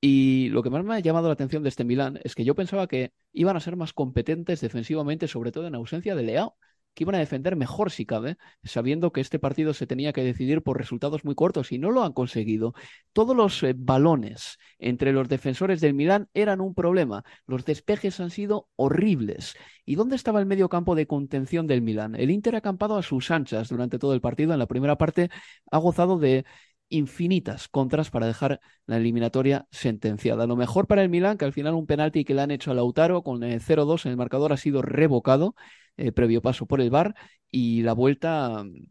Y 0.00 0.48
lo 0.50 0.62
que 0.62 0.70
más 0.70 0.84
me 0.84 0.94
ha 0.94 1.00
llamado 1.00 1.28
la 1.28 1.34
atención 1.34 1.62
de 1.62 1.70
este 1.70 1.84
Milán 1.84 2.20
es 2.24 2.34
que 2.34 2.44
yo 2.44 2.54
pensaba 2.54 2.86
que 2.86 3.12
iban 3.32 3.56
a 3.56 3.60
ser 3.60 3.76
más 3.76 3.92
competentes 3.94 4.60
defensivamente, 4.60 5.28
sobre 5.28 5.52
todo 5.52 5.66
en 5.66 5.74
ausencia 5.74 6.14
de 6.14 6.22
Leao 6.24 6.56
que 6.94 7.04
iban 7.04 7.14
a 7.16 7.18
defender 7.18 7.56
mejor 7.56 7.90
si 7.90 8.06
cabe, 8.06 8.36
sabiendo 8.62 9.12
que 9.12 9.20
este 9.20 9.38
partido 9.38 9.74
se 9.74 9.86
tenía 9.86 10.12
que 10.12 10.22
decidir 10.22 10.62
por 10.62 10.78
resultados 10.78 11.24
muy 11.24 11.34
cortos 11.34 11.72
y 11.72 11.78
no 11.78 11.90
lo 11.90 12.04
han 12.04 12.12
conseguido. 12.12 12.74
Todos 13.12 13.36
los 13.36 13.62
eh, 13.62 13.74
balones 13.76 14.58
entre 14.78 15.12
los 15.12 15.28
defensores 15.28 15.80
del 15.80 15.94
Milán 15.94 16.28
eran 16.34 16.60
un 16.60 16.74
problema. 16.74 17.24
Los 17.46 17.64
despejes 17.64 18.20
han 18.20 18.30
sido 18.30 18.68
horribles. 18.76 19.54
¿Y 19.84 19.96
dónde 19.96 20.16
estaba 20.16 20.40
el 20.40 20.46
medio 20.46 20.68
campo 20.68 20.94
de 20.94 21.06
contención 21.06 21.66
del 21.66 21.82
Milán? 21.82 22.14
El 22.14 22.30
Inter 22.30 22.54
ha 22.54 22.58
acampado 22.58 22.96
a 22.96 23.02
sus 23.02 23.30
anchas 23.30 23.68
durante 23.68 23.98
todo 23.98 24.14
el 24.14 24.20
partido. 24.20 24.52
En 24.52 24.58
la 24.58 24.66
primera 24.66 24.96
parte 24.96 25.30
ha 25.70 25.78
gozado 25.78 26.18
de 26.18 26.44
infinitas 26.94 27.68
contras 27.68 28.10
para 28.10 28.26
dejar 28.26 28.60
la 28.86 28.96
eliminatoria 28.96 29.66
sentenciada. 29.70 30.46
Lo 30.46 30.56
mejor 30.56 30.86
para 30.86 31.02
el 31.02 31.08
Milán, 31.08 31.38
que 31.38 31.44
al 31.44 31.52
final 31.52 31.74
un 31.74 31.86
penalti 31.86 32.24
que 32.24 32.34
le 32.34 32.42
han 32.42 32.50
hecho 32.50 32.70
a 32.70 32.74
Lautaro 32.74 33.22
con 33.22 33.42
el 33.42 33.60
0-2 33.60 34.06
en 34.06 34.12
el 34.12 34.16
marcador 34.16 34.52
ha 34.52 34.56
sido 34.56 34.82
revocado 34.82 35.54
eh, 35.96 36.12
previo 36.12 36.42
paso 36.42 36.66
por 36.66 36.80
el 36.80 36.90
bar 36.90 37.14
y 37.50 37.82
la 37.82 37.92
vuelta 37.92 38.64
mm, 38.64 38.86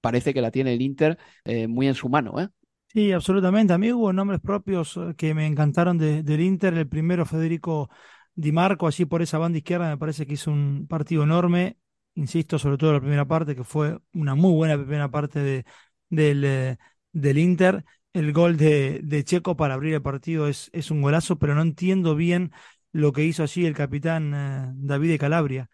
parece 0.00 0.34
que 0.34 0.40
la 0.40 0.50
tiene 0.50 0.74
el 0.74 0.82
Inter 0.82 1.18
eh, 1.44 1.66
muy 1.68 1.88
en 1.88 1.94
su 1.94 2.08
mano. 2.08 2.40
¿eh? 2.40 2.48
Sí, 2.88 3.12
absolutamente. 3.12 3.72
A 3.72 3.78
mí 3.78 3.92
hubo 3.92 4.12
nombres 4.12 4.40
propios 4.40 4.98
que 5.16 5.34
me 5.34 5.46
encantaron 5.46 5.98
del 5.98 6.40
Inter. 6.40 6.74
El 6.74 6.88
primero, 6.88 7.24
Federico 7.24 7.90
Di 8.34 8.52
Marco, 8.52 8.86
allí 8.86 9.04
por 9.04 9.22
esa 9.22 9.38
banda 9.38 9.58
izquierda, 9.58 9.88
me 9.88 9.98
parece 9.98 10.26
que 10.26 10.34
hizo 10.34 10.50
un 10.50 10.86
partido 10.86 11.22
enorme. 11.22 11.78
Insisto, 12.14 12.58
sobre 12.58 12.76
todo 12.76 12.92
la 12.92 13.00
primera 13.00 13.26
parte, 13.26 13.56
que 13.56 13.64
fue 13.64 13.98
una 14.12 14.34
muy 14.34 14.52
buena 14.52 14.76
primera 14.76 15.10
parte 15.10 15.38
de, 15.40 15.64
del, 16.10 16.78
del 17.12 17.38
Inter. 17.38 17.84
El 18.12 18.32
gol 18.32 18.56
de, 18.56 19.22
Checo 19.24 19.56
para 19.56 19.74
abrir 19.74 19.94
el 19.94 20.02
partido 20.02 20.48
es, 20.48 20.70
un 20.90 21.02
golazo, 21.02 21.38
pero 21.38 21.54
no 21.54 21.62
entiendo 21.62 22.14
bien 22.14 22.52
lo 22.92 23.12
que 23.12 23.24
hizo 23.24 23.42
allí 23.42 23.64
el 23.64 23.74
capitán 23.74 24.76
David 24.76 25.10
de 25.10 25.18
Calabria. 25.18 25.70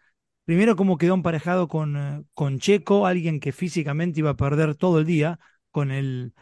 Primero, 0.49 0.75
cómo 0.75 0.97
quedó 0.97 1.13
emparejado 1.13 1.67
con, 1.67 1.95
eh, 1.95 2.23
con 2.33 2.57
Checo, 2.59 3.05
alguien 3.05 3.39
que 3.39 3.51
físicamente 3.51 4.19
iba 4.19 4.31
a 4.31 4.35
perder 4.35 4.73
todo 4.75 4.99
el 4.99 5.05
día 5.05 5.39
con 5.69 5.91
el, 5.91 6.33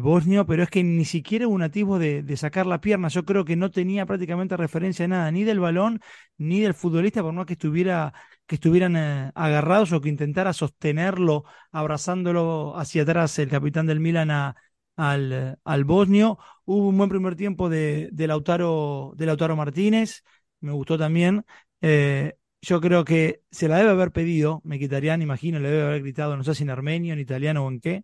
bosnio, 0.00 0.46
pero 0.46 0.64
es 0.64 0.70
que 0.70 0.82
ni 0.82 1.04
siquiera 1.04 1.46
hubo 1.46 1.54
un 1.54 2.00
de, 2.00 2.36
sacar 2.36 2.66
la 2.66 2.80
pierna. 2.80 3.06
Yo 3.08 3.24
creo 3.24 3.44
que 3.44 3.54
no 3.54 3.70
tenía 3.70 4.04
prácticamente 4.04 4.56
referencia 4.56 5.04
de 5.04 5.08
nada, 5.08 5.30
ni 5.30 5.44
del 5.44 5.60
balón, 5.60 6.00
ni 6.38 6.60
del 6.60 6.74
futbolista, 6.74 7.22
por 7.22 7.32
más 7.34 7.46
que 7.46 7.52
estuviera 7.52 8.12
que 8.46 8.56
estuvieran 8.56 8.96
eh, 8.96 9.32
agarrados 9.34 9.92
o 9.92 10.00
que 10.00 10.08
intentara 10.08 10.52
sostenerlo, 10.52 11.44
abrazándolo 11.72 12.76
hacia 12.78 13.02
atrás 13.02 13.38
el 13.38 13.48
capitán 13.48 13.86
del 13.86 14.00
Milan 14.00 14.30
al, 14.96 15.58
al 15.64 15.84
bosnio. 15.84 16.38
Hubo 16.64 16.88
un 16.88 16.98
buen 16.98 17.10
primer 17.10 17.36
tiempo 17.36 17.68
de, 17.68 18.08
de, 18.12 18.26
Lautaro, 18.26 19.12
de 19.16 19.26
Lautaro 19.26 19.56
Martínez, 19.56 20.24
me 20.60 20.72
gustó 20.72 20.98
también. 20.98 21.44
Eh, 21.80 22.34
yo 22.60 22.80
creo 22.80 23.04
que 23.04 23.42
se 23.50 23.68
la 23.68 23.78
debe 23.78 23.90
haber 23.90 24.12
pedido, 24.12 24.60
me 24.64 24.78
quitarían, 24.78 25.22
imagino, 25.22 25.58
le 25.60 25.70
debe 25.70 25.82
haber 25.84 26.02
gritado, 26.02 26.36
no 26.36 26.42
sé 26.44 26.54
si 26.54 26.64
en 26.64 26.70
armenio, 26.70 27.12
en 27.12 27.20
italiano 27.20 27.64
o 27.64 27.70
en 27.70 27.80
qué, 27.80 28.02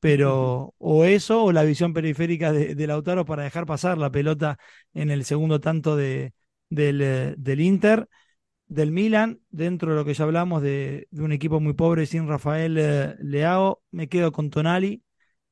pero 0.00 0.74
o 0.78 1.04
eso 1.04 1.44
o 1.44 1.52
la 1.52 1.64
visión 1.64 1.92
periférica 1.94 2.52
de, 2.52 2.86
Lautaro 2.86 3.24
para 3.24 3.44
dejar 3.44 3.66
pasar 3.66 3.98
la 3.98 4.10
pelota 4.10 4.58
en 4.92 5.10
el 5.10 5.24
segundo 5.24 5.60
tanto 5.60 5.96
de, 5.96 6.34
del, 6.68 7.00
eh, 7.02 7.34
del, 7.38 7.60
Inter, 7.60 8.08
del 8.66 8.92
Milan, 8.92 9.40
dentro 9.50 9.90
de 9.90 9.96
lo 9.96 10.04
que 10.04 10.14
ya 10.14 10.24
hablamos 10.24 10.62
de, 10.62 11.08
un 11.12 11.32
equipo 11.32 11.60
muy 11.60 11.74
pobre 11.74 12.06
sin 12.06 12.28
Rafael 12.28 12.76
eh, 12.78 13.16
Leao, 13.20 13.82
me 13.90 14.08
quedo 14.08 14.32
con 14.32 14.50
Tonali, 14.50 15.02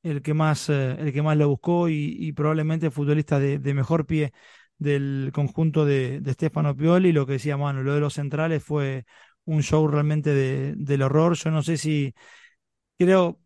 el 0.02 0.22
que 0.22 0.34
más, 0.34 0.68
eh, 0.70 0.96
el 0.98 1.12
que 1.12 1.22
más 1.22 1.36
lo 1.36 1.48
buscó 1.48 1.88
y, 1.88 2.32
probablemente 2.32 2.90
futbolista 2.90 3.38
de, 3.38 3.58
mejor 3.74 4.06
pie 4.06 4.32
del 4.78 5.30
conjunto 5.34 5.84
de, 5.84 6.20
de 6.20 6.32
Stefano 6.32 6.76
Pioli. 6.76 7.12
Lo 7.12 7.26
que 7.26 7.34
decía 7.34 7.56
Manu, 7.56 7.82
lo 7.82 7.94
de 7.94 8.00
los 8.00 8.14
centrales 8.14 8.64
fue 8.64 9.04
un 9.44 9.62
show 9.62 9.86
realmente 9.88 10.30
de, 10.34 10.74
del 10.76 11.02
horror. 11.02 11.36
Yo 11.36 11.50
no 11.50 11.62
sé 11.62 11.76
si 11.76 12.14
creo 12.98 13.40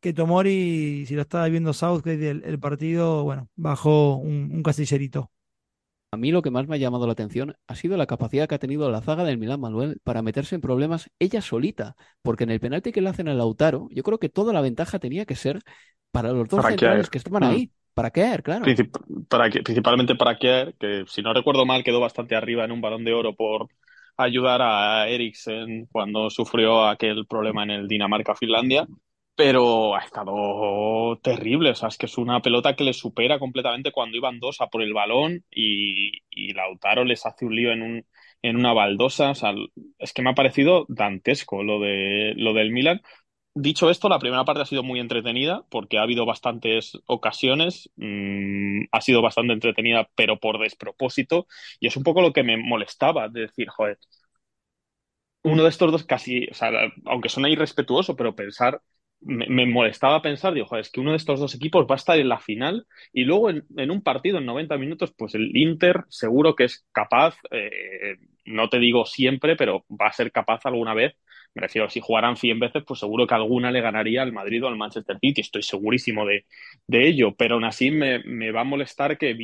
que 0.00 0.12
Tomori, 0.12 1.06
si 1.06 1.14
lo 1.14 1.22
estaba 1.22 1.48
viendo 1.48 1.72
Southgate 1.72 2.30
el, 2.30 2.44
el 2.44 2.58
partido, 2.60 3.24
bueno, 3.24 3.50
bajó 3.56 4.16
un, 4.16 4.50
un, 4.52 4.62
casillerito. 4.62 5.32
A 6.10 6.16
mí 6.16 6.32
lo 6.32 6.40
que 6.40 6.50
más 6.50 6.66
me 6.66 6.76
ha 6.76 6.78
llamado 6.78 7.06
la 7.06 7.12
atención 7.12 7.54
ha 7.66 7.74
sido 7.74 7.98
la 7.98 8.06
capacidad 8.06 8.48
que 8.48 8.54
ha 8.54 8.58
tenido 8.58 8.90
la 8.90 9.02
zaga 9.02 9.24
del 9.24 9.36
Milán 9.36 9.60
Manuel 9.60 10.00
para 10.02 10.22
meterse 10.22 10.54
en 10.54 10.62
problemas 10.62 11.10
ella 11.18 11.42
solita, 11.42 11.96
porque 12.22 12.44
en 12.44 12.50
el 12.50 12.60
penalti 12.60 12.92
que 12.92 13.02
le 13.02 13.10
hacen 13.10 13.28
al 13.28 13.36
Lautaro, 13.36 13.88
yo 13.90 14.02
creo 14.02 14.18
que 14.18 14.30
toda 14.30 14.54
la 14.54 14.62
ventaja 14.62 14.98
tenía 14.98 15.26
que 15.26 15.36
ser 15.36 15.60
para 16.10 16.32
los 16.32 16.48
dos 16.48 16.64
centrales 16.64 17.10
que 17.10 17.18
estaban 17.18 17.42
mm. 17.42 17.46
ahí. 17.46 17.70
Para 17.92 18.10
Kerr, 18.12 18.44
claro. 18.44 18.64
para, 19.28 19.50
principalmente 19.50 20.14
para 20.14 20.38
Kerr, 20.38 20.72
que 20.78 21.02
si 21.08 21.20
no 21.20 21.34
recuerdo 21.34 21.66
mal 21.66 21.82
quedó 21.82 21.98
bastante 21.98 22.36
arriba 22.36 22.64
en 22.64 22.70
un 22.70 22.80
balón 22.80 23.04
de 23.04 23.12
oro 23.12 23.34
por 23.34 23.68
ayudar 24.16 24.62
a 24.62 25.08
Eriksen 25.08 25.86
cuando 25.90 26.30
sufrió 26.30 26.86
aquel 26.86 27.26
problema 27.26 27.64
en 27.64 27.70
el 27.70 27.88
Dinamarca-Finlandia, 27.88 28.86
pero 29.38 29.94
ha 29.96 30.00
estado 30.00 31.18
terrible. 31.22 31.70
O 31.70 31.76
sea, 31.76 31.88
es 31.90 31.98
que 31.98 32.06
es 32.06 32.18
una 32.18 32.42
pelota 32.42 32.74
que 32.76 32.84
le 32.84 32.92
supera 32.94 33.38
completamente 33.38 33.92
cuando 33.92 34.16
iban 34.16 34.40
dos 34.40 34.60
a 34.60 34.68
por 34.68 34.82
el 34.82 34.94
balón 34.94 35.44
y, 35.50 36.12
y 36.30 36.54
Lautaro 36.54 37.04
les 37.04 37.24
hace 37.26 37.46
un 37.46 37.54
lío 37.56 37.72
en, 37.72 37.82
un, 37.82 38.06
en 38.42 38.56
una 38.56 38.72
baldosa. 38.74 39.30
O 39.30 39.34
sea, 39.36 39.54
es 39.98 40.12
que 40.12 40.22
me 40.22 40.30
ha 40.30 40.34
parecido 40.34 40.86
dantesco 40.88 41.62
lo, 41.62 41.80
de, 41.80 42.34
lo 42.36 42.52
del 42.54 42.72
Milan. 42.72 43.02
Dicho 43.54 43.90
esto, 43.90 44.08
la 44.08 44.20
primera 44.20 44.44
parte 44.46 44.62
ha 44.62 44.66
sido 44.66 44.84
muy 44.84 45.00
entretenida 45.00 45.66
porque 45.70 45.98
ha 45.98 46.02
habido 46.02 46.26
bastantes 46.26 46.92
ocasiones, 47.06 47.90
mm, 47.96 48.84
ha 48.92 49.02
sido 49.02 49.22
bastante 49.22 49.52
entretenida, 49.54 50.10
pero 50.16 50.40
por 50.40 50.58
despropósito, 50.60 51.48
y 51.80 51.88
es 51.88 51.96
un 51.98 52.04
poco 52.04 52.22
lo 52.22 52.32
que 52.32 52.44
me 52.44 52.56
molestaba 52.56 53.28
de 53.28 53.42
decir, 53.42 53.68
joder, 53.68 53.98
uno 55.42 55.62
de 55.62 55.68
estos 55.70 55.92
dos 55.92 56.04
casi, 56.04 56.46
o 56.50 56.54
sea, 56.54 56.70
aunque 57.06 57.28
suena 57.28 57.48
irrespetuoso, 57.48 58.16
pero 58.16 58.34
pensar, 58.34 58.82
me, 59.20 59.66
molestaba 59.66 60.22
pensar, 60.22 60.54
digo, 60.54 60.76
es 60.76 60.90
que 60.90 61.00
uno 61.00 61.10
de 61.10 61.16
estos 61.16 61.40
dos 61.40 61.54
equipos 61.54 61.86
va 61.86 61.94
a 61.94 61.96
estar 61.96 62.18
en 62.18 62.28
la 62.28 62.38
final 62.38 62.86
y 63.12 63.24
luego 63.24 63.50
en, 63.50 63.90
un 63.90 64.02
partido 64.02 64.38
en 64.38 64.46
90 64.46 64.76
minutos, 64.78 65.12
pues 65.16 65.34
el 65.34 65.56
Inter 65.56 66.04
seguro 66.08 66.54
que 66.54 66.64
es 66.64 66.86
capaz, 66.92 67.36
eh, 67.50 68.16
no 68.44 68.68
te 68.68 68.78
digo 68.78 69.04
siempre, 69.04 69.56
pero 69.56 69.84
va 69.90 70.06
a 70.08 70.12
ser 70.12 70.32
capaz 70.32 70.60
alguna 70.64 70.94
vez 70.94 71.16
me 71.54 71.62
refiero, 71.62 71.88
si 71.90 72.00
jugaran 72.00 72.36
100 72.36 72.60
veces, 72.60 72.84
pues 72.86 73.00
seguro 73.00 73.26
que 73.26 73.34
alguna 73.34 73.70
le 73.70 73.80
ganaría 73.80 74.22
al 74.22 74.32
Madrid 74.32 74.62
o 74.64 74.68
al 74.68 74.76
Manchester 74.76 75.18
City, 75.20 75.40
estoy 75.40 75.62
segurísimo 75.62 76.24
de, 76.26 76.44
ello, 76.88 77.34
pero 77.36 77.54
aún 77.54 77.64
así 77.64 77.90
me, 77.90 78.50
va 78.52 78.60
a 78.62 78.64
molestar 78.64 79.18
que, 79.18 79.36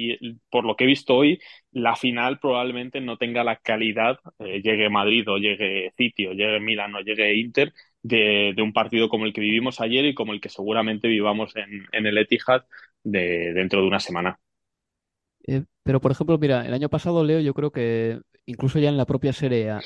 por 0.50 0.64
lo 0.64 0.76
que 0.76 0.84
he 0.84 0.86
visto 0.86 1.16
hoy, 1.16 1.40
la 1.72 1.96
final 1.96 2.38
probablemente 2.38 3.00
no 3.00 3.16
tenga 3.16 3.42
la 3.44 3.56
calidad, 3.56 4.18
eh, 4.38 4.60
llegue 4.62 4.88
Madrid 4.90 5.28
o 5.28 5.38
llegue 5.38 5.92
City 5.96 6.26
o 6.26 6.32
llegue 6.32 6.60
Milan 6.60 6.94
o 6.94 7.00
llegue 7.00 7.36
Inter, 7.36 7.72
de, 8.04 8.54
un 8.62 8.72
partido 8.72 9.08
como 9.08 9.24
el 9.24 9.32
que 9.32 9.40
vivimos 9.40 9.80
ayer 9.80 10.04
y 10.04 10.14
como 10.14 10.32
el 10.32 10.40
que 10.40 10.50
seguramente 10.50 11.08
vivamos 11.08 11.54
en, 11.56 12.06
el 12.06 12.18
Etihad 12.18 12.64
de, 13.02 13.52
dentro 13.54 13.80
de 13.80 13.88
una 13.88 13.98
semana. 13.98 14.38
Eh, 15.46 15.64
Pero, 15.82 16.00
por 16.00 16.12
ejemplo, 16.12 16.38
mira, 16.38 16.66
el 16.66 16.74
año 16.74 16.88
pasado, 16.88 17.24
Leo, 17.24 17.40
yo 17.40 17.54
creo 17.54 17.72
que 17.72 18.20
incluso 18.46 18.78
ya 18.78 18.90
en 18.90 18.98
la 18.98 19.06
propia 19.06 19.32
Serie 19.32 19.70
A, 19.70 19.80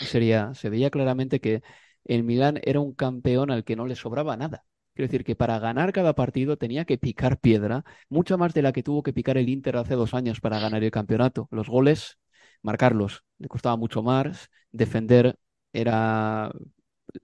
se 0.55 0.69
veía 0.69 0.91
claramente 0.91 1.41
que 1.41 1.63
el 2.05 2.25
Milán 2.25 2.61
era 2.65 2.81
un 2.81 2.95
campeón 2.95 3.51
al 3.51 3.65
que 3.65 3.77
no 3.77 3.87
le 3.87 3.95
sobraba 3.95 4.37
nada. 4.37 4.65
Quiero 4.95 5.09
decir 5.09 5.25
que 5.25 5.37
para 5.37 5.61
ganar 5.61 5.93
cada 5.93 6.15
partido 6.15 6.57
tenía 6.57 6.85
que 6.85 6.99
picar 6.99 7.39
piedra, 7.39 7.85
mucho 8.09 8.37
más 8.37 8.53
de 8.53 8.63
la 8.63 8.73
que 8.73 8.83
tuvo 8.83 9.05
que 9.05 9.13
picar 9.13 9.39
el 9.39 9.49
Inter 9.49 9.77
hace 9.77 9.95
dos 9.95 10.13
años 10.13 10.41
para 10.41 10.59
ganar 10.59 10.83
el 10.83 10.91
campeonato. 10.91 11.47
Los 11.53 11.69
goles, 11.69 12.19
marcarlos, 12.63 13.23
le 13.39 13.47
costaba 13.47 13.77
mucho 13.77 14.03
más, 14.03 14.51
defender 14.73 15.39
era 15.73 16.51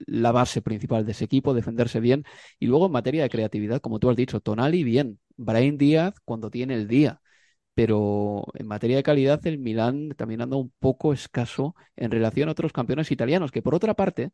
la 0.07 0.33
base 0.33 0.63
principal 0.63 1.05
de 1.07 1.13
ese 1.13 1.25
equipo, 1.25 1.55
defenderse 1.55 2.01
bien. 2.01 2.25
Y 2.59 2.67
luego 2.67 2.87
en 2.87 2.93
materia 2.93 3.23
de 3.23 3.31
creatividad, 3.31 3.81
como 3.81 3.99
tú 3.99 4.11
has 4.11 4.17
dicho, 4.17 4.41
Tonali 4.41 4.85
bien, 4.85 5.21
Brian 5.37 5.79
Díaz 5.79 6.15
cuando 6.25 6.51
tiene 6.51 6.75
el 6.75 6.89
día. 6.89 7.21
Pero 7.75 8.45
en 8.55 8.67
materia 8.69 8.97
de 8.97 9.03
calidad, 9.03 9.45
el 9.47 9.59
Milán 9.59 10.11
también 10.17 10.43
anda 10.43 10.57
un 10.57 10.73
poco 10.79 11.13
escaso 11.13 11.75
en 11.97 12.11
relación 12.13 12.49
a 12.49 12.53
otros 12.53 12.73
campeones 12.73 13.11
italianos, 13.11 13.51
que 13.51 13.63
por 13.63 13.75
otra 13.75 13.95
parte, 13.95 14.33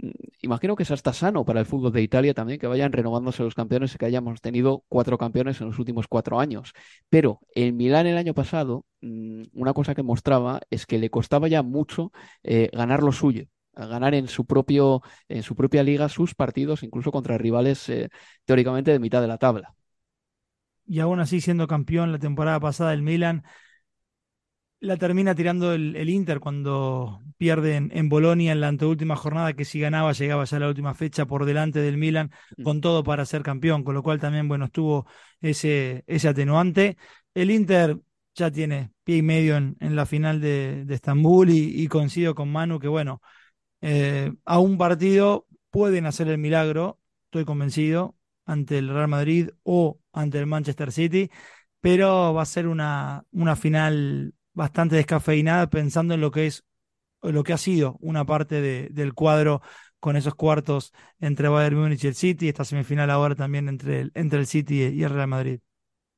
Mm, 0.00 0.10
imagino 0.42 0.76
que 0.76 0.82
es 0.84 0.90
hasta 0.90 1.12
sano 1.12 1.44
para 1.44 1.60
el 1.60 1.66
fútbol 1.66 1.92
de 1.92 2.02
Italia 2.02 2.34
también 2.34 2.58
que 2.58 2.66
vayan 2.66 2.92
renovándose 2.92 3.42
los 3.42 3.54
campeones 3.54 3.94
y 3.94 3.98
que 3.98 4.06
hayamos 4.06 4.40
tenido 4.40 4.84
cuatro 4.88 5.18
campeones 5.18 5.60
en 5.60 5.68
los 5.68 5.78
últimos 5.78 6.08
cuatro 6.08 6.40
años. 6.40 6.72
Pero 7.08 7.40
el 7.54 7.72
Milán 7.74 8.06
el 8.06 8.16
año 8.16 8.34
pasado, 8.34 8.86
mm, 9.02 9.42
una 9.54 9.72
cosa 9.74 9.94
que 9.94 10.02
mostraba 10.02 10.60
es 10.70 10.86
que 10.86 10.98
le 10.98 11.10
costaba 11.10 11.48
ya 11.48 11.62
mucho 11.62 12.12
eh, 12.42 12.70
ganar 12.72 13.02
lo 13.02 13.12
suyo 13.12 13.46
ganar 13.86 14.14
en 14.14 14.28
su 14.28 14.44
propio 14.44 15.02
en 15.28 15.42
su 15.42 15.54
propia 15.54 15.82
liga 15.82 16.08
sus 16.08 16.34
partidos 16.34 16.82
incluso 16.82 17.10
contra 17.12 17.38
rivales 17.38 17.88
eh, 17.88 18.08
teóricamente 18.44 18.90
de 18.90 18.98
mitad 18.98 19.20
de 19.20 19.28
la 19.28 19.38
tabla 19.38 19.74
y 20.86 21.00
aún 21.00 21.20
así 21.20 21.40
siendo 21.40 21.66
campeón 21.66 22.12
la 22.12 22.18
temporada 22.18 22.60
pasada 22.60 22.92
el 22.92 23.02
Milan 23.02 23.44
la 24.80 24.96
termina 24.96 25.34
tirando 25.34 25.74
el, 25.74 26.08
Inter 26.08 26.40
cuando 26.40 27.20
pierden 27.36 27.90
en 27.94 28.08
Bolonia 28.08 28.52
en 28.52 28.60
la 28.60 28.68
anteúltima 28.68 29.14
jornada, 29.14 29.52
que 29.52 29.64
si 29.64 29.78
ganaba 29.78 30.12
llegaba 30.12 30.44
ya 30.44 30.56
a 30.56 30.60
la 30.60 30.68
última 30.68 30.94
fecha 30.94 31.26
por 31.26 31.44
delante 31.44 31.80
del 31.80 31.98
Milan, 31.98 32.30
mm. 32.56 32.62
con 32.62 32.80
todo 32.80 33.04
para 33.04 33.26
ser 33.26 33.42
campeón, 33.42 33.84
con 33.84 33.94
lo 33.94 34.02
cual 34.02 34.20
también, 34.20 34.48
bueno, 34.48 34.66
estuvo 34.66 35.06
ese, 35.40 36.02
ese 36.06 36.28
atenuante. 36.28 36.96
El 37.34 37.50
Inter 37.50 37.98
ya 38.34 38.50
tiene 38.50 38.90
pie 39.04 39.18
y 39.18 39.22
medio 39.22 39.56
en, 39.56 39.76
la 39.80 40.06
final 40.06 40.40
de, 40.40 40.86
Estambul 40.88 41.50
y, 41.50 41.86
coincido 41.88 42.34
con 42.34 42.50
Manu 42.50 42.78
que, 42.78 42.88
bueno, 42.88 43.20
eh, 43.80 44.32
a 44.44 44.58
un 44.58 44.78
partido 44.78 45.46
pueden 45.70 46.06
hacer 46.06 46.28
el 46.28 46.38
milagro, 46.38 47.00
estoy 47.26 47.44
convencido, 47.44 48.16
ante 48.44 48.78
el 48.78 48.88
Real 48.88 49.08
Madrid 49.08 49.50
o 49.62 50.00
ante 50.12 50.38
el 50.38 50.46
Manchester 50.46 50.92
City, 50.92 51.30
pero 51.80 52.34
va 52.34 52.42
a 52.42 52.46
ser 52.46 52.66
una, 52.66 53.24
una 53.30 53.56
final 53.56 54.34
bastante 54.52 54.96
descafeinada 54.96 55.70
pensando 55.70 56.14
en 56.14 56.20
lo 56.20 56.30
que 56.30 56.46
es 56.46 56.64
lo 57.22 57.42
que 57.42 57.52
ha 57.52 57.58
sido 57.58 57.96
una 58.00 58.24
parte 58.24 58.60
de, 58.60 58.88
del 58.90 59.14
cuadro 59.14 59.60
con 59.98 60.16
esos 60.16 60.34
cuartos 60.34 60.92
entre 61.20 61.48
Bayern 61.48 61.76
Múnich 61.76 62.04
y 62.04 62.08
el 62.08 62.14
City, 62.14 62.48
esta 62.48 62.64
semifinal 62.64 63.10
ahora 63.10 63.34
también 63.34 63.68
entre 63.68 64.00
el, 64.00 64.12
entre 64.14 64.38
el 64.40 64.46
City 64.46 64.84
y 64.84 65.02
el 65.02 65.10
Real 65.10 65.28
Madrid. 65.28 65.60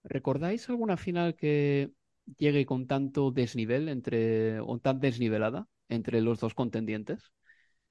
¿Recordáis 0.05 0.69
alguna 0.69 0.97
final 0.97 1.35
que 1.35 1.91
llegue 2.39 2.65
con 2.65 2.87
tanto 2.87 3.31
desnivel 3.33 3.89
entre 3.89 4.61
o 4.61 4.79
tan 4.79 5.01
desnivelada 5.01 5.67
entre 5.89 6.21
los 6.21 6.41
dos 6.41 6.55
contendientes? 6.55 7.33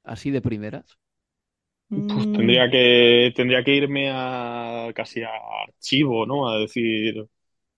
Así 0.03 0.31
de 0.31 0.41
primeras. 0.41 0.97
Pues 1.89 2.25
mm. 2.27 2.33
tendría 2.33 2.69
que 2.69 3.33
tendría 3.35 3.63
que 3.63 3.75
irme 3.75 4.09
a 4.11 4.91
casi 4.95 5.23
a 5.23 5.29
archivo, 5.67 6.25
¿no? 6.25 6.49
A 6.49 6.57
decir 6.59 7.27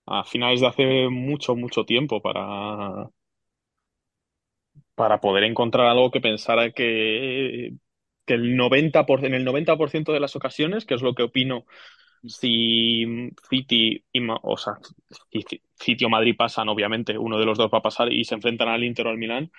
a 0.06 0.24
finales 0.24 0.60
de 0.60 0.66
hace 0.66 1.08
mucho, 1.08 1.56
mucho 1.56 1.84
tiempo 1.84 2.20
para, 2.20 3.10
para 4.94 5.20
poder 5.20 5.44
encontrar 5.44 5.86
algo 5.86 6.10
que 6.10 6.20
pensara 6.20 6.70
que, 6.72 7.72
que 8.26 8.34
el 8.34 8.56
90 8.56 9.04
en 9.08 9.34
el 9.34 9.44
90% 9.44 10.12
de 10.12 10.20
las 10.20 10.36
ocasiones, 10.36 10.84
que 10.84 10.94
es 10.94 11.02
lo 11.02 11.14
que 11.14 11.24
opino, 11.24 11.66
si 12.26 13.04
City, 13.48 14.04
y, 14.12 14.20
o 14.28 14.56
sea, 14.56 14.74
City 15.74 16.04
o 16.04 16.08
Madrid 16.08 16.36
pasan, 16.36 16.68
obviamente, 16.68 17.18
uno 17.18 17.38
de 17.38 17.46
los 17.46 17.58
dos 17.58 17.70
va 17.72 17.78
a 17.78 17.82
pasar 17.82 18.12
y 18.12 18.24
se 18.24 18.34
enfrentan 18.34 18.68
al 18.68 18.84
Inter 18.84 19.06
o 19.06 19.10
al 19.10 19.18
Milán, 19.18 19.50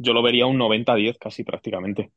yo 0.00 0.12
lo 0.12 0.22
vería 0.22 0.46
un 0.46 0.58
90-10 0.58 1.18
casi 1.18 1.44
prácticamente. 1.44 2.12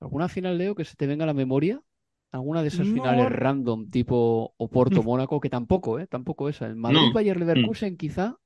¿Alguna 0.00 0.28
final, 0.28 0.56
Leo, 0.56 0.74
que 0.74 0.84
se 0.84 0.96
te 0.96 1.06
venga 1.06 1.24
a 1.24 1.26
la 1.26 1.34
memoria? 1.34 1.82
alguna 2.30 2.62
de 2.62 2.68
esas 2.68 2.86
finales 2.86 3.30
random 3.30 3.90
tipo 3.90 4.52
Oporto-Mónaco, 4.58 5.40
que 5.40 5.48
tampoco, 5.48 5.98
¿eh? 5.98 6.06
Tampoco 6.06 6.48
esa. 6.48 6.66
El 6.66 6.76
Madrid-Bayern-Leverkusen 6.76 7.96
quizá. 7.96 8.36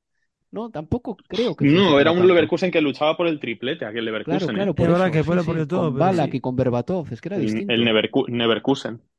No, 0.51 0.71
tampoco 0.71 1.17
creo 1.29 1.57
que. 1.57 1.65
No, 1.65 1.99
era 1.99 2.13
un 2.13 2.27
Leverkusen 2.27 2.71
que 2.71 2.83
luchaba 2.83 3.17
por 3.17 3.27
el 3.27 3.41
triplete, 3.41 3.87
aquel 3.87 4.05
Leverkusen. 4.05 4.55
Claro, 4.55 4.75
claro, 4.75 5.11
que 5.11 5.25
fue 5.25 5.43
por 5.43 5.67
todo. 5.67 5.91
Con 5.91 5.99
Balak 5.99 6.35
y 6.35 6.41
con 6.41 6.55
Berbatov, 6.55 7.11
es 7.11 7.21
que 7.21 7.29
era 7.29 7.39
distinto. 7.39 7.73
El 7.73 7.85
Neverkusen. 7.85 9.01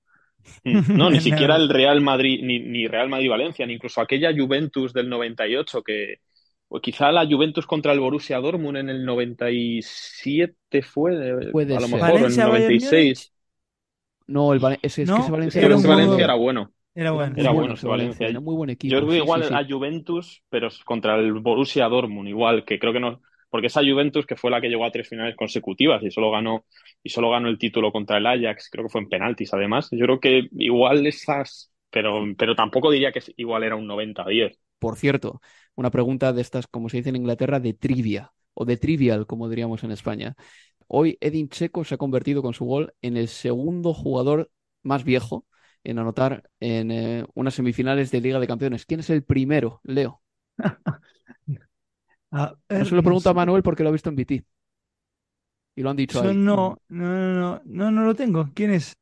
Mm, 0.66 0.98
no, 0.98 1.10
ni 1.10 1.22
siquiera 1.22 1.56
el 1.56 1.70
Real 1.70 2.02
Madrid, 2.02 2.42
ni, 2.44 2.60
ni 2.60 2.86
Real 2.86 3.08
Madrid-Valencia, 3.08 3.66
ni 3.66 3.76
incluso 3.76 4.02
aquella 4.02 4.34
Juventus 4.38 4.92
del 4.92 5.08
98 5.08 5.82
que. 5.82 6.16
O 6.76 6.82
quizá 6.82 7.12
la 7.12 7.28
Juventus 7.28 7.68
contra 7.68 7.92
el 7.92 8.00
Borussia 8.00 8.40
Dortmund 8.40 8.78
en 8.78 8.90
el 8.90 9.06
97 9.06 10.82
fue. 10.82 11.52
Puede 11.52 11.78
a 11.78 11.80
lo 11.80 11.88
ser. 11.88 12.02
mejor, 12.02 12.20
en 12.20 12.26
el 12.26 12.36
96. 12.36 13.32
No, 14.26 14.54
el 14.54 14.80
ese, 14.82 15.04
es 15.04 15.12
que 15.12 15.22
ese 15.22 15.32
Valencia, 15.32 15.62
era, 15.62 15.76
Valencia 15.76 16.24
era 16.24 16.34
bueno. 16.34 16.72
Era 16.96 17.12
bueno. 17.12 17.36
Era 17.38 17.52
bueno 17.52 17.76
ese 17.76 17.88
Valencia. 17.88 18.28
Era 18.28 18.40
muy 18.40 18.56
buen 18.56 18.72
equipo. 18.72 18.92
Yo 18.92 19.06
creo 19.06 19.24
igual 19.24 19.54
a 19.54 19.64
Juventus, 19.64 20.42
pero 20.50 20.70
contra 20.84 21.16
el 21.16 21.34
Borussia 21.34 21.88
Dortmund, 21.88 22.30
igual, 22.30 22.66
que 22.66 22.80
creo 22.80 22.92
que 22.92 23.00
no. 23.00 23.22
Porque 23.52 23.68
esa 23.68 23.82
Juventus 23.82 24.26
que 24.26 24.36
fue 24.36 24.50
la 24.50 24.60
que 24.60 24.68
llegó 24.68 24.84
a 24.84 24.92
tres 24.92 25.08
finales 25.08 25.36
consecutivas 25.36 26.02
y 26.02 26.10
solo 26.10 26.32
ganó, 26.32 26.66
y 27.04 27.10
solo 27.10 27.30
ganó 27.30 27.50
el 27.50 27.60
título 27.60 27.92
contra 27.92 28.18
el 28.18 28.26
Ajax, 28.26 28.72
creo 28.72 28.86
que 28.86 28.90
fue 28.90 29.02
en 29.02 29.10
penaltis 29.10 29.54
además. 29.54 29.90
Yo 29.92 30.06
creo 30.06 30.20
que 30.20 30.48
igual 30.54 31.06
esas, 31.06 31.72
pero, 31.92 32.24
pero 32.36 32.56
tampoco 32.56 32.90
diría 32.90 33.12
que 33.12 33.22
igual 33.38 33.62
era 33.64 33.76
un 33.76 33.86
90-10. 33.86 34.58
Por 34.80 34.96
cierto, 34.98 35.40
una 35.76 35.92
pregunta 35.92 36.34
de 36.34 36.42
estas, 36.42 36.68
como 36.68 36.90
se 36.90 36.98
dice 36.98 37.10
en 37.10 37.16
Inglaterra, 37.18 37.60
de 37.60 37.74
trivia, 37.74 38.34
o 38.54 38.66
de 38.66 38.78
trivial, 38.78 39.26
como 39.26 39.50
diríamos 39.50 39.84
en 39.84 39.92
España. 39.92 40.36
Hoy 40.88 41.18
Edin 41.22 41.50
Checo 41.50 41.84
se 41.84 41.96
ha 41.96 41.98
convertido 41.98 42.42
con 42.42 42.54
su 42.54 42.66
gol 42.66 42.94
en 43.02 43.18
el 43.18 43.28
segundo 43.28 43.94
jugador 43.94 44.52
más 44.84 45.04
viejo 45.04 45.46
en 45.84 46.00
anotar 46.00 46.50
en 46.60 46.92
eh, 46.92 47.26
unas 47.34 47.56
semifinales 47.56 48.12
de 48.12 48.22
Liga 48.22 48.40
de 48.40 48.48
Campeones. 48.48 48.86
¿Quién 48.86 49.02
es 49.02 49.10
el 49.10 49.24
primero, 49.24 49.82
Leo? 49.84 50.22
no 52.32 52.86
se 52.86 52.96
lo 52.96 53.04
pregunto 53.04 53.30
a 53.30 53.34
Manuel 53.34 53.64
porque 53.64 53.84
lo 53.84 53.90
ha 53.90 53.92
visto 53.92 54.10
en 54.10 54.16
BT. 54.16 54.46
Y 55.76 55.82
lo 55.82 55.90
han 55.90 55.98
dicho 55.98 56.22
ahí. 56.22 56.36
No, 56.36 56.78
no, 56.88 57.08
no, 57.10 57.62
no, 57.66 57.92
no 57.92 58.06
lo 58.06 58.16
tengo. 58.16 58.52
¿Quién 58.54 58.72
es? 58.72 58.96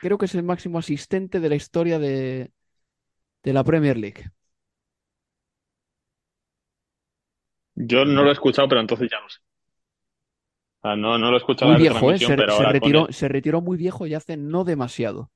Creo 0.00 0.18
que 0.18 0.26
es 0.26 0.34
el 0.34 0.42
máximo 0.42 0.78
asistente 0.78 1.40
de 1.40 1.48
la 1.48 1.54
historia 1.54 1.98
de, 1.98 2.50
de 3.42 3.52
la 3.52 3.64
Premier 3.64 3.96
League. 3.96 4.30
Yo 7.76 8.04
no 8.04 8.22
lo 8.22 8.30
he 8.30 8.32
escuchado, 8.32 8.68
pero 8.68 8.80
entonces 8.80 9.08
ya 9.10 9.20
no 9.20 9.28
sé 9.28 9.38
no, 10.94 11.18
no 11.18 11.30
lo 11.30 11.34
he 11.36 11.38
escuchado 11.38 11.72
muy 11.72 11.80
viejo, 11.80 12.12
¿eh? 12.12 12.18
se, 12.18 12.36
retiró, 12.36 13.08
se 13.10 13.26
retiró 13.26 13.60
muy 13.60 13.76
viejo 13.76 14.06
y 14.06 14.14
hace 14.14 14.36
no 14.36 14.62
demasiado. 14.62 15.32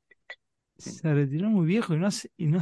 Se 0.76 1.12
retiró 1.12 1.48
muy 1.48 1.66
viejo 1.66 1.94
y 1.94 1.98
no 1.98 2.06
hace. 2.06 2.30
Y, 2.36 2.46
no 2.46 2.60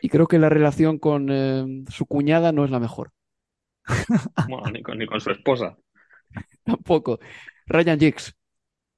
y 0.00 0.08
creo 0.08 0.26
que 0.26 0.38
la 0.38 0.48
relación 0.48 0.98
con 0.98 1.28
eh, 1.30 1.84
su 1.90 2.06
cuñada 2.06 2.52
no 2.52 2.64
es 2.64 2.70
la 2.70 2.80
mejor. 2.80 3.12
bueno, 4.48 4.70
ni 4.70 4.82
con, 4.82 4.98
ni 4.98 5.06
con 5.06 5.20
su 5.20 5.30
esposa. 5.30 5.76
Tampoco. 6.64 7.18
Ryan 7.66 7.98
Giggs. 7.98 8.34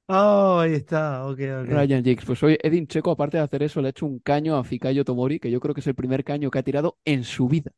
Oh, 0.08 0.60
ahí 0.60 0.74
está, 0.74 1.26
ok, 1.26 1.38
Ryan 1.38 2.04
Giggs. 2.04 2.24
Pues 2.24 2.40
hoy 2.44 2.56
Edin 2.62 2.86
Checo, 2.86 3.10
aparte 3.10 3.38
de 3.38 3.42
hacer 3.42 3.64
eso, 3.64 3.80
le 3.80 3.88
ha 3.88 3.90
hecho 3.90 4.06
un 4.06 4.20
caño 4.20 4.56
a 4.56 4.62
Fikayo 4.62 5.04
Tomori, 5.04 5.40
que 5.40 5.50
yo 5.50 5.58
creo 5.58 5.74
que 5.74 5.80
es 5.80 5.86
el 5.88 5.96
primer 5.96 6.22
caño 6.22 6.48
que 6.50 6.60
ha 6.60 6.62
tirado 6.62 6.96
en 7.04 7.24
su 7.24 7.48
vida 7.48 7.72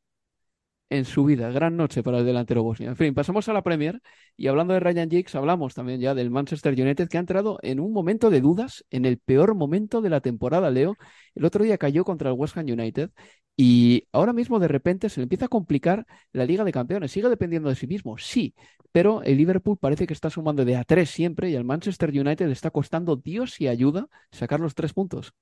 en 0.91 1.05
su 1.05 1.25
vida. 1.25 1.51
Gran 1.51 1.77
noche 1.77 2.03
para 2.03 2.19
el 2.19 2.27
delantero 2.27 2.63
bosnio. 2.63 2.89
En 2.89 2.97
fin, 2.97 3.15
pasamos 3.15 3.49
a 3.49 3.53
la 3.53 3.63
Premier 3.63 4.01
y 4.37 4.47
hablando 4.47 4.75
de 4.75 4.81
Ryan 4.81 5.11
Giggs, 5.11 5.35
hablamos 5.35 5.75
también 5.75 6.01
ya 6.01 6.15
del 6.15 6.31
Manchester 6.31 6.73
United 6.73 7.09
que 7.09 7.17
ha 7.17 7.21
entrado 7.21 7.59
en 7.63 7.81
un 7.81 7.93
momento 7.93 8.31
de 8.31 8.41
dudas, 8.41 8.85
en 8.91 9.05
el 9.05 9.19
peor 9.19 9.55
momento 9.55 10.01
de 10.01 10.11
la 10.11 10.21
temporada, 10.21 10.71
Leo. 10.71 10.97
El 11.35 11.45
otro 11.45 11.65
día 11.65 11.79
cayó 11.79 12.05
contra 12.05 12.31
el 12.31 12.37
West 12.37 12.57
Ham 12.57 12.67
United 12.67 13.11
y 13.57 14.07
ahora 14.13 14.33
mismo 14.33 14.59
de 14.61 14.69
repente 14.69 15.09
se 15.09 15.21
le 15.21 15.25
empieza 15.25 15.47
a 15.47 15.49
complicar 15.49 16.07
la 16.33 16.45
Liga 16.45 16.65
de 16.65 16.73
Campeones. 16.73 17.13
Sigue 17.13 17.29
dependiendo 17.29 17.69
de 17.69 17.75
sí 17.75 17.87
mismo, 17.87 18.17
sí, 18.17 18.55
pero 18.93 19.23
el 19.23 19.37
Liverpool 19.37 19.79
parece 19.79 20.07
que 20.07 20.15
está 20.15 20.31
sumando 20.31 20.65
de 20.65 20.77
a 20.77 20.85
tres 20.85 21.11
siempre 21.11 21.51
y 21.51 21.57
al 21.57 21.65
Manchester 21.65 22.11
United 22.11 22.47
le 22.47 22.53
está 22.53 22.71
costando 22.71 23.17
Dios 23.17 23.61
y 23.61 23.69
ayuda 23.69 24.09
sacar 24.31 24.61
los 24.61 24.75
tres 24.75 24.93
puntos. 24.93 25.35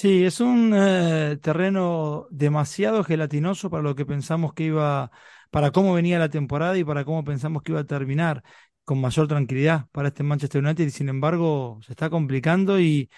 Sí, 0.00 0.24
es 0.24 0.38
un 0.40 0.72
eh, 0.76 1.38
terreno 1.42 2.28
demasiado 2.30 3.02
gelatinoso 3.02 3.68
para 3.68 3.82
lo 3.82 3.96
que 3.96 4.06
pensamos 4.06 4.54
que 4.54 4.64
iba, 4.64 5.10
para 5.50 5.72
cómo 5.72 5.92
venía 5.92 6.20
la 6.20 6.28
temporada 6.28 6.78
y 6.78 6.84
para 6.84 7.04
cómo 7.04 7.24
pensamos 7.24 7.62
que 7.64 7.72
iba 7.72 7.80
a 7.80 7.84
terminar 7.84 8.44
con 8.84 9.00
mayor 9.00 9.26
tranquilidad 9.26 9.88
para 9.90 10.08
este 10.08 10.22
Manchester 10.22 10.62
United 10.62 10.86
y 10.86 10.90
sin 10.90 11.08
embargo 11.08 11.80
se 11.84 11.92
está 11.92 12.10
complicando 12.10 12.78
y 12.80 13.10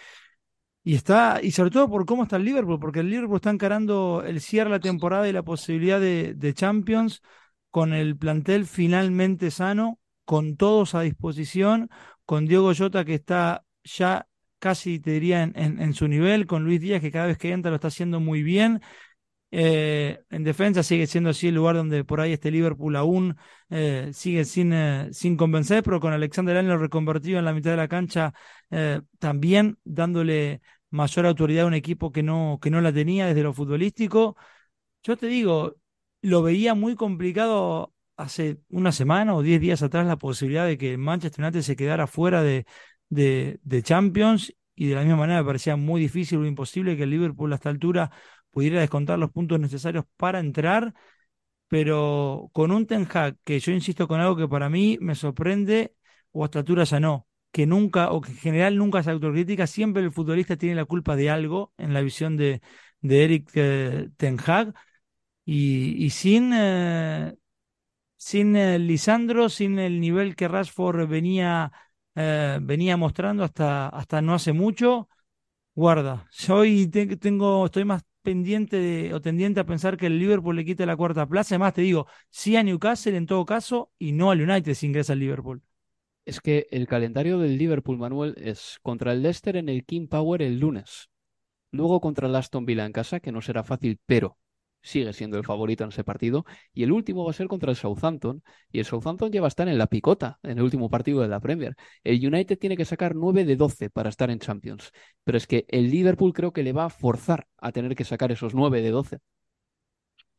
Y 0.84 0.94
está, 0.96 1.40
y 1.42 1.52
sobre 1.52 1.70
todo 1.70 1.90
por 1.90 2.06
cómo 2.06 2.22
está 2.24 2.36
el 2.36 2.44
Liverpool, 2.44 2.80
porque 2.80 3.00
el 3.00 3.10
Liverpool 3.10 3.36
está 3.36 3.50
encarando 3.50 4.22
el 4.26 4.40
cierre 4.40 4.70
de 4.70 4.76
la 4.76 4.80
temporada 4.80 5.28
y 5.28 5.32
la 5.32 5.42
posibilidad 5.44 6.00
de, 6.00 6.34
de 6.34 6.54
Champions 6.54 7.22
con 7.70 7.92
el 7.94 8.16
plantel 8.18 8.66
finalmente 8.66 9.50
sano, 9.50 10.00
con 10.24 10.56
todos 10.56 10.94
a 10.94 11.02
disposición, 11.02 11.90
con 12.26 12.46
Diego 12.46 12.72
Jota 12.76 13.04
que 13.04 13.14
está 13.16 13.64
ya 13.84 14.28
casi, 14.60 15.00
te 15.00 15.10
diría, 15.12 15.42
en, 15.42 15.56
en, 15.56 15.94
su 15.94 16.06
nivel, 16.06 16.46
con 16.46 16.64
Luis 16.64 16.80
Díaz 16.80 17.00
que 17.00 17.10
cada 17.10 17.26
vez 17.26 17.38
que 17.38 17.50
entra 17.50 17.70
lo 17.70 17.76
está 17.76 17.88
haciendo 17.88 18.20
muy 18.20 18.42
bien. 18.44 18.80
Eh, 19.52 20.20
en 20.30 20.44
defensa 20.44 20.84
sigue 20.84 21.08
siendo 21.08 21.30
así 21.30 21.48
el 21.48 21.56
lugar 21.56 21.74
donde 21.74 22.04
por 22.04 22.20
ahí 22.20 22.32
este 22.32 22.52
Liverpool 22.52 22.94
aún 22.94 23.36
eh, 23.68 24.10
sigue 24.12 24.44
sin, 24.44 24.72
eh, 24.72 25.08
sin 25.12 25.36
convencer, 25.36 25.82
pero 25.82 25.98
con 25.98 26.12
Alexander 26.12 26.56
Arnold 26.56 26.80
reconvertido 26.80 27.40
en 27.40 27.44
la 27.44 27.52
mitad 27.52 27.72
de 27.72 27.76
la 27.76 27.88
cancha, 27.88 28.32
también 29.18 29.78
dándole 29.82 30.60
mayor 30.90 31.26
autoridad 31.26 31.64
a 31.64 31.66
un 31.68 31.74
equipo 31.74 32.12
que 32.12 32.22
no, 32.22 32.58
que 32.62 32.70
no 32.70 32.80
la 32.80 32.92
tenía 32.92 33.26
desde 33.26 33.42
lo 33.42 33.52
futbolístico. 33.52 34.36
Yo 35.02 35.16
te 35.16 35.26
digo, 35.26 35.76
lo 36.22 36.42
veía 36.42 36.74
muy 36.74 36.94
complicado 36.94 37.94
hace 38.16 38.58
una 38.68 38.92
semana 38.92 39.34
o 39.34 39.42
diez 39.42 39.60
días 39.60 39.82
atrás 39.82 40.06
la 40.06 40.18
posibilidad 40.18 40.66
de 40.66 40.78
que 40.78 40.98
Manchester 40.98 41.44
United 41.44 41.62
se 41.62 41.76
quedara 41.76 42.06
fuera 42.06 42.42
de, 42.42 42.66
de, 43.10 43.60
de 43.62 43.82
Champions 43.82 44.54
y 44.74 44.88
de 44.88 44.94
la 44.94 45.02
misma 45.02 45.18
manera 45.18 45.40
me 45.40 45.46
parecía 45.46 45.76
muy 45.76 46.00
difícil 46.00 46.38
o 46.38 46.46
imposible 46.46 46.96
que 46.96 47.02
el 47.04 47.10
Liverpool 47.10 47.52
a 47.52 47.56
esta 47.56 47.68
altura 47.68 48.10
pudiera 48.50 48.80
descontar 48.80 49.18
los 49.18 49.30
puntos 49.30 49.60
necesarios 49.60 50.04
para 50.16 50.40
entrar, 50.40 50.94
pero 51.68 52.50
con 52.52 52.72
un 52.72 52.86
Ten 52.86 53.06
Hag 53.12 53.36
que 53.44 53.60
yo 53.60 53.72
insisto 53.72 54.08
con 54.08 54.20
algo 54.20 54.36
que 54.36 54.48
para 54.48 54.68
mí 54.70 54.98
me 55.00 55.14
sorprende 55.14 55.94
o 56.32 56.44
a 56.44 56.46
esta 56.46 56.60
altura 56.60 56.84
ya 56.84 57.00
no, 57.00 57.28
que 57.52 57.66
nunca 57.66 58.10
o 58.12 58.20
que 58.20 58.32
en 58.32 58.38
general 58.38 58.76
nunca 58.76 59.02
se 59.02 59.10
autocrítica, 59.10 59.66
siempre 59.66 60.02
el 60.02 60.12
futbolista 60.12 60.56
tiene 60.56 60.76
la 60.76 60.84
culpa 60.84 61.16
de 61.16 61.30
algo 61.30 61.72
en 61.78 61.94
la 61.94 62.00
visión 62.00 62.36
de, 62.36 62.62
de 63.00 63.24
Eric 63.24 63.50
eh, 63.54 64.08
Ten 64.16 64.38
Hag. 64.44 64.74
Y, 65.44 66.04
y 66.04 66.10
sin, 66.10 66.52
eh, 66.54 67.34
sin 68.16 68.56
eh, 68.56 68.78
Lisandro, 68.78 69.48
sin 69.48 69.78
el 69.78 70.00
nivel 70.00 70.36
que 70.36 70.48
Rashford 70.48 71.08
venía, 71.08 71.72
venía 72.14 72.96
mostrando 72.96 73.44
hasta, 73.44 73.88
hasta 73.88 74.22
no 74.22 74.34
hace 74.34 74.52
mucho, 74.52 75.08
guarda. 75.74 76.28
Yo 76.32 76.56
hoy 76.56 76.88
tengo, 76.88 77.66
estoy 77.66 77.84
más 77.84 78.02
pendiente 78.22 78.76
de, 78.76 79.14
o 79.14 79.20
tendiente 79.20 79.60
a 79.60 79.66
pensar 79.66 79.96
que 79.96 80.06
el 80.06 80.18
Liverpool 80.18 80.56
le 80.56 80.64
quite 80.64 80.86
la 80.86 80.96
cuarta 80.96 81.26
plaza. 81.26 81.54
Además, 81.54 81.74
te 81.74 81.82
digo, 81.82 82.06
sí 82.30 82.56
a 82.56 82.62
Newcastle 82.62 83.16
en 83.16 83.26
todo 83.26 83.44
caso 83.44 83.92
y 83.98 84.12
no 84.12 84.30
al 84.30 84.40
United 84.42 84.74
si 84.74 84.86
ingresa 84.86 85.12
al 85.14 85.20
Liverpool. 85.20 85.62
Es 86.24 86.40
que 86.40 86.66
el 86.70 86.86
calendario 86.86 87.38
del 87.38 87.56
Liverpool, 87.56 87.98
Manuel, 87.98 88.34
es 88.36 88.78
contra 88.82 89.12
el 89.12 89.22
Leicester 89.22 89.56
en 89.56 89.68
el 89.68 89.84
King 89.84 90.06
Power 90.06 90.42
el 90.42 90.60
lunes. 90.60 91.08
Luego 91.72 92.00
contra 92.00 92.28
el 92.28 92.36
Aston 92.36 92.66
Villa 92.66 92.84
en 92.84 92.92
casa, 92.92 93.20
que 93.20 93.32
no 93.32 93.40
será 93.40 93.64
fácil, 93.64 93.98
pero 94.06 94.36
sigue 94.82 95.12
siendo 95.12 95.38
el 95.38 95.44
favorito 95.44 95.84
en 95.84 95.90
ese 95.90 96.04
partido. 96.04 96.44
Y 96.72 96.82
el 96.82 96.92
último 96.92 97.24
va 97.24 97.30
a 97.30 97.34
ser 97.34 97.48
contra 97.48 97.70
el 97.70 97.76
Southampton. 97.76 98.42
Y 98.72 98.78
el 98.78 98.84
Southampton 98.84 99.30
lleva 99.30 99.46
a 99.46 99.48
estar 99.48 99.68
en 99.68 99.78
la 99.78 99.86
picota 99.86 100.38
en 100.42 100.58
el 100.58 100.64
último 100.64 100.90
partido 100.90 101.20
de 101.20 101.28
la 101.28 101.40
Premier. 101.40 101.76
El 102.04 102.26
United 102.26 102.58
tiene 102.58 102.76
que 102.76 102.84
sacar 102.84 103.14
9 103.14 103.44
de 103.44 103.56
12 103.56 103.90
para 103.90 104.08
estar 104.08 104.30
en 104.30 104.38
Champions. 104.38 104.92
Pero 105.24 105.38
es 105.38 105.46
que 105.46 105.66
el 105.68 105.90
Liverpool 105.90 106.32
creo 106.32 106.52
que 106.52 106.62
le 106.62 106.72
va 106.72 106.86
a 106.86 106.90
forzar 106.90 107.46
a 107.58 107.72
tener 107.72 107.94
que 107.94 108.04
sacar 108.04 108.32
esos 108.32 108.54
9 108.54 108.82
de 108.82 108.90
12. 108.90 109.18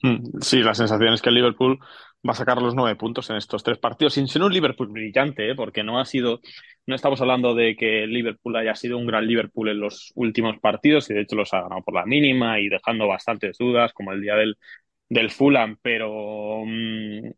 Mm, 0.04 0.40
sí, 0.42 0.62
la 0.62 0.74
sensación 0.74 1.14
es 1.14 1.22
que 1.22 1.30
el 1.30 1.36
Liverpool 1.36 1.80
va 2.28 2.34
a 2.34 2.36
sacar 2.36 2.62
los 2.62 2.76
nueve 2.76 2.96
puntos 2.96 3.30
en 3.30 3.38
estos 3.38 3.64
tres 3.64 3.78
partidos, 3.80 4.14
sin 4.14 4.28
ser 4.28 4.44
un 4.44 4.54
Liverpool 4.54 4.90
brillante, 4.90 5.50
¿eh? 5.50 5.56
porque 5.56 5.84
no 5.84 6.00
ha 6.00 6.06
sido, 6.06 6.40
no 6.86 6.96
estamos 6.96 7.20
hablando 7.22 7.56
de 7.56 7.76
que 7.76 8.06
Liverpool 8.08 8.56
haya 8.56 8.76
sido 8.76 8.98
un 8.98 9.08
gran 9.08 9.26
Liverpool 9.28 9.70
en 9.70 9.80
los 9.80 10.12
últimos 10.16 10.60
partidos, 10.60 11.10
y 11.10 11.14
de 11.14 11.22
hecho 11.22 11.36
los 11.36 11.54
ha 11.54 11.62
ganado 11.62 11.82
por 11.84 11.96
la 11.96 12.06
mínima 12.06 12.60
y 12.60 12.70
dejando 12.70 13.08
bastantes 13.08 13.58
dudas, 13.58 13.94
como 13.94 14.12
el 14.12 14.22
día 14.22 14.36
del, 14.36 14.58
del 15.10 15.32
Fulham, 15.32 15.78
pero 15.82 16.64
mm, 16.66 17.30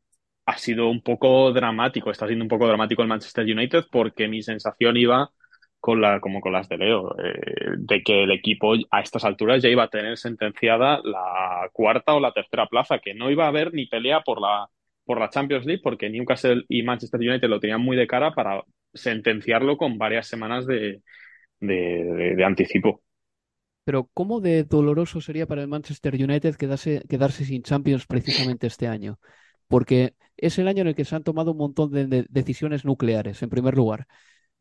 ha 0.45 0.57
sido 0.57 0.89
un 0.89 1.01
poco 1.01 1.51
dramático, 1.53 2.11
está 2.11 2.27
siendo 2.27 2.43
un 2.45 2.49
poco 2.49 2.67
dramático 2.67 3.01
el 3.01 3.07
Manchester 3.07 3.45
United, 3.45 3.85
porque 3.91 4.27
mi 4.27 4.43
sensación 4.43 4.97
iba 4.97 5.31
con 5.83 5.99
la, 5.99 6.21
como 6.21 6.39
con 6.39 6.53
las 6.53 6.69
de 6.69 6.77
Leo, 6.77 7.13
eh, 7.19 7.75
de 7.77 8.03
que 8.03 8.23
el 8.23 8.31
equipo 8.31 8.73
a 8.89 9.01
estas 9.01 9.25
alturas 9.25 9.61
ya 9.61 9.67
iba 9.67 9.83
a 9.83 9.89
tener 9.89 10.17
sentenciada 10.17 11.01
la 11.03 11.69
cuarta 11.73 12.13
o 12.13 12.21
la 12.21 12.31
tercera 12.31 12.67
plaza, 12.67 12.99
que 12.99 13.13
no 13.13 13.29
iba 13.29 13.43
a 13.43 13.49
haber 13.49 13.73
ni 13.73 13.85
pelea 13.87 14.21
por 14.21 14.39
la, 14.39 14.69
por 15.03 15.19
la 15.19 15.29
Champions 15.29 15.65
League, 15.65 15.81
porque 15.83 16.09
Newcastle 16.09 16.63
y 16.69 16.83
Manchester 16.83 17.19
United 17.19 17.49
lo 17.49 17.59
tenían 17.59 17.81
muy 17.81 17.97
de 17.97 18.07
cara 18.07 18.33
para 18.33 18.63
sentenciarlo 18.93 19.75
con 19.75 19.97
varias 19.97 20.25
semanas 20.25 20.65
de, 20.65 21.01
de, 21.59 22.43
anticipo. 22.45 23.01
Pero 23.83 24.09
¿cómo 24.13 24.39
de 24.39 24.63
doloroso 24.63 25.19
sería 25.19 25.47
para 25.47 25.63
el 25.63 25.67
Manchester 25.67 26.13
United 26.13 26.55
quedarse, 26.55 27.03
quedarse 27.09 27.43
sin 27.43 27.61
Champions 27.61 28.07
precisamente 28.07 28.67
este 28.67 28.87
año? 28.87 29.19
Porque 29.67 30.13
es 30.37 30.57
el 30.59 30.69
año 30.69 30.83
en 30.83 30.87
el 30.87 30.95
que 30.95 31.03
se 31.03 31.17
han 31.17 31.23
tomado 31.23 31.51
un 31.51 31.57
montón 31.57 31.91
de 31.91 32.25
decisiones 32.29 32.85
nucleares, 32.85 33.43
en 33.43 33.49
primer 33.49 33.75
lugar 33.75 34.07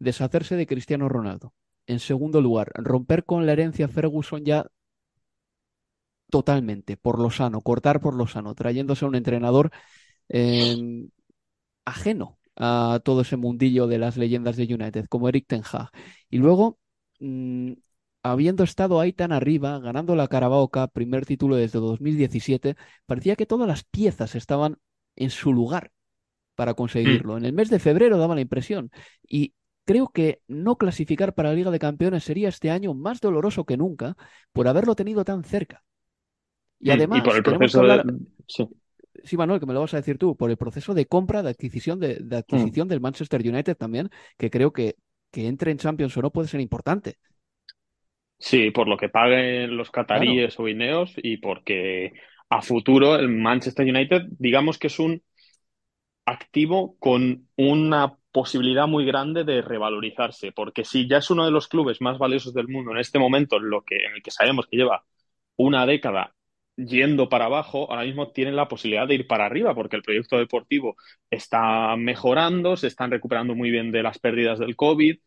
deshacerse 0.03 0.57
de 0.57 0.67
Cristiano 0.67 1.09
Ronaldo. 1.09 1.55
En 1.87 2.01
segundo 2.01 2.41
lugar, 2.41 2.73
romper 2.75 3.25
con 3.25 3.47
la 3.47 3.53
herencia 3.53 3.89
Ferguson 3.89 4.45
ya 4.45 4.67
totalmente, 6.31 6.97
por 6.97 7.19
lo 7.19 7.31
sano, 7.31 7.61
cortar 7.61 8.01
por 8.01 8.15
lo 8.15 8.27
sano, 8.27 8.55
trayéndose 8.55 9.05
a 9.05 9.09
un 9.09 9.17
entrenador 9.17 9.71
em, 10.29 11.11
ajeno 11.85 12.39
a 12.57 13.01
todo 13.05 13.23
ese 13.23 13.37
mundillo 13.37 13.87
de 13.87 13.99
las 13.99 14.17
leyendas 14.17 14.57
de 14.57 14.65
United, 14.75 15.07
como 15.09 15.29
Eric 15.29 15.47
Ten 15.49 15.63
Hag. 15.71 15.91
Y 16.31 16.39
luego, 16.39 16.79
mm, 17.21 17.73
habiendo 18.23 18.65
estado 18.65 19.01
ahí 19.01 19.13
tan 19.13 19.33
arriba, 19.33 19.79
ganando 19.81 20.17
la 20.17 20.29
Carabao 20.29 20.69
Cup, 20.71 20.91
primer 20.93 21.27
título 21.27 21.57
desde 21.57 21.79
2017, 21.81 22.77
parecía 23.07 23.37
que 23.37 23.47
todas 23.47 23.69
las 23.69 23.85
piezas 23.85 24.35
estaban 24.35 24.79
en 25.17 25.31
su 25.31 25.53
lugar 25.53 25.93
para 26.55 26.75
conseguirlo. 26.75 27.35
Mm. 27.35 27.39
En 27.39 27.45
el 27.47 27.53
mes 27.53 27.71
de 27.71 27.79
febrero 27.79 28.19
daba 28.19 28.35
la 28.35 28.41
impresión. 28.43 28.91
Y 29.27 29.55
creo 29.85 30.09
que 30.09 30.41
no 30.49 30.77
clasificar 30.77 31.35
para 31.35 31.51
la 31.51 31.55
Liga 31.55 31.71
de 31.71 31.79
Campeones 31.79 32.25
sería 32.25 32.49
este 32.49 32.71
año 32.71 32.95
más 32.95 33.21
doloroso 33.21 33.65
que 33.65 33.77
nunca 33.77 34.17
por 34.53 34.69
haberlo 34.69 34.95
tenido 34.95 35.25
tan 35.25 35.45
cerca. 35.45 35.83
Y 36.79 36.91
además, 36.91 37.23
por 37.23 37.37
el 37.37 37.43
proceso 37.43 37.83
de... 37.83 38.03
sí. 38.47 39.37
Manuel, 39.37 39.61
que 39.61 39.67
me 39.67 39.73
lo 39.73 39.81
vas 39.81 39.95
a 39.95 39.99
decir 39.99 40.19
tú, 40.19 40.37
por 40.37 40.51
el 40.51 40.57
proceso 40.57 40.95
de 40.95 41.07
compra, 41.07 41.43
de 41.43 41.51
adquisición, 41.51 42.01
de, 42.01 42.19
mm. 42.21 42.35
adquisición 42.35 42.89
del 42.89 43.01
Manchester 43.01 43.41
United 43.41 43.77
también, 43.77 44.11
que 44.37 44.51
creo 44.51 44.73
que, 44.73 44.97
que 45.31 45.47
entre 45.47 45.71
en 45.71 45.79
Champions 45.79 46.17
o 46.17 46.23
no 46.23 46.31
puede 46.31 46.49
ser 46.49 46.61
importante. 46.61 47.17
Sí, 48.39 48.73
por 48.73 48.89
lo 48.89 48.97
que 48.97 49.09
paguen 49.09 49.77
los 49.77 49.93
cataríes 49.93 50.59
o 50.59 50.67
ineos 50.67 51.15
y 51.17 51.37
porque 51.37 52.15
a 52.49 52.61
futuro 52.61 53.15
el 53.15 53.29
Manchester 53.29 53.87
United, 53.87 54.23
digamos 54.39 54.79
que 54.79 54.89
es 54.89 54.99
un 54.99 55.23
activo 56.27 56.97
con 56.99 57.49
una 57.57 58.19
posibilidad 58.33 58.87
muy 58.89 59.07
grande 59.07 59.45
de 59.45 59.63
revalorizarse, 59.63 60.53
porque 60.53 60.85
si 60.85 61.09
ya 61.09 61.19
es 61.19 61.31
uno 61.31 61.45
de 61.45 61.51
los 61.51 61.69
clubes 61.69 62.01
más 62.01 62.19
valiosos 62.19 62.55
del 62.55 62.69
mundo 62.69 62.93
en 62.93 62.99
este 62.99 63.19
momento, 63.19 63.57
en, 63.59 63.71
lo 63.71 63.83
que, 63.83 63.97
en 63.97 64.15
el 64.15 64.23
que 64.23 64.31
sabemos 64.31 64.67
que 64.67 64.77
lleva 64.79 65.05
una 65.57 65.87
década 65.87 66.35
yendo 66.77 67.29
para 67.29 67.47
abajo, 67.47 67.91
ahora 67.91 68.05
mismo 68.05 68.33
tienen 68.33 68.57
la 68.57 68.69
posibilidad 68.69 69.07
de 69.07 69.15
ir 69.17 69.27
para 69.27 69.47
arriba, 69.47 69.75
porque 69.75 69.97
el 69.97 70.03
proyecto 70.03 70.39
deportivo 70.39 70.97
está 71.31 71.97
mejorando, 71.97 72.77
se 72.77 72.87
están 72.89 73.11
recuperando 73.11 73.55
muy 73.55 73.71
bien 73.71 73.93
de 73.93 74.03
las 74.03 74.19
pérdidas 74.19 74.59
del 74.59 74.77
COVID, 74.77 75.19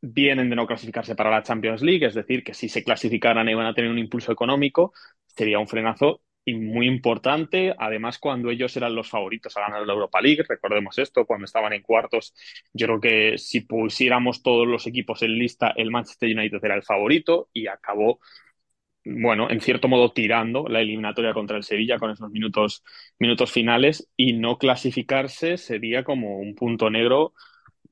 vienen 0.00 0.50
de 0.50 0.56
no 0.56 0.66
clasificarse 0.66 1.14
para 1.16 1.30
la 1.30 1.42
Champions 1.42 1.82
League, 1.82 2.06
es 2.06 2.14
decir, 2.14 2.44
que 2.44 2.54
si 2.54 2.68
se 2.68 2.84
clasificaran 2.84 3.48
iban 3.48 3.66
a 3.66 3.74
tener 3.74 3.90
un 3.90 3.98
impulso 3.98 4.32
económico, 4.32 4.92
sería 5.26 5.58
un 5.58 5.68
frenazo 5.68 6.22
y 6.44 6.54
muy 6.54 6.86
importante, 6.88 7.74
además 7.78 8.18
cuando 8.18 8.50
ellos 8.50 8.76
eran 8.76 8.94
los 8.94 9.08
favoritos 9.08 9.56
a 9.56 9.60
ganar 9.60 9.86
la 9.86 9.92
Europa 9.92 10.20
League, 10.20 10.44
recordemos 10.48 10.98
esto, 10.98 11.24
cuando 11.26 11.44
estaban 11.44 11.72
en 11.72 11.82
cuartos, 11.82 12.34
yo 12.72 12.86
creo 12.86 13.00
que 13.00 13.38
si 13.38 13.60
pusiéramos 13.60 14.42
todos 14.42 14.66
los 14.66 14.86
equipos 14.86 15.22
en 15.22 15.38
lista, 15.38 15.72
el 15.76 15.90
Manchester 15.90 16.36
United 16.36 16.58
era 16.64 16.74
el 16.74 16.82
favorito 16.82 17.48
y 17.52 17.68
acabó, 17.68 18.20
bueno, 19.04 19.50
en 19.50 19.60
cierto 19.60 19.88
modo 19.88 20.12
tirando 20.12 20.66
la 20.68 20.80
eliminatoria 20.80 21.34
contra 21.34 21.56
el 21.56 21.64
Sevilla 21.64 21.98
con 21.98 22.10
esos 22.10 22.30
minutos, 22.30 22.84
minutos 23.18 23.50
finales 23.52 24.08
y 24.16 24.34
no 24.34 24.58
clasificarse 24.58 25.56
sería 25.58 26.04
como 26.04 26.38
un 26.38 26.54
punto 26.54 26.90
negro 26.90 27.34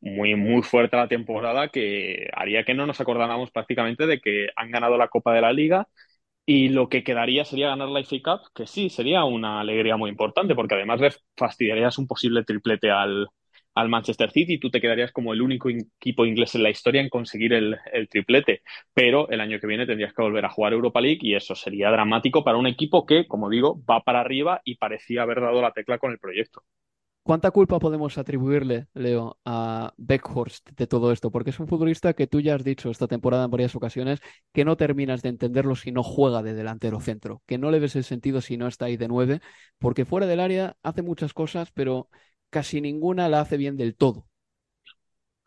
muy, 0.01 0.35
muy 0.37 0.63
fuerte 0.63 0.97
a 0.97 1.01
la 1.01 1.09
temporada 1.09 1.69
que 1.69 2.29
haría 2.35 2.65
que 2.65 2.75
no 2.75 2.87
nos 2.87 3.01
acordáramos 3.01 3.51
prácticamente 3.51 4.07
de 4.07 4.21
que 4.21 4.49
han 4.57 4.71
ganado 4.71 4.97
la 4.99 5.09
Copa 5.09 5.35
de 5.35 5.43
la 5.43 5.53
Liga 5.53 5.89
y 6.53 6.69
lo 6.69 6.89
que 6.89 7.05
quedaría 7.05 7.45
sería 7.45 7.69
ganar 7.69 7.89
la 7.91 8.01
FA 8.01 8.17
Cup, 8.25 8.51
que 8.53 8.67
sí, 8.67 8.91
sería 8.91 9.23
una 9.25 9.61
alegría 9.61 9.97
muy 9.97 10.11
importante, 10.11 10.57
porque 10.57 10.75
además 10.75 11.01
le 11.01 11.13
fastidiarías 11.37 11.97
un 11.97 12.09
posible 12.09 12.43
triplete 12.43 12.91
al, 12.91 13.29
al 13.77 13.89
Manchester 13.89 14.33
City 14.33 14.55
y 14.55 14.59
tú 14.59 14.69
te 14.69 14.81
quedarías 14.81 15.13
como 15.13 15.33
el 15.33 15.43
único 15.43 15.69
equipo 15.71 16.27
inglés 16.27 16.57
en 16.57 16.65
la 16.65 16.71
historia 16.71 17.03
en 17.03 17.09
conseguir 17.09 17.53
el, 17.53 17.77
el, 17.93 18.09
triplete. 18.09 18.63
Pero 18.93 19.31
el 19.31 19.41
año 19.41 19.61
que 19.61 19.69
viene 19.69 19.87
tendrías 19.87 20.13
que 20.13 20.23
volver 20.23 20.45
a 20.45 20.51
jugar 20.51 20.73
Europa 20.73 21.01
League 21.01 21.21
y 21.23 21.37
eso 21.37 21.55
sería 21.55 21.89
dramático 21.93 22.43
para 22.43 22.59
un 22.59 22.67
equipo 22.67 23.07
que, 23.07 23.29
como 23.29 23.49
digo, 23.49 23.81
va 23.89 24.01
para 24.03 24.21
arriba 24.21 24.61
y 24.65 24.75
parecía 24.75 25.23
haber 25.23 25.41
dado 25.41 25.63
la 25.63 25.71
tecla 25.71 25.99
con 25.99 26.11
el 26.11 26.19
proyecto. 26.19 26.65
¿Cuánta 27.23 27.51
culpa 27.51 27.79
podemos 27.79 28.17
atribuirle, 28.17 28.89
Leo, 28.95 29.39
a 29.45 29.93
Beckhorst 29.99 30.71
de 30.71 30.87
todo 30.87 31.13
esto? 31.13 31.31
Porque 31.31 31.51
es 31.51 31.61
un 31.61 31.69
futbolista 31.69 32.15
que 32.15 32.27
tú 32.27 32.41
ya 32.41 32.55
has 32.55 32.65
dicho 32.65 32.91
esta 32.91 33.07
temporada 33.07 33.45
en 33.45 33.51
varias 33.51 33.77
ocasiones 33.77 34.21
que 34.53 34.65
no 34.65 34.77
terminas 34.77 35.23
de 35.23 35.29
entenderlo 35.29 35.77
si 35.77 35.93
no 35.93 36.03
juega 36.03 36.43
de 36.43 36.55
delantero 36.55 36.99
centro, 36.99 37.43
que 37.47 37.59
no 37.59 37.71
le 37.71 37.79
ves 37.79 37.95
el 37.95 38.05
sentido 38.05 38.41
si 38.41 38.57
no 38.57 38.67
está 38.67 38.87
ahí 38.87 38.97
de 38.97 39.07
nueve, 39.07 39.41
porque 39.79 40.07
fuera 40.07 40.27
del 40.27 40.41
área 40.41 40.77
hace 40.83 41.03
muchas 41.03 41.35
cosas, 41.35 41.71
pero 41.73 42.09
casi 42.49 42.81
ninguna 42.81 43.29
la 43.29 43.43
hace 43.43 43.59
bien 43.59 43.77
del 43.77 43.97
todo. 43.97 44.27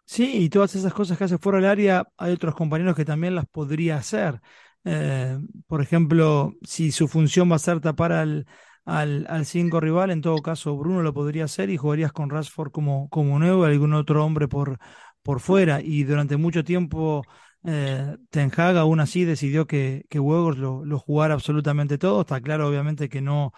Sí, 0.05 0.43
y 0.43 0.49
todas 0.49 0.75
esas 0.75 0.93
cosas 0.93 1.17
que 1.17 1.23
hace 1.23 1.37
fuera 1.37 1.57
del 1.57 1.67
área, 1.67 2.07
hay 2.17 2.33
otros 2.33 2.55
compañeros 2.55 2.95
que 2.95 3.05
también 3.05 3.35
las 3.35 3.47
podría 3.47 3.97
hacer. 3.97 4.41
Eh, 4.85 5.39
por 5.65 5.81
ejemplo, 5.81 6.53
si 6.61 6.91
su 6.91 7.07
función 7.07 7.49
va 7.51 7.55
a 7.55 7.59
ser 7.59 7.79
tapar 7.79 8.11
al, 8.11 8.45
al, 8.85 9.25
al 9.29 9.45
cinco 9.45 9.79
rival, 9.79 10.11
en 10.11 10.21
todo 10.21 10.41
caso 10.41 10.75
Bruno 10.77 11.01
lo 11.01 11.13
podría 11.13 11.45
hacer 11.45 11.69
y 11.69 11.77
jugarías 11.77 12.11
con 12.11 12.29
Rashford 12.29 12.71
como, 12.71 13.09
como 13.09 13.39
nuevo 13.39 13.65
algún 13.65 13.93
otro 13.93 14.25
hombre 14.25 14.47
por, 14.47 14.77
por 15.21 15.39
fuera. 15.39 15.81
Y 15.81 16.03
durante 16.03 16.37
mucho 16.37 16.63
tiempo 16.63 17.23
eh, 17.65 18.17
Ten 18.29 18.51
Hag 18.55 18.77
aún 18.77 18.99
así 18.99 19.23
decidió 19.25 19.67
que, 19.67 20.05
que 20.09 20.19
lo, 20.19 20.85
lo 20.85 20.99
jugara 20.99 21.33
absolutamente 21.33 21.97
todo. 21.97 22.21
Está 22.21 22.41
claro, 22.41 22.67
obviamente, 22.67 23.09
que 23.09 23.21
no, 23.21 23.53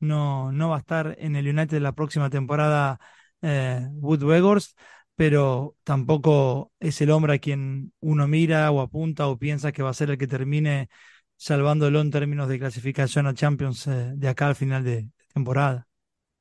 no, 0.00 0.52
no 0.52 0.68
va 0.70 0.76
a 0.76 0.78
estar 0.80 1.16
en 1.18 1.36
el 1.36 1.48
United 1.48 1.80
la 1.80 1.92
próxima 1.92 2.30
temporada 2.30 2.98
eh, 3.42 3.86
Wood 3.92 4.22
Wegors 4.22 4.74
pero 5.16 5.76
tampoco 5.82 6.72
es 6.78 7.00
el 7.00 7.10
hombre 7.10 7.34
a 7.34 7.38
quien 7.40 7.92
uno 8.00 8.28
mira 8.28 8.70
o 8.70 8.80
apunta 8.80 9.26
o 9.26 9.36
piensa 9.36 9.72
que 9.72 9.82
va 9.82 9.90
a 9.90 9.94
ser 9.94 10.10
el 10.10 10.18
que 10.18 10.28
termine 10.28 10.88
salvándolo 11.38 12.00
en 12.00 12.10
términos 12.10 12.48
de 12.48 12.58
clasificación 12.58 13.26
a 13.26 13.32
Champions 13.32 13.86
eh, 13.86 14.12
de 14.14 14.28
acá 14.28 14.48
al 14.48 14.56
final 14.56 14.84
de, 14.84 15.08
temporada. 15.32 15.86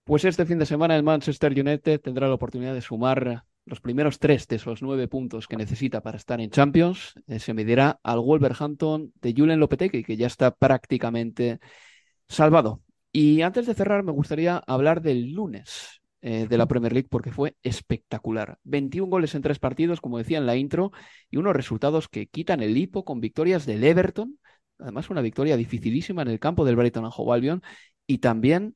Pues 0.04 0.26
este 0.26 0.46
fin 0.46 0.58
de 0.58 0.66
semana 0.66 0.96
el 0.96 1.04
Manchester 1.04 1.52
United 1.52 2.02
tendrá 2.02 2.28
la 2.28 2.34
oportunidad 2.34 2.74
de 2.74 2.82
sumar 2.82 3.44
los 3.66 3.80
primeros 3.80 4.20
tres 4.20 4.48
de 4.48 4.56
esos 4.56 4.82
nueve 4.82 5.08
puntos 5.08 5.48
que 5.48 5.58
necesita 5.58 6.02
para 6.02 6.18
estar 6.18 6.42
en 6.42 6.50
Champions. 6.50 7.14
Eh, 7.28 7.40
se 7.40 7.54
medirá 7.54 8.00
al 8.04 8.20
Wolverhampton 8.20 9.14
de 9.22 9.34
Julen 9.38 9.60
Lopetegui, 9.60 10.04
que 10.04 10.18
ya 10.18 10.28
está 10.28 10.52
prácticamente 10.52 11.60
salvado. 12.28 12.82
Y 13.12 13.42
antes 13.42 13.68
de 13.68 13.74
cerrar, 13.74 14.04
me 14.04 14.12
gustaría 14.12 14.58
hablar 14.66 15.02
del 15.02 15.32
lunes. 15.32 16.02
Eh, 16.20 16.48
de 16.50 16.58
la 16.58 16.68
Premier 16.68 16.92
League 16.92 17.08
porque 17.10 17.32
fue 17.32 17.56
espectacular. 17.62 18.58
21 18.64 19.08
goles 19.08 19.36
en 19.36 19.44
tres 19.44 19.60
partidos, 19.60 20.02
como 20.02 20.18
decía 20.18 20.40
en 20.40 20.48
la 20.48 20.56
intro, 20.56 20.92
y 21.30 21.38
unos 21.38 21.56
resultados 21.56 22.10
que 22.10 22.26
quitan 22.26 22.62
el 22.62 22.76
hipo 22.76 23.06
con 23.06 23.22
victorias 23.22 23.68
del 23.68 23.84
Everton, 23.84 24.40
además 24.80 25.10
una 25.10 25.22
victoria 25.22 25.58
dificilísima 25.58 26.22
en 26.22 26.30
el 26.30 26.40
campo 26.40 26.66
del 26.66 26.76
Brighton 26.76 27.06
and 27.06 27.14
Hove 27.16 27.34
Albion, 27.34 27.62
y 28.06 28.20
también 28.20 28.76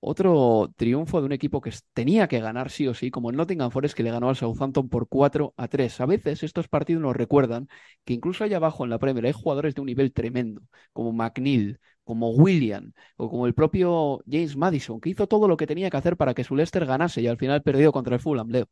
otro 0.00 0.72
triunfo 0.76 1.20
de 1.20 1.26
un 1.26 1.32
equipo 1.32 1.60
que 1.60 1.72
tenía 1.92 2.28
que 2.28 2.40
ganar 2.40 2.70
sí 2.70 2.86
o 2.86 2.94
sí, 2.94 3.10
como 3.10 3.30
el 3.30 3.36
Nottingham 3.36 3.70
Forest 3.70 3.96
que 3.96 4.02
le 4.02 4.10
ganó 4.10 4.28
al 4.28 4.36
Southampton 4.36 4.88
por 4.88 5.08
4 5.08 5.54
a 5.56 5.68
3. 5.68 6.00
A 6.00 6.06
veces 6.06 6.42
estos 6.42 6.68
partidos 6.68 7.02
nos 7.02 7.16
recuerdan 7.16 7.68
que 8.04 8.14
incluso 8.14 8.44
allá 8.44 8.58
abajo 8.58 8.84
en 8.84 8.90
la 8.90 8.98
Premier 8.98 9.26
hay 9.26 9.32
jugadores 9.32 9.74
de 9.74 9.80
un 9.80 9.86
nivel 9.86 10.12
tremendo, 10.12 10.62
como 10.92 11.12
McNeil, 11.12 11.80
como 12.04 12.30
William 12.30 12.92
o 13.16 13.28
como 13.28 13.46
el 13.46 13.54
propio 13.54 14.22
James 14.30 14.56
Madison, 14.56 15.00
que 15.00 15.10
hizo 15.10 15.26
todo 15.26 15.48
lo 15.48 15.56
que 15.56 15.66
tenía 15.66 15.90
que 15.90 15.96
hacer 15.96 16.16
para 16.16 16.34
que 16.34 16.44
su 16.44 16.54
Leicester 16.54 16.86
ganase 16.86 17.20
y 17.22 17.26
al 17.26 17.38
final 17.38 17.62
perdió 17.62 17.92
contra 17.92 18.14
el 18.14 18.20
Fulham, 18.20 18.48
Leo. 18.50 18.66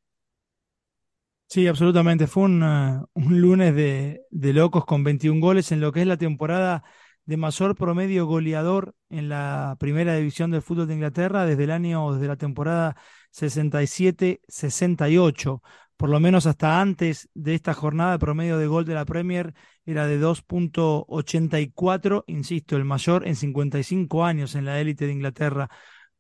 Sí, 1.47 1.66
absolutamente. 1.68 2.26
Fue 2.26 2.45
un, 2.45 2.62
un 2.62 3.40
lunes 3.40 3.74
de, 3.74 4.22
de, 4.30 4.53
locos 4.53 4.84
con 4.84 5.05
21 5.05 5.40
goles 5.40 5.70
en 5.72 5.80
lo 5.80 5.92
que 5.92 6.01
es 6.01 6.07
la 6.07 6.16
temporada 6.16 6.82
de 7.26 7.36
mayor 7.36 7.76
promedio 7.76 8.26
goleador 8.26 8.95
en 9.09 9.28
la 9.28 9.76
primera 9.78 10.16
división 10.16 10.51
del 10.51 10.62
fútbol 10.62 10.88
de 10.88 10.95
Inglaterra 10.95 11.47
desde 11.47 11.64
el 11.64 11.70
año, 11.70 12.12
desde 12.12 12.28
la 12.28 12.36
temporada 12.36 12.97
67-68 13.32 15.62
por 15.97 16.11
lo 16.11 16.20
menos 16.20 16.47
hasta 16.47 16.80
antes 16.80 17.28
de 17.34 17.55
esta 17.55 17.74
jornada, 17.74 18.14
el 18.14 18.18
promedio 18.18 18.59
de 18.59 18.66
gol 18.66 18.84
de 18.84 18.95
la 18.95 19.05
Premier 19.05 19.55
era 19.86 20.07
de 20.07 20.20
2.84, 20.20 22.24
insisto, 22.26 22.76
el 22.76 22.84
mayor 22.84 23.26
en 23.26 23.36
55 23.36 24.24
años 24.24 24.55
en 24.55 24.64
la 24.64 24.80
élite 24.80 25.07
de 25.07 25.12
Inglaterra, 25.12 25.68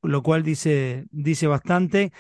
lo 0.02 0.22
cual 0.22 0.42
dice, 0.42 1.06
dice 1.10 1.46
bastante. 1.46 2.12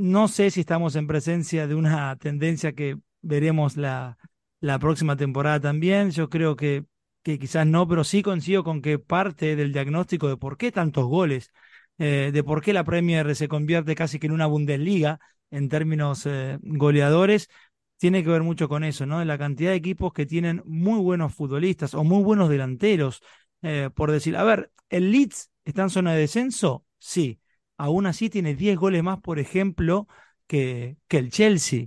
No 0.00 0.28
sé 0.28 0.50
si 0.52 0.60
estamos 0.60 0.94
en 0.96 1.06
presencia 1.08 1.66
de 1.66 1.74
una 1.74 2.16
tendencia 2.20 2.72
que 2.72 2.98
veremos 3.22 3.76
la, 3.76 4.16
la 4.60 4.78
próxima 4.78 5.16
temporada 5.16 5.60
también. 5.60 6.10
Yo 6.12 6.28
creo 6.30 6.54
que, 6.56 6.84
que 7.22 7.38
quizás 7.38 7.66
no, 7.66 7.88
pero 7.88 8.04
sí 8.04 8.22
coincido 8.22 8.62
con 8.64 8.80
que 8.82 8.98
parte 8.98 9.56
del 9.56 9.72
diagnóstico 9.72 10.28
de 10.28 10.36
por 10.36 10.56
qué 10.56 10.70
tantos 10.72 11.06
goles, 11.06 11.50
eh, 11.98 12.30
de 12.32 12.44
por 12.44 12.62
qué 12.62 12.72
la 12.72 12.84
Premier 12.84 13.34
se 13.34 13.48
convierte 13.48 13.94
casi 13.96 14.18
que 14.20 14.26
en 14.28 14.32
una 14.34 14.46
Bundesliga, 14.46 15.18
en 15.50 15.68
términos 15.68 16.26
eh, 16.26 16.58
goleadores, 16.62 17.48
tiene 17.96 18.22
que 18.22 18.30
ver 18.30 18.42
mucho 18.44 18.68
con 18.68 18.84
eso, 18.84 19.04
¿no? 19.06 19.24
La 19.24 19.36
cantidad 19.38 19.70
de 19.70 19.76
equipos 19.76 20.12
que 20.12 20.26
tienen 20.26 20.62
muy 20.64 21.00
buenos 21.00 21.34
futbolistas 21.34 21.94
o 21.94 22.04
muy 22.04 22.22
buenos 22.22 22.48
delanteros, 22.48 23.20
eh, 23.62 23.90
por 23.92 24.12
decir, 24.12 24.36
a 24.36 24.44
ver, 24.44 24.70
¿el 24.90 25.10
Leeds 25.10 25.50
está 25.64 25.82
en 25.82 25.90
zona 25.90 26.12
de 26.14 26.20
descenso? 26.20 26.84
Sí, 26.98 27.40
aún 27.78 28.06
así 28.06 28.30
tiene 28.30 28.54
10 28.54 28.76
goles 28.76 29.02
más, 29.02 29.20
por 29.20 29.38
ejemplo, 29.38 30.06
que, 30.46 30.96
el 31.08 31.30
Chelsea. 31.30 31.86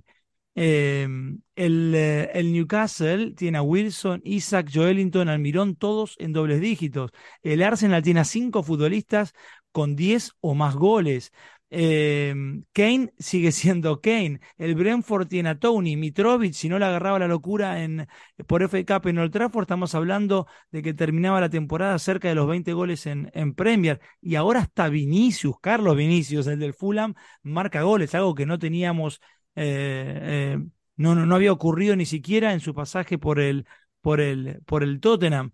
Em, 0.56 1.42
el, 1.56 1.94
eh, 1.96 2.30
el, 2.34 2.52
Newcastle 2.52 3.34
tiene 3.36 3.58
a 3.58 3.62
Wilson, 3.62 4.22
Isaac, 4.26 4.70
Joelinton, 4.74 5.30
Almirón, 5.30 5.76
todos 5.76 6.16
en 6.20 6.34
dobles 6.34 6.60
dígitos. 6.62 7.12
El 7.44 7.64
Arsenal 7.64 8.04
tiene 8.04 8.20
a 8.22 8.26
cinco 8.26 8.64
futbolistas 8.64 9.34
con 9.72 9.96
10 9.96 10.34
o 10.42 10.54
más 10.56 10.76
goles. 10.76 11.32
Eh, 11.74 12.36
Kane 12.74 13.14
sigue 13.18 13.52
siendo 13.54 14.02
Kane. 14.02 14.42
El 14.58 14.76
Brentford 14.76 15.28
tiene 15.28 15.50
a 15.50 15.60
Tony. 15.60 15.96
Mitrovic, 15.96 16.54
si 16.54 16.70
no 16.70 16.78
le 16.78 16.86
agarraba 16.86 17.20
la 17.20 17.28
locura 17.28 17.82
en, 17.84 18.08
por 18.46 18.62
FA 18.64 18.86
Cup 18.86 19.08
en 19.08 19.20
Old 19.20 19.32
Trafford, 19.32 19.64
estamos 19.64 19.96
hablando 19.96 20.48
de 20.72 20.82
que 20.82 20.94
terminaba 20.94 21.40
la 21.42 21.50
temporada 21.50 21.98
cerca 21.98 22.28
de 22.28 22.36
los 22.36 22.48
20 22.48 22.74
goles 22.74 23.06
en, 23.08 23.32
en 23.34 23.54
Premier. 23.56 24.02
Y 24.22 24.36
ahora 24.36 24.62
está 24.62 24.90
Vinicius, 24.90 25.56
Carlos 25.62 25.96
Vinicius, 25.96 26.48
el 26.48 26.60
del 26.60 26.74
Fulham, 26.74 27.16
marca 27.42 27.82
goles, 27.84 28.14
algo 28.16 28.36
que 28.36 28.46
no 28.46 28.60
teníamos, 28.60 29.22
eh, 29.56 30.58
eh, 30.58 30.58
no, 30.98 31.16
no, 31.16 31.26
no, 31.26 31.36
había 31.36 31.52
ocurrido 31.54 31.96
ni 31.96 32.06
siquiera 32.06 32.54
en 32.54 32.60
su 32.60 32.74
pasaje 32.74 33.18
por 33.18 33.40
el, 33.40 33.66
por 34.02 34.20
el, 34.20 34.62
por 34.66 34.84
el 34.84 35.00
Tottenham. 35.00 35.54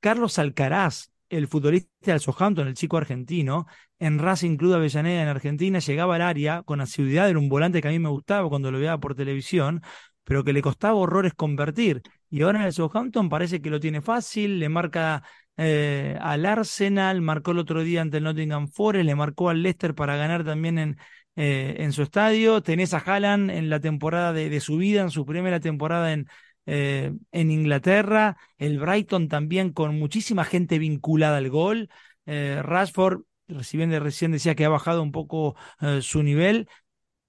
Carlos 0.00 0.40
Alcaraz, 0.40 1.12
el 1.28 1.48
futbolista 1.48 1.90
del 2.12 2.20
Southampton, 2.20 2.68
el 2.68 2.74
chico 2.74 2.96
argentino, 2.96 3.66
en 3.98 4.18
Racing 4.18 4.56
Club 4.56 4.74
Avellaneda 4.74 5.22
en 5.22 5.28
Argentina, 5.28 5.78
llegaba 5.78 6.16
al 6.16 6.22
área 6.22 6.62
con 6.62 6.80
asiduidad, 6.80 7.28
era 7.28 7.38
un 7.38 7.48
volante 7.48 7.80
que 7.80 7.88
a 7.88 7.90
mí 7.90 7.98
me 7.98 8.08
gustaba 8.08 8.48
cuando 8.48 8.70
lo 8.70 8.78
veía 8.78 8.98
por 8.98 9.14
televisión, 9.14 9.82
pero 10.24 10.44
que 10.44 10.52
le 10.52 10.62
costaba 10.62 10.94
horrores 10.94 11.34
convertir. 11.34 12.02
Y 12.30 12.42
ahora 12.42 12.60
en 12.60 12.66
el 12.66 12.72
Southampton 12.72 13.28
parece 13.28 13.60
que 13.62 13.70
lo 13.70 13.80
tiene 13.80 14.00
fácil, 14.02 14.58
le 14.58 14.68
marca 14.68 15.22
eh, 15.56 16.18
al 16.20 16.44
Arsenal, 16.44 17.22
marcó 17.22 17.52
el 17.52 17.58
otro 17.58 17.82
día 17.82 18.02
ante 18.02 18.18
el 18.18 18.24
Nottingham 18.24 18.68
Forest, 18.68 19.06
le 19.06 19.14
marcó 19.14 19.48
al 19.48 19.62
Leicester 19.62 19.94
para 19.94 20.16
ganar 20.16 20.44
también 20.44 20.78
en, 20.78 20.96
eh, 21.36 21.76
en 21.78 21.92
su 21.92 22.02
estadio. 22.02 22.60
Tenés 22.62 22.92
a 22.94 22.98
Haaland 22.98 23.50
en 23.50 23.70
la 23.70 23.80
temporada 23.80 24.32
de, 24.32 24.50
de 24.50 24.60
su 24.60 24.76
vida, 24.76 25.02
en 25.02 25.10
su 25.10 25.24
primera 25.24 25.60
temporada 25.60 26.12
en, 26.12 26.26
eh, 26.66 27.12
en 27.32 27.50
Inglaterra, 27.50 28.36
el 28.58 28.78
Brighton 28.78 29.28
también 29.28 29.72
con 29.72 29.98
muchísima 29.98 30.44
gente 30.44 30.78
vinculada 30.78 31.38
al 31.38 31.48
gol. 31.48 31.88
Eh, 32.26 32.60
Rashford, 32.62 33.22
recién, 33.48 33.90
recién 34.02 34.32
decía 34.32 34.54
que 34.54 34.64
ha 34.64 34.68
bajado 34.68 35.02
un 35.02 35.12
poco 35.12 35.56
eh, 35.80 36.00
su 36.02 36.22
nivel, 36.22 36.68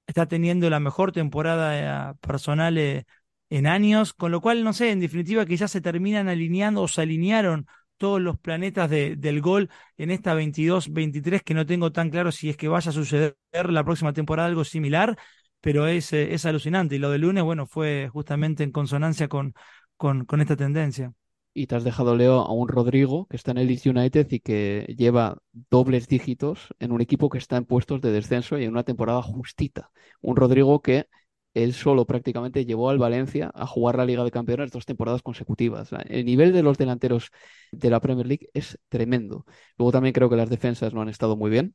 está 0.08 0.28
teniendo 0.28 0.70
la 0.70 0.80
mejor 0.80 1.12
temporada 1.12 2.16
personal 2.16 3.06
en 3.50 3.68
años, 3.68 4.14
con 4.14 4.32
lo 4.32 4.42
cual, 4.42 4.64
no 4.64 4.74
sé, 4.74 4.92
en 4.92 5.00
definitiva 5.00 5.46
quizás 5.46 5.72
se 5.72 5.82
terminan 5.82 6.28
alineando 6.30 6.82
o 6.82 6.88
se 6.88 7.02
alinearon 7.02 7.68
todos 7.98 8.22
los 8.22 8.38
planetas 8.40 8.90
de, 8.90 9.16
del 9.16 9.42
gol 9.42 9.70
en 9.98 10.12
esta 10.12 10.34
22-23, 10.36 11.42
que 11.44 11.54
no 11.54 11.66
tengo 11.66 11.92
tan 11.92 12.10
claro 12.10 12.32
si 12.32 12.50
es 12.50 12.58
que 12.58 12.68
vaya 12.68 12.90
a 12.90 12.94
suceder 12.94 13.36
la 13.52 13.84
próxima 13.84 14.14
temporada 14.14 14.48
algo 14.48 14.64
similar, 14.64 15.18
pero 15.62 15.88
es, 15.88 16.14
eh, 16.14 16.34
es 16.34 16.46
alucinante. 16.46 16.96
Y 16.96 17.00
lo 17.00 17.12
del 17.12 17.22
lunes, 17.22 17.44
bueno, 17.44 17.66
fue 17.66 18.10
justamente 18.12 18.64
en 18.64 18.72
consonancia 18.72 19.28
con, 19.28 19.54
con, 19.98 20.42
esta 20.42 20.56
tendencia. 20.56 21.14
Y 21.54 21.68
te 21.68 21.76
has 21.76 21.84
dejado, 21.84 22.16
Leo, 22.16 22.42
a 22.42 22.52
un 22.52 22.68
Rodrigo 22.68 23.26
que 23.28 23.36
está 23.36 23.52
en 23.52 23.58
el 23.58 23.68
Leeds 23.68 23.88
United 23.88 24.28
y 24.32 24.40
que 24.40 24.94
lleva 24.96 25.40
dobles 25.70 26.08
dígitos 26.08 26.68
en 26.80 26.92
un 26.92 27.02
equipo 27.02 27.30
que 27.30 27.40
está 27.40 27.58
en 27.58 27.66
puestos 27.66 28.02
de 28.02 28.12
descenso 28.12 28.60
y 28.60 28.66
en 28.66 28.72
una 28.72 28.84
temporada 28.84 29.22
justita. 29.24 29.90
Un 30.22 30.36
Rodrigo 30.36 30.82
que 30.82 31.08
él 31.56 31.74
solo 31.74 32.06
prácticamente 32.06 32.66
llevó 32.66 32.92
al 32.92 33.00
Valencia 33.00 33.50
a 33.56 33.66
jugar 33.66 33.98
la 33.98 34.06
Liga 34.06 34.24
de 34.24 34.30
Campeones 34.30 34.72
dos 34.72 34.86
temporadas 34.86 35.24
consecutivas. 35.24 35.90
El 36.08 36.26
nivel 36.26 36.54
de 36.54 36.62
los 36.62 36.78
delanteros 36.78 37.32
de 37.72 37.90
la 37.90 38.00
Premier 38.00 38.28
League 38.28 38.50
es 38.54 38.78
tremendo. 38.90 39.46
Luego 39.78 39.92
también 39.92 40.14
creo 40.14 40.30
que 40.30 40.36
las 40.36 40.50
defensas 40.52 40.94
no 40.94 41.02
han 41.02 41.10
estado 41.10 41.36
muy 41.36 41.50
bien, 41.50 41.74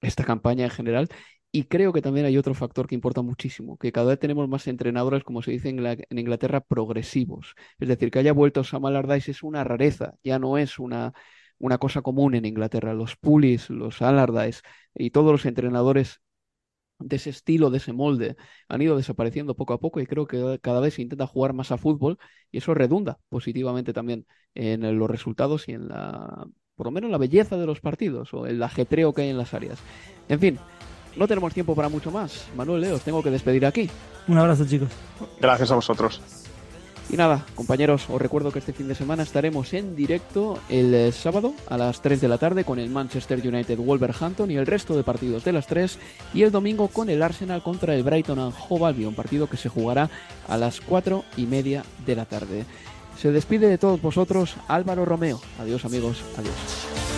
esta 0.00 0.24
campaña 0.24 0.64
en 0.64 0.70
general, 0.70 1.08
y 1.50 1.64
creo 1.64 1.92
que 1.92 2.02
también 2.02 2.26
hay 2.26 2.36
otro 2.36 2.54
factor 2.54 2.86
que 2.86 2.94
importa 2.94 3.22
muchísimo, 3.22 3.78
que 3.78 3.90
cada 3.92 4.08
vez 4.08 4.18
tenemos 4.18 4.48
más 4.48 4.66
entrenadores, 4.68 5.24
como 5.24 5.42
se 5.42 5.52
dice 5.52 5.70
en, 5.70 6.18
Inglaterra, 6.18 6.60
progresivos. 6.60 7.54
Es 7.78 7.88
decir, 7.88 8.10
que 8.10 8.18
haya 8.18 8.32
vuelto 8.32 8.64
Sam 8.64 8.84
Allardyce 8.86 9.30
es 9.30 9.42
una 9.42 9.64
rareza, 9.64 10.14
ya 10.22 10.38
no 10.38 10.58
es 10.58 10.78
una, 10.78 11.14
una 11.58 11.78
cosa 11.78 12.02
común 12.02 12.34
en 12.34 12.44
Inglaterra. 12.44 12.94
Los 12.94 13.16
Pulis, 13.16 13.70
los 13.70 14.02
Allardyce 14.02 14.62
y 14.94 15.10
todos 15.10 15.32
los 15.32 15.46
entrenadores 15.46 16.20
de 16.98 17.16
ese 17.16 17.30
estilo, 17.30 17.70
de 17.70 17.78
ese 17.78 17.92
molde, 17.92 18.36
han 18.68 18.82
ido 18.82 18.96
desapareciendo 18.96 19.54
poco 19.56 19.72
a 19.72 19.80
poco 19.80 20.00
y 20.00 20.06
creo 20.06 20.26
que 20.26 20.58
cada 20.60 20.80
vez 20.80 20.94
se 20.94 21.02
intenta 21.02 21.26
jugar 21.26 21.52
más 21.54 21.72
a 21.72 21.78
fútbol 21.78 22.18
y 22.50 22.58
eso 22.58 22.74
redunda 22.74 23.20
positivamente 23.28 23.92
también 23.92 24.26
en 24.54 24.98
los 24.98 25.10
resultados 25.10 25.68
y 25.68 25.72
en 25.72 25.88
la, 25.88 26.46
por 26.74 26.86
lo 26.86 26.90
menos 26.90 27.10
la 27.10 27.18
belleza 27.18 27.56
de 27.56 27.66
los 27.66 27.80
partidos 27.80 28.34
o 28.34 28.46
el 28.46 28.62
ajetreo 28.62 29.12
que 29.12 29.22
hay 29.22 29.28
en 29.30 29.38
las 29.38 29.54
áreas. 29.54 29.78
En 30.28 30.40
fin, 30.40 30.58
no 31.18 31.28
tenemos 31.28 31.52
tiempo 31.52 31.74
para 31.74 31.88
mucho 31.88 32.10
más. 32.10 32.46
Manuel 32.56 32.80
Leo, 32.80 32.94
os 32.96 33.02
tengo 33.02 33.22
que 33.22 33.30
despedir 33.30 33.66
aquí. 33.66 33.90
Un 34.26 34.38
abrazo 34.38 34.66
chicos. 34.66 34.88
Gracias 35.40 35.70
a 35.70 35.74
vosotros. 35.74 36.20
Y 37.10 37.16
nada, 37.16 37.46
compañeros, 37.54 38.04
os 38.10 38.20
recuerdo 38.20 38.52
que 38.52 38.58
este 38.58 38.74
fin 38.74 38.86
de 38.86 38.94
semana 38.94 39.22
estaremos 39.22 39.72
en 39.72 39.96
directo 39.96 40.58
el 40.68 40.92
eh, 40.92 41.10
sábado 41.10 41.54
a 41.66 41.78
las 41.78 42.02
3 42.02 42.20
de 42.20 42.28
la 42.28 42.36
tarde 42.36 42.64
con 42.64 42.78
el 42.78 42.90
Manchester 42.90 43.40
United 43.42 43.78
Wolverhampton 43.78 44.50
y 44.50 44.56
el 44.56 44.66
resto 44.66 44.94
de 44.94 45.04
partidos 45.04 45.42
de 45.42 45.52
las 45.52 45.66
3 45.66 45.98
y 46.34 46.42
el 46.42 46.52
domingo 46.52 46.88
con 46.88 47.08
el 47.08 47.22
Arsenal 47.22 47.62
contra 47.62 47.94
el 47.94 48.02
Brighton 48.02 48.38
and 48.38 48.54
Hove 48.68 48.88
Albion, 48.88 49.14
partido 49.14 49.48
que 49.48 49.56
se 49.56 49.70
jugará 49.70 50.10
a 50.48 50.58
las 50.58 50.82
4 50.82 51.24
y 51.38 51.46
media 51.46 51.82
de 52.04 52.14
la 52.14 52.26
tarde. 52.26 52.66
Se 53.18 53.32
despide 53.32 53.68
de 53.68 53.78
todos 53.78 54.02
vosotros 54.02 54.56
Álvaro 54.68 55.06
Romeo. 55.06 55.40
Adiós 55.58 55.86
amigos, 55.86 56.22
adiós. 56.36 57.17